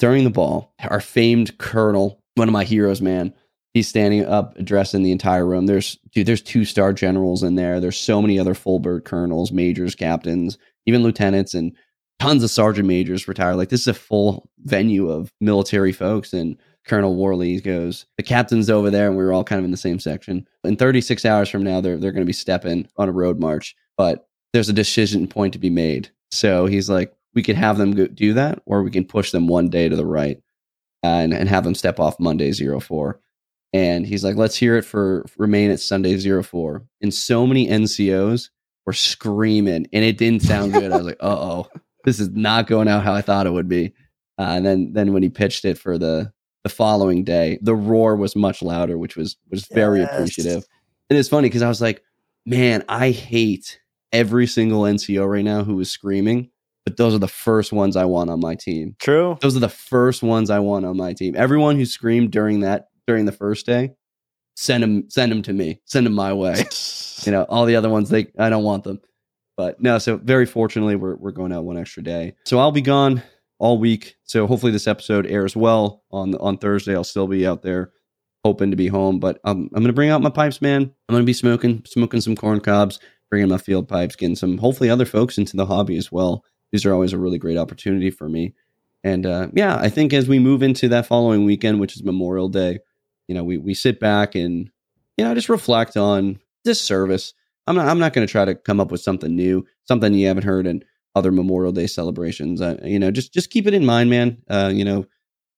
[0.00, 3.32] During the ball, our famed colonel, one of my heroes, man,
[3.72, 5.66] he's standing up addressing the entire room.
[5.66, 7.78] There's, dude, there's two star generals in there.
[7.78, 11.72] There's so many other full bird colonels, majors, captains, even lieutenants, and
[12.18, 13.54] tons of sergeant majors retired.
[13.54, 16.32] Like this is a full venue of military folks.
[16.32, 19.70] And Colonel Worley goes, the captain's over there, and we were all kind of in
[19.70, 20.48] the same section.
[20.64, 23.76] In 36 hours from now, they're they're going to be stepping on a road march,
[23.96, 26.10] but there's a decision point to be made.
[26.32, 29.46] So he's like, we could have them go, do that, or we can push them
[29.48, 30.38] one day to the right,
[31.04, 33.20] uh, and and have them step off Monday zero four.
[33.74, 36.84] And he's like, let's hear it for remain at Sunday zero four.
[37.00, 38.50] And so many NCOs
[38.84, 40.90] were screaming, and it didn't sound good.
[40.92, 41.68] I was like, "Uh oh,
[42.04, 43.94] this is not going out how I thought it would be."
[44.38, 46.32] Uh, and then then when he pitched it for the
[46.64, 50.12] the following day, the roar was much louder, which was was very Yes.
[50.12, 50.64] appreciative.
[51.10, 52.02] And it's funny because I was like,
[52.46, 53.80] "Man, I hate
[54.12, 56.50] every single NCO right now who is screaming."
[56.84, 58.96] But those are the first ones I want on my team.
[58.98, 59.38] True.
[59.40, 61.34] Those are the first ones I want on my team.
[61.36, 63.92] Everyone who screamed during that during the first day,
[64.56, 65.80] send them send them to me.
[65.84, 66.64] Send them my way.
[67.22, 69.00] you know, all the other ones they I don't want them.
[69.56, 72.34] But no, so very fortunately we're we're going out one extra day.
[72.44, 73.22] So I'll be gone
[73.58, 74.16] all week.
[74.24, 76.94] So hopefully this episode airs well on on Thursday.
[76.94, 77.92] I'll still be out there
[78.44, 80.82] hoping to be home, but um, I'm going to bring out my pipes, man.
[80.82, 82.98] I'm going to be smoking smoking some corn cobs,
[83.30, 86.44] bringing my field pipes, getting some hopefully other folks into the hobby as well.
[86.72, 88.54] These are always a really great opportunity for me.
[89.04, 92.48] And uh, yeah, I think as we move into that following weekend, which is Memorial
[92.48, 92.78] Day,
[93.28, 94.70] you know, we we sit back and
[95.16, 97.34] you know just reflect on this service.
[97.66, 100.26] I'm not I'm not going to try to come up with something new, something you
[100.26, 100.84] haven't heard in
[101.14, 102.60] other Memorial Day celebrations.
[102.84, 104.38] You know, just just keep it in mind, man.
[104.48, 105.06] Uh, you know,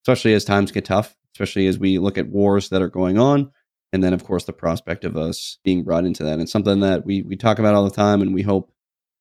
[0.02, 3.50] especially as times get tough, especially as we look at wars that are going on,
[3.92, 6.38] and then of course the prospect of us being brought into that.
[6.38, 8.73] And something that we we talk about all the time, and we hope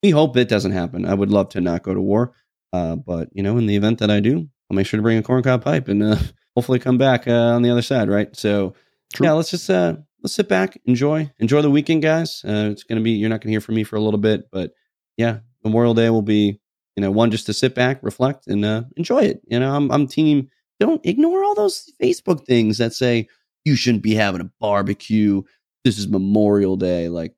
[0.03, 1.05] we hope it doesn't happen.
[1.05, 2.33] I would love to not go to war,
[2.73, 5.17] uh, but you know, in the event that I do, I'll make sure to bring
[5.17, 6.17] a corncob pipe and uh,
[6.55, 8.35] hopefully come back uh, on the other side, right?
[8.35, 8.75] So
[9.13, 9.25] True.
[9.25, 12.43] yeah, let's just uh, let's sit back, enjoy, enjoy the weekend, guys.
[12.45, 14.73] Uh, it's gonna be you're not gonna hear from me for a little bit, but
[15.17, 16.59] yeah, Memorial Day will be
[16.97, 19.41] you know one just to sit back, reflect, and uh, enjoy it.
[19.47, 20.49] You know, I'm I'm team.
[20.79, 23.27] Don't ignore all those Facebook things that say
[23.63, 25.43] you shouldn't be having a barbecue.
[25.85, 27.07] This is Memorial Day.
[27.07, 27.35] Like,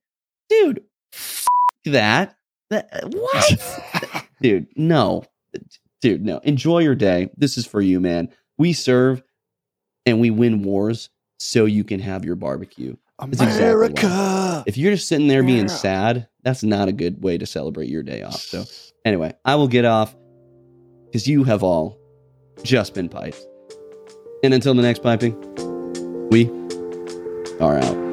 [0.49, 0.81] dude,
[1.13, 1.45] f-
[1.85, 2.34] that.
[2.69, 4.25] That what?
[4.41, 5.23] dude, no.
[6.01, 6.39] Dude, no.
[6.39, 7.29] Enjoy your day.
[7.37, 8.29] This is for you, man.
[8.57, 9.23] We serve
[10.05, 11.09] and we win wars
[11.39, 12.95] so you can have your barbecue.
[13.19, 13.63] That's exactly.
[13.63, 14.63] America.
[14.67, 15.75] If you're just sitting there being Yeah.
[15.75, 18.39] sad, that's not a good way to celebrate your day off.
[18.41, 18.65] So,
[19.05, 20.15] anyway, I will get off
[21.05, 21.97] because you have all
[22.63, 23.39] just been piped.
[24.43, 25.33] And until the next piping,
[26.29, 26.49] we
[27.59, 28.04] are out.